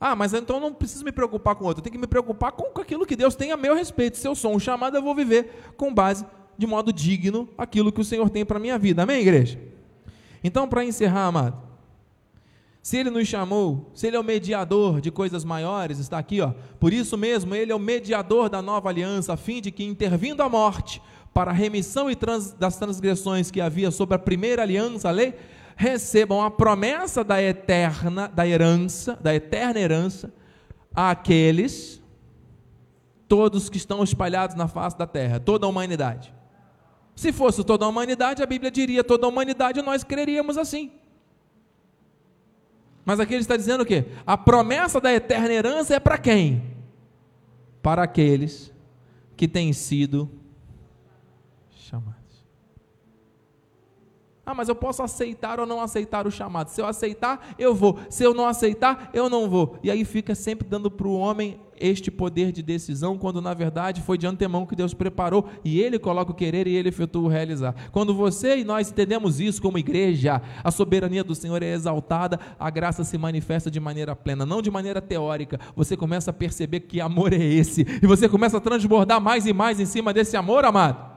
Ah, 0.00 0.14
mas 0.14 0.32
então 0.32 0.60
não 0.60 0.72
preciso 0.72 1.04
me 1.04 1.10
preocupar 1.10 1.56
com 1.56 1.64
outro, 1.64 1.80
eu 1.80 1.84
tenho 1.84 1.94
que 1.94 2.00
me 2.00 2.06
preocupar 2.06 2.52
com 2.52 2.80
aquilo 2.80 3.06
que 3.06 3.16
Deus 3.16 3.34
tem 3.34 3.50
a 3.50 3.56
meu 3.56 3.74
respeito. 3.74 4.16
Se 4.16 4.28
eu 4.28 4.34
sou 4.34 4.54
um 4.54 4.58
chamado, 4.58 4.96
eu 4.96 5.02
vou 5.02 5.14
viver 5.14 5.72
com 5.76 5.92
base, 5.92 6.24
de 6.56 6.66
modo 6.66 6.92
digno, 6.92 7.48
aquilo 7.56 7.90
que 7.90 8.00
o 8.00 8.04
Senhor 8.04 8.28
tem 8.30 8.44
para 8.44 8.58
a 8.58 8.60
minha 8.60 8.78
vida. 8.78 9.02
Amém, 9.02 9.22
igreja? 9.22 9.58
Então, 10.42 10.68
para 10.68 10.84
encerrar, 10.84 11.26
amado, 11.26 11.68
se 12.82 12.96
Ele 12.96 13.10
nos 13.10 13.26
chamou, 13.28 13.90
se 13.92 14.06
Ele 14.06 14.16
é 14.16 14.20
o 14.20 14.24
mediador 14.24 15.00
de 15.00 15.10
coisas 15.10 15.44
maiores, 15.44 15.98
está 15.98 16.18
aqui, 16.18 16.40
ó. 16.40 16.52
Por 16.78 16.92
isso 16.92 17.18
mesmo, 17.18 17.54
Ele 17.54 17.72
é 17.72 17.74
o 17.74 17.78
mediador 17.78 18.48
da 18.48 18.62
nova 18.62 18.88
aliança, 18.88 19.34
a 19.34 19.36
fim 19.36 19.60
de 19.60 19.70
que, 19.70 19.84
intervindo 19.84 20.42
a 20.42 20.48
morte, 20.48 21.02
para 21.38 21.52
a 21.52 21.54
remissão 21.54 22.10
e 22.10 22.16
trans, 22.16 22.52
das 22.52 22.78
transgressões 22.78 23.48
que 23.48 23.60
havia 23.60 23.92
sobre 23.92 24.16
a 24.16 24.18
primeira 24.18 24.60
aliança, 24.60 25.08
a 25.08 25.12
lei, 25.12 25.36
recebam 25.76 26.42
a 26.42 26.50
promessa 26.50 27.22
da 27.22 27.40
eterna, 27.40 28.26
da 28.26 28.44
herança, 28.44 29.16
da 29.22 29.32
eterna 29.32 29.78
herança, 29.78 30.32
àqueles, 30.92 32.02
todos 33.28 33.70
que 33.70 33.76
estão 33.76 34.02
espalhados 34.02 34.56
na 34.56 34.66
face 34.66 34.98
da 34.98 35.06
terra, 35.06 35.38
toda 35.38 35.64
a 35.64 35.68
humanidade. 35.68 36.34
Se 37.14 37.32
fosse 37.32 37.62
toda 37.62 37.84
a 37.84 37.88
humanidade, 37.88 38.42
a 38.42 38.46
Bíblia 38.46 38.72
diria 38.72 39.04
toda 39.04 39.24
a 39.24 39.28
humanidade, 39.28 39.80
nós 39.80 40.02
creríamos 40.02 40.58
assim. 40.58 40.90
Mas 43.04 43.20
aqui 43.20 43.34
ele 43.34 43.42
está 43.42 43.56
dizendo 43.56 43.82
o 43.82 43.86
quê? 43.86 44.06
A 44.26 44.36
promessa 44.36 45.00
da 45.00 45.14
eterna 45.14 45.52
herança 45.52 45.94
é 45.94 46.00
para 46.00 46.18
quem? 46.18 46.64
Para 47.80 48.02
aqueles 48.02 48.72
que 49.36 49.46
têm 49.46 49.72
sido 49.72 50.28
chamados. 51.88 52.28
Ah, 54.48 54.54
mas 54.54 54.70
eu 54.70 54.74
posso 54.74 55.02
aceitar 55.02 55.60
ou 55.60 55.66
não 55.66 55.78
aceitar 55.78 56.26
o 56.26 56.30
chamado. 56.30 56.68
Se 56.68 56.80
eu 56.80 56.86
aceitar, 56.86 57.54
eu 57.58 57.74
vou. 57.74 57.98
Se 58.08 58.24
eu 58.24 58.32
não 58.32 58.46
aceitar, 58.46 59.10
eu 59.12 59.28
não 59.28 59.46
vou. 59.46 59.78
E 59.82 59.90
aí 59.90 60.06
fica 60.06 60.34
sempre 60.34 60.66
dando 60.66 60.90
para 60.90 61.06
o 61.06 61.18
homem 61.18 61.60
este 61.78 62.10
poder 62.10 62.50
de 62.50 62.62
decisão, 62.62 63.18
quando 63.18 63.42
na 63.42 63.52
verdade 63.52 64.00
foi 64.00 64.16
de 64.16 64.26
antemão 64.26 64.64
que 64.64 64.74
Deus 64.74 64.94
preparou 64.94 65.50
e 65.62 65.78
Ele 65.78 65.98
coloca 65.98 66.32
o 66.32 66.34
querer 66.34 66.66
e 66.66 66.74
Ele 66.74 66.88
efetua 66.88 67.22
o 67.22 67.28
realizar. 67.28 67.74
Quando 67.92 68.14
você 68.14 68.56
e 68.56 68.64
nós 68.64 68.90
entendemos 68.90 69.38
isso 69.38 69.60
como 69.60 69.76
igreja, 69.76 70.40
a 70.64 70.70
soberania 70.70 71.22
do 71.22 71.34
Senhor 71.34 71.62
é 71.62 71.74
exaltada, 71.74 72.40
a 72.58 72.70
graça 72.70 73.04
se 73.04 73.18
manifesta 73.18 73.70
de 73.70 73.78
maneira 73.78 74.16
plena, 74.16 74.46
não 74.46 74.62
de 74.62 74.70
maneira 74.70 75.02
teórica. 75.02 75.60
Você 75.76 75.94
começa 75.94 76.30
a 76.30 76.34
perceber 76.34 76.80
que 76.80 77.02
amor 77.02 77.34
é 77.34 77.44
esse 77.44 77.82
e 78.02 78.06
você 78.06 78.26
começa 78.28 78.56
a 78.56 78.60
transbordar 78.62 79.20
mais 79.20 79.44
e 79.44 79.52
mais 79.52 79.78
em 79.78 79.84
cima 79.84 80.14
desse 80.14 80.38
amor, 80.38 80.64
amado. 80.64 81.07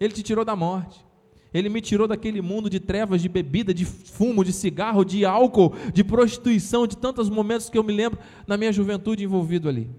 Ele 0.00 0.12
te 0.12 0.22
tirou 0.22 0.44
da 0.44 0.54
morte. 0.54 1.06
Ele 1.52 1.68
me 1.68 1.80
tirou 1.80 2.06
daquele 2.06 2.42
mundo 2.42 2.68
de 2.68 2.78
trevas, 2.78 3.22
de 3.22 3.28
bebida, 3.28 3.72
de 3.72 3.84
fumo, 3.84 4.44
de 4.44 4.52
cigarro, 4.52 5.04
de 5.04 5.24
álcool, 5.24 5.72
de 5.92 6.04
prostituição, 6.04 6.86
de 6.86 6.96
tantos 6.96 7.30
momentos 7.30 7.70
que 7.70 7.78
eu 7.78 7.82
me 7.82 7.92
lembro 7.92 8.18
na 8.46 8.56
minha 8.56 8.72
juventude 8.72 9.24
envolvido 9.24 9.68
ali. 9.68 9.90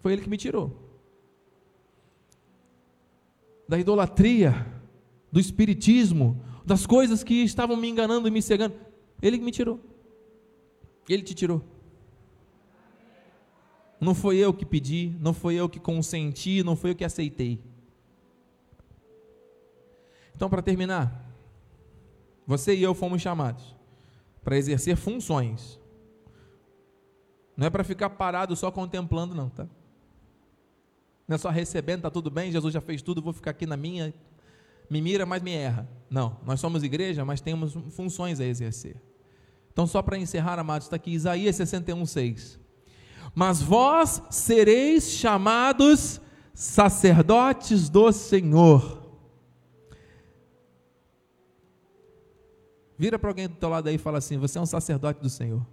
Foi 0.00 0.12
ele 0.12 0.22
que 0.22 0.28
me 0.28 0.36
tirou. 0.36 0.76
Da 3.68 3.78
idolatria, 3.78 4.66
do 5.30 5.38
espiritismo, 5.38 6.42
das 6.66 6.86
coisas 6.86 7.22
que 7.22 7.42
estavam 7.44 7.76
me 7.76 7.88
enganando 7.88 8.26
e 8.26 8.30
me 8.30 8.42
cegando. 8.42 8.74
Ele 9.22 9.38
me 9.38 9.52
tirou. 9.52 9.78
Ele 11.08 11.22
te 11.22 11.34
tirou. 11.34 11.62
Não 14.00 14.16
foi 14.16 14.38
eu 14.38 14.52
que 14.52 14.66
pedi, 14.66 15.14
não 15.20 15.32
foi 15.32 15.54
eu 15.54 15.68
que 15.68 15.78
consenti, 15.78 16.64
não 16.64 16.74
foi 16.74 16.90
eu 16.90 16.94
que 16.96 17.04
aceitei. 17.04 17.60
Então, 20.34 20.48
para 20.48 20.62
terminar, 20.62 21.32
você 22.46 22.74
e 22.74 22.82
eu 22.82 22.94
fomos 22.94 23.22
chamados 23.22 23.74
para 24.42 24.56
exercer 24.56 24.96
funções. 24.96 25.80
Não 27.56 27.66
é 27.66 27.70
para 27.70 27.84
ficar 27.84 28.10
parado 28.10 28.56
só 28.56 28.70
contemplando, 28.70 29.34
não, 29.34 29.48
tá? 29.48 29.66
Não 31.28 31.36
é 31.36 31.38
só 31.38 31.50
recebendo, 31.50 32.02
tá 32.02 32.10
tudo 32.10 32.30
bem, 32.30 32.50
Jesus 32.50 32.74
já 32.74 32.80
fez 32.80 33.02
tudo, 33.02 33.22
vou 33.22 33.32
ficar 33.32 33.52
aqui 33.52 33.66
na 33.66 33.76
minha, 33.76 34.12
me 34.90 35.00
mira, 35.00 35.24
mas 35.24 35.42
me 35.42 35.52
erra. 35.52 35.88
Não, 36.10 36.36
nós 36.44 36.60
somos 36.60 36.82
igreja, 36.82 37.24
mas 37.24 37.40
temos 37.40 37.74
funções 37.90 38.40
a 38.40 38.44
exercer. 38.44 38.96
Então, 39.72 39.86
só 39.86 40.02
para 40.02 40.18
encerrar, 40.18 40.58
amados, 40.58 40.86
está 40.86 40.96
aqui 40.96 41.12
Isaías 41.12 41.56
61, 41.56 42.04
6. 42.04 42.60
Mas 43.34 43.62
vós 43.62 44.22
sereis 44.30 45.10
chamados 45.10 46.20
sacerdotes 46.52 47.88
do 47.88 48.12
Senhor 48.12 49.01
Vira 52.98 53.18
para 53.18 53.30
alguém 53.30 53.48
do 53.48 53.54
teu 53.54 53.68
lado 53.68 53.88
aí 53.88 53.96
e 53.96 53.98
fala 53.98 54.18
assim: 54.18 54.38
Você 54.38 54.58
é 54.58 54.60
um 54.60 54.66
sacerdote 54.66 55.20
do 55.20 55.28
Senhor. 55.28 55.64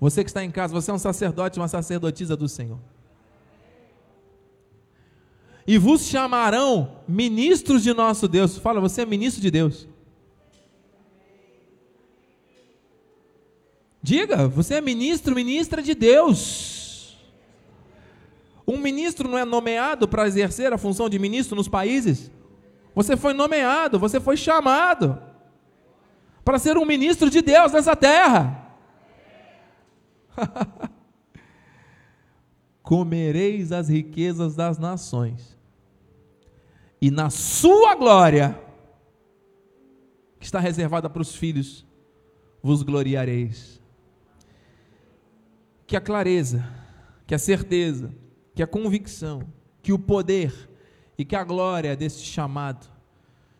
Você 0.00 0.24
que 0.24 0.30
está 0.30 0.42
em 0.42 0.50
casa, 0.50 0.72
você 0.72 0.90
é 0.90 0.94
um 0.94 0.98
sacerdote, 0.98 1.60
uma 1.60 1.68
sacerdotisa 1.68 2.36
do 2.36 2.48
Senhor. 2.48 2.78
E 5.66 5.78
vos 5.78 6.04
chamarão 6.06 6.96
ministros 7.06 7.82
de 7.82 7.94
nosso 7.94 8.26
Deus. 8.26 8.58
Fala, 8.58 8.80
você 8.80 9.02
é 9.02 9.06
ministro 9.06 9.40
de 9.40 9.50
Deus. 9.50 9.86
Diga, 14.02 14.48
você 14.48 14.74
é 14.74 14.80
ministro, 14.80 15.34
ministra 15.34 15.80
de 15.80 15.94
Deus. 15.94 17.16
Um 18.66 18.76
ministro 18.76 19.28
não 19.28 19.38
é 19.38 19.44
nomeado 19.44 20.08
para 20.08 20.26
exercer 20.26 20.72
a 20.72 20.78
função 20.78 21.08
de 21.08 21.18
ministro 21.18 21.54
nos 21.54 21.68
países? 21.68 22.28
Você 22.94 23.16
foi 23.16 23.32
nomeado, 23.32 23.98
você 23.98 24.20
foi 24.20 24.36
chamado 24.36 25.20
para 26.44 26.58
ser 26.58 26.76
um 26.76 26.84
ministro 26.84 27.30
de 27.30 27.40
Deus 27.40 27.72
nessa 27.72 27.96
terra. 27.96 28.76
Comereis 32.82 33.72
as 33.72 33.88
riquezas 33.88 34.54
das 34.54 34.78
nações, 34.78 35.56
e 37.00 37.10
na 37.10 37.30
sua 37.30 37.94
glória, 37.94 38.60
que 40.38 40.44
está 40.44 40.58
reservada 40.58 41.08
para 41.08 41.22
os 41.22 41.34
filhos, 41.34 41.86
vos 42.62 42.82
gloriareis. 42.82 43.80
Que 45.86 45.96
a 45.96 46.00
clareza, 46.00 46.64
que 47.26 47.34
a 47.34 47.38
certeza, 47.38 48.14
que 48.54 48.62
a 48.62 48.66
convicção, 48.66 49.42
que 49.82 49.92
o 49.92 49.98
poder, 49.98 50.70
e 51.16 51.24
que 51.24 51.36
a 51.36 51.44
glória 51.44 51.96
desse 51.96 52.22
chamado 52.22 52.86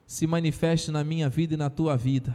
se 0.07 0.27
manifeste 0.27 0.91
na 0.91 1.03
minha 1.03 1.29
vida 1.29 1.55
e 1.55 1.57
na 1.57 1.71
tua 1.71 1.97
vida. 1.97 2.35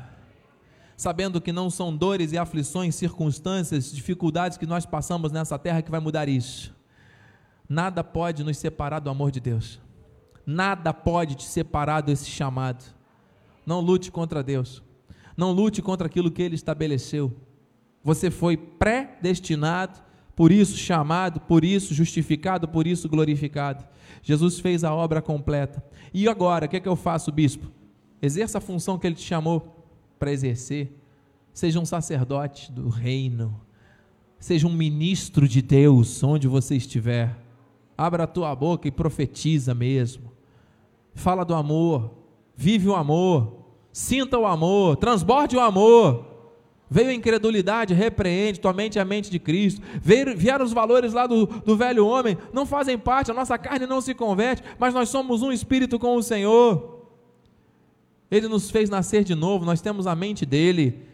Sabendo 0.95 1.39
que 1.39 1.51
não 1.51 1.69
são 1.69 1.95
dores 1.95 2.31
e 2.31 2.37
aflições, 2.37 2.95
circunstâncias, 2.95 3.91
dificuldades 3.91 4.57
que 4.57 4.65
nós 4.65 4.85
passamos 4.85 5.31
nessa 5.31 5.59
terra 5.59 5.81
que 5.81 5.91
vai 5.91 5.99
mudar 5.99 6.27
isso. 6.27 6.75
Nada 7.69 8.03
pode 8.03 8.43
nos 8.43 8.57
separar 8.57 8.99
do 8.99 9.09
amor 9.09 9.29
de 9.29 9.39
Deus. 9.39 9.79
Nada 10.45 10.93
pode 10.93 11.35
te 11.35 11.43
separar 11.43 12.01
desse 12.01 12.29
chamado. 12.29 12.83
Não 13.65 13.81
lute 13.81 14.09
contra 14.09 14.41
Deus. 14.41 14.81
Não 15.35 15.51
lute 15.51 15.81
contra 15.81 16.07
aquilo 16.07 16.31
que 16.31 16.41
Ele 16.41 16.55
estabeleceu. 16.55 17.35
Você 18.03 18.31
foi 18.31 18.55
predestinado, 18.55 19.99
por 20.35 20.51
isso 20.51 20.77
chamado, 20.77 21.41
por 21.41 21.65
isso 21.65 21.93
justificado, 21.93 22.67
por 22.67 22.87
isso 22.87 23.09
glorificado. 23.09 23.85
Jesus 24.21 24.59
fez 24.59 24.83
a 24.83 24.93
obra 24.93 25.21
completa. 25.21 25.83
E 26.13 26.27
agora, 26.27 26.65
o 26.65 26.69
que, 26.69 26.77
é 26.77 26.79
que 26.79 26.89
eu 26.89 26.95
faço, 26.95 27.31
bispo? 27.31 27.71
Exerça 28.21 28.57
a 28.57 28.61
função 28.61 28.97
que 28.97 29.07
ele 29.07 29.15
te 29.15 29.23
chamou 29.23 29.85
para 30.17 30.31
exercer. 30.31 30.91
Seja 31.53 31.79
um 31.79 31.85
sacerdote 31.85 32.71
do 32.71 32.89
reino. 32.89 33.59
Seja 34.39 34.67
um 34.67 34.73
ministro 34.73 35.47
de 35.47 35.61
Deus 35.61 36.23
onde 36.23 36.47
você 36.47 36.75
estiver. 36.75 37.35
Abra 37.97 38.23
a 38.23 38.27
tua 38.27 38.55
boca 38.55 38.87
e 38.87 38.91
profetiza 38.91 39.73
mesmo. 39.73 40.31
Fala 41.15 41.43
do 41.43 41.55
amor. 41.55 42.11
Vive 42.55 42.87
o 42.87 42.95
amor. 42.95 43.65
Sinta 43.91 44.37
o 44.37 44.45
amor. 44.45 44.97
Transborde 44.97 45.55
o 45.55 45.59
amor. 45.59 46.26
Veio 46.89 47.09
a 47.09 47.13
incredulidade, 47.13 47.93
repreende, 47.93 48.61
tua 48.61 48.71
mente 48.71 48.97
é 48.97 49.01
a 49.01 49.05
mente 49.05 49.29
de 49.29 49.39
Cristo. 49.39 49.81
Vieram 50.01 50.63
os 50.63 50.71
valores 50.71 51.11
lá 51.11 51.27
do, 51.27 51.45
do 51.45 51.75
velho 51.75 52.05
homem, 52.07 52.37
não 52.53 52.65
fazem 52.65 52.97
parte, 52.97 53.29
a 53.29 53.33
nossa 53.33 53.57
carne 53.57 53.85
não 53.85 53.99
se 53.99 54.13
converte, 54.13 54.63
mas 54.79 54.93
nós 54.93 55.09
somos 55.09 55.41
um 55.41 55.51
espírito 55.51 55.99
com 55.99 56.15
o 56.15 56.23
Senhor. 56.23 57.05
Ele 58.31 58.47
nos 58.47 58.71
fez 58.71 58.89
nascer 58.89 59.23
de 59.23 59.35
novo, 59.35 59.65
nós 59.65 59.81
temos 59.81 60.07
a 60.07 60.15
mente 60.15 60.45
dele. 60.45 61.05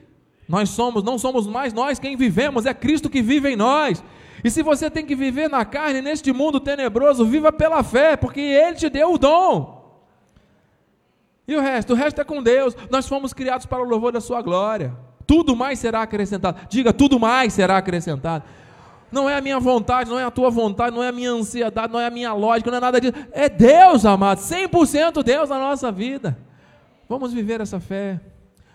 Nós 0.48 0.70
somos, 0.70 1.04
não 1.04 1.18
somos 1.18 1.48
mais 1.48 1.74
nós 1.74 1.98
quem 1.98 2.16
vivemos, 2.16 2.66
é 2.66 2.74
Cristo 2.74 3.10
que 3.10 3.22
vive 3.22 3.50
em 3.50 3.56
nós. 3.56 4.04
E 4.44 4.52
se 4.52 4.62
você 4.62 4.92
tem 4.92 5.06
que 5.06 5.16
viver 5.16 5.50
na 5.50 5.66
carne, 5.66 6.02
neste 6.02 6.32
mundo 6.32 6.60
tenebroso, 6.60 7.26
viva 7.26 7.52
pela 7.52 7.82
fé, 7.82 8.16
porque 8.16 8.42
Ele 8.42 8.76
te 8.76 8.90
deu 8.90 9.14
o 9.14 9.18
dom. 9.18 9.82
E 11.48 11.56
o 11.56 11.62
resto? 11.62 11.94
O 11.94 11.96
resto 11.96 12.22
é 12.22 12.24
com 12.24 12.44
Deus. 12.44 12.76
Nós 12.90 13.08
fomos 13.08 13.34
criados 13.34 13.66
para 13.66 13.82
o 13.82 13.88
louvor 13.88 14.12
da 14.12 14.22
Sua 14.22 14.42
glória. 14.42 14.96
Tudo 15.26 15.56
mais 15.56 15.80
será 15.80 16.02
acrescentado. 16.02 16.60
Diga, 16.70 16.94
tudo 16.94 17.20
mais 17.20 17.54
será 17.54 17.78
acrescentado. 17.78 18.44
Não 19.12 19.30
é 19.30 19.38
a 19.38 19.42
minha 19.42 19.60
vontade, 19.60 20.10
não 20.10 20.20
é 20.20 20.24
a 20.24 20.32
tua 20.32 20.50
vontade, 20.50 20.96
não 20.96 21.04
é 21.04 21.10
a 21.10 21.12
minha 21.12 21.32
ansiedade, 21.32 21.94
não 21.94 22.00
é 22.00 22.08
a 22.08 22.10
minha 22.10 22.34
lógica, 22.34 22.72
não 22.72 22.78
é 22.78 22.82
nada 22.82 23.00
disso. 23.00 23.14
É 23.32 23.48
Deus, 23.48 24.06
amado, 24.06 24.40
100% 24.40 25.24
Deus 25.24 25.50
na 25.50 25.60
nossa 25.60 25.92
vida. 25.92 26.38
Vamos 27.08 27.32
viver 27.32 27.62
essa 27.62 27.80
fé. 27.80 28.20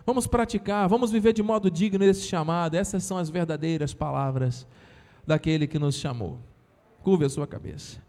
Vamos 0.07 0.27
praticar, 0.27 0.89
vamos 0.89 1.11
viver 1.11 1.33
de 1.33 1.43
modo 1.43 1.71
digno 1.71 2.05
esse 2.05 2.27
chamado. 2.27 2.77
Essas 2.77 3.03
são 3.05 3.19
as 3.19 3.29
verdadeiras 3.29 3.93
palavras 3.93 4.67
daquele 5.27 5.67
que 5.67 5.79
nos 5.79 5.97
chamou. 5.97 6.39
Curve 7.03 7.25
a 7.25 7.29
sua 7.29 7.47
cabeça. 7.47 8.01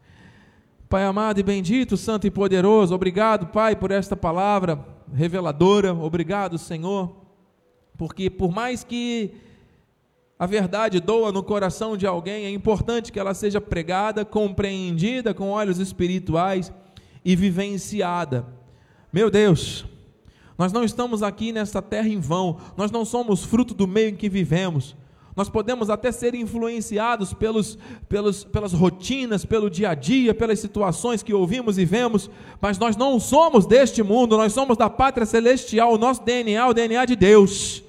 Pai 0.87 1.03
amado 1.03 1.39
e 1.39 1.43
bendito, 1.43 1.97
santo 1.97 2.25
e 2.25 2.31
poderoso, 2.31 2.95
obrigado, 2.95 3.47
Pai, 3.47 3.75
por 3.75 3.91
esta 3.91 4.15
palavra 4.15 4.83
reveladora. 5.13 5.93
Obrigado, 5.93 6.57
Senhor, 6.57 7.15
porque 7.99 8.29
por 8.29 8.49
mais 8.49 8.81
que 8.81 9.33
a 10.39 10.45
verdade 10.45 11.01
doa 11.01 11.33
no 11.33 11.43
coração 11.43 11.97
de 11.97 12.07
alguém, 12.07 12.45
é 12.45 12.49
importante 12.49 13.11
que 13.11 13.19
ela 13.19 13.33
seja 13.33 13.59
pregada, 13.59 14.23
compreendida 14.23 15.33
com 15.33 15.49
olhos 15.49 15.79
espirituais 15.79 16.71
e 17.25 17.35
vivenciada. 17.35 18.45
Meu 19.11 19.29
Deus, 19.29 19.85
nós 20.57 20.71
não 20.71 20.85
estamos 20.85 21.21
aqui 21.21 21.51
nesta 21.51 21.81
terra 21.81 22.07
em 22.07 22.21
vão, 22.21 22.57
nós 22.77 22.89
não 22.89 23.03
somos 23.03 23.43
fruto 23.43 23.73
do 23.73 23.85
meio 23.85 24.11
em 24.11 24.15
que 24.15 24.29
vivemos. 24.29 24.95
Nós 25.35 25.49
podemos 25.49 25.89
até 25.89 26.09
ser 26.09 26.33
influenciados 26.35 27.33
pelos, 27.33 27.77
pelos, 28.07 28.45
pelas 28.45 28.71
rotinas, 28.71 29.45
pelo 29.45 29.69
dia 29.69 29.89
a 29.89 29.93
dia, 29.93 30.33
pelas 30.33 30.59
situações 30.59 31.21
que 31.21 31.33
ouvimos 31.33 31.77
e 31.77 31.83
vemos, 31.83 32.29
mas 32.61 32.77
nós 32.77 32.95
não 32.95 33.19
somos 33.19 33.65
deste 33.65 34.01
mundo, 34.01 34.37
nós 34.37 34.53
somos 34.53 34.77
da 34.77 34.89
pátria 34.89 35.25
celestial, 35.25 35.93
o 35.93 35.97
nosso 35.97 36.23
DNA, 36.23 36.65
o 36.65 36.73
DNA 36.73 37.05
de 37.05 37.17
Deus. 37.17 37.83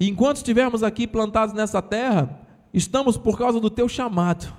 E 0.00 0.08
enquanto 0.08 0.36
estivermos 0.36 0.82
aqui 0.82 1.06
plantados 1.06 1.54
nessa 1.54 1.82
terra, 1.82 2.40
estamos 2.72 3.16
por 3.16 3.36
causa 3.36 3.58
do 3.58 3.68
teu 3.68 3.88
chamado. 3.88 4.52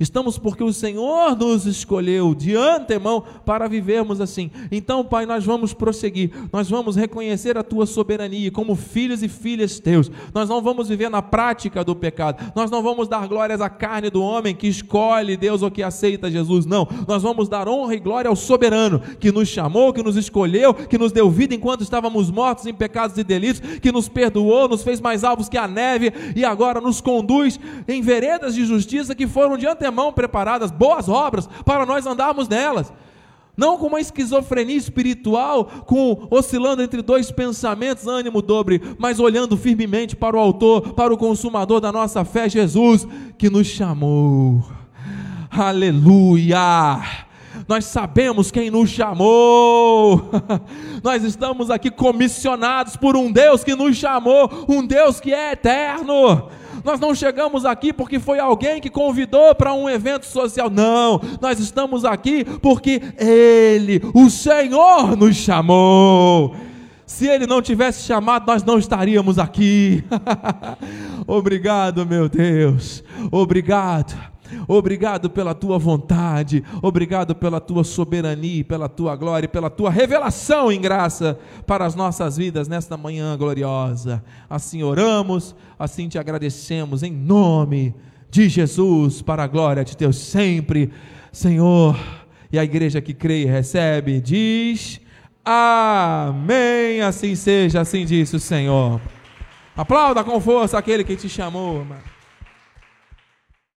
Estamos 0.00 0.38
porque 0.38 0.64
o 0.64 0.72
Senhor 0.72 1.36
nos 1.36 1.66
escolheu 1.66 2.34
de 2.34 2.56
antemão 2.56 3.22
para 3.44 3.68
vivermos 3.68 4.18
assim. 4.18 4.50
Então, 4.72 5.04
Pai, 5.04 5.26
nós 5.26 5.44
vamos 5.44 5.74
prosseguir, 5.74 6.30
nós 6.50 6.70
vamos 6.70 6.96
reconhecer 6.96 7.58
a 7.58 7.62
tua 7.62 7.84
soberania 7.84 8.50
como 8.50 8.74
filhos 8.74 9.22
e 9.22 9.28
filhas 9.28 9.78
teus. 9.78 10.10
Nós 10.34 10.48
não 10.48 10.62
vamos 10.62 10.88
viver 10.88 11.10
na 11.10 11.20
prática 11.20 11.84
do 11.84 11.94
pecado, 11.94 12.50
nós 12.56 12.70
não 12.70 12.82
vamos 12.82 13.08
dar 13.08 13.28
glórias 13.28 13.60
à 13.60 13.68
carne 13.68 14.08
do 14.08 14.22
homem 14.22 14.54
que 14.54 14.66
escolhe 14.66 15.36
Deus 15.36 15.60
ou 15.60 15.70
que 15.70 15.82
aceita 15.82 16.30
Jesus, 16.30 16.64
não. 16.64 16.88
Nós 17.06 17.22
vamos 17.22 17.46
dar 17.46 17.68
honra 17.68 17.94
e 17.94 18.00
glória 18.00 18.30
ao 18.30 18.36
soberano 18.36 19.00
que 19.20 19.30
nos 19.30 19.48
chamou, 19.48 19.92
que 19.92 20.02
nos 20.02 20.16
escolheu, 20.16 20.72
que 20.72 20.96
nos 20.96 21.12
deu 21.12 21.30
vida 21.30 21.54
enquanto 21.54 21.82
estávamos 21.82 22.30
mortos 22.30 22.64
em 22.64 22.72
pecados 22.72 23.18
e 23.18 23.22
delitos, 23.22 23.60
que 23.78 23.92
nos 23.92 24.08
perdoou, 24.08 24.66
nos 24.66 24.82
fez 24.82 24.98
mais 24.98 25.24
alvos 25.24 25.46
que 25.46 25.58
a 25.58 25.68
neve 25.68 26.10
e 26.34 26.42
agora 26.42 26.80
nos 26.80 27.02
conduz 27.02 27.60
em 27.86 28.00
veredas 28.00 28.54
de 28.54 28.64
justiça 28.64 29.14
que 29.14 29.26
foram 29.26 29.58
de 29.58 29.66
antemão 29.66 29.89
antemão 29.90 30.12
preparadas 30.12 30.70
boas 30.70 31.08
obras 31.08 31.48
para 31.64 31.84
nós 31.84 32.06
andarmos 32.06 32.48
nelas. 32.48 32.92
Não 33.56 33.76
com 33.76 33.88
uma 33.88 34.00
esquizofrenia 34.00 34.76
espiritual, 34.76 35.64
com 35.84 36.26
oscilando 36.30 36.82
entre 36.82 37.02
dois 37.02 37.30
pensamentos, 37.30 38.06
ânimo 38.06 38.40
dobre, 38.40 38.80
mas 38.96 39.20
olhando 39.20 39.56
firmemente 39.56 40.16
para 40.16 40.36
o 40.36 40.40
autor, 40.40 40.94
para 40.94 41.12
o 41.12 41.18
consumador 41.18 41.80
da 41.80 41.92
nossa 41.92 42.24
fé, 42.24 42.48
Jesus, 42.48 43.06
que 43.36 43.50
nos 43.50 43.66
chamou. 43.66 44.64
Aleluia! 45.50 47.02
Nós 47.68 47.84
sabemos 47.84 48.50
quem 48.50 48.70
nos 48.70 48.88
chamou. 48.88 50.30
Nós 51.04 51.22
estamos 51.22 51.70
aqui 51.70 51.90
comissionados 51.90 52.96
por 52.96 53.14
um 53.14 53.30
Deus 53.30 53.62
que 53.62 53.74
nos 53.74 53.96
chamou, 53.96 54.64
um 54.68 54.86
Deus 54.86 55.20
que 55.20 55.34
é 55.34 55.52
eterno. 55.52 56.48
Nós 56.84 57.00
não 57.00 57.14
chegamos 57.14 57.64
aqui 57.64 57.92
porque 57.92 58.18
foi 58.18 58.38
alguém 58.38 58.80
que 58.80 58.90
convidou 58.90 59.54
para 59.54 59.72
um 59.74 59.88
evento 59.88 60.26
social. 60.26 60.70
Não, 60.70 61.20
nós 61.40 61.58
estamos 61.58 62.04
aqui 62.04 62.44
porque 62.44 63.02
Ele, 63.18 64.02
o 64.14 64.28
Senhor, 64.30 65.16
nos 65.16 65.36
chamou. 65.36 66.54
Se 67.06 67.26
Ele 67.26 67.46
não 67.46 67.60
tivesse 67.60 68.04
chamado, 68.04 68.46
nós 68.46 68.62
não 68.62 68.78
estaríamos 68.78 69.38
aqui. 69.38 70.04
Obrigado, 71.26 72.06
meu 72.06 72.28
Deus. 72.28 73.02
Obrigado 73.30 74.30
Obrigado 74.66 75.30
pela 75.30 75.54
tua 75.54 75.78
vontade, 75.78 76.62
obrigado 76.82 77.34
pela 77.34 77.60
tua 77.60 77.84
soberania, 77.84 78.64
pela 78.64 78.88
tua 78.88 79.16
glória, 79.16 79.48
pela 79.48 79.70
tua 79.70 79.90
revelação 79.90 80.70
em 80.70 80.80
graça 80.80 81.38
para 81.66 81.84
as 81.84 81.94
nossas 81.94 82.36
vidas 82.36 82.68
nesta 82.68 82.96
manhã 82.96 83.36
gloriosa. 83.36 84.22
Assim 84.48 84.82
oramos, 84.82 85.54
assim 85.78 86.08
te 86.08 86.18
agradecemos 86.18 87.02
em 87.02 87.12
nome 87.12 87.94
de 88.30 88.48
Jesus, 88.48 89.22
para 89.22 89.42
a 89.42 89.46
glória 89.46 89.84
de 89.84 89.96
Deus 89.96 90.16
sempre, 90.16 90.90
Senhor. 91.32 91.98
E 92.52 92.58
a 92.58 92.64
igreja 92.64 93.00
que 93.00 93.14
crê 93.14 93.42
e 93.42 93.46
recebe 93.46 94.20
diz: 94.20 95.00
Amém. 95.44 97.00
Assim 97.00 97.34
seja, 97.34 97.80
assim 97.80 98.04
disse 98.04 98.36
o 98.36 98.40
Senhor. 98.40 99.00
Aplauda 99.76 100.22
com 100.22 100.40
força 100.40 100.78
aquele 100.78 101.04
que 101.04 101.16
te 101.16 101.28
chamou, 101.28 101.84
mano. 101.84 102.19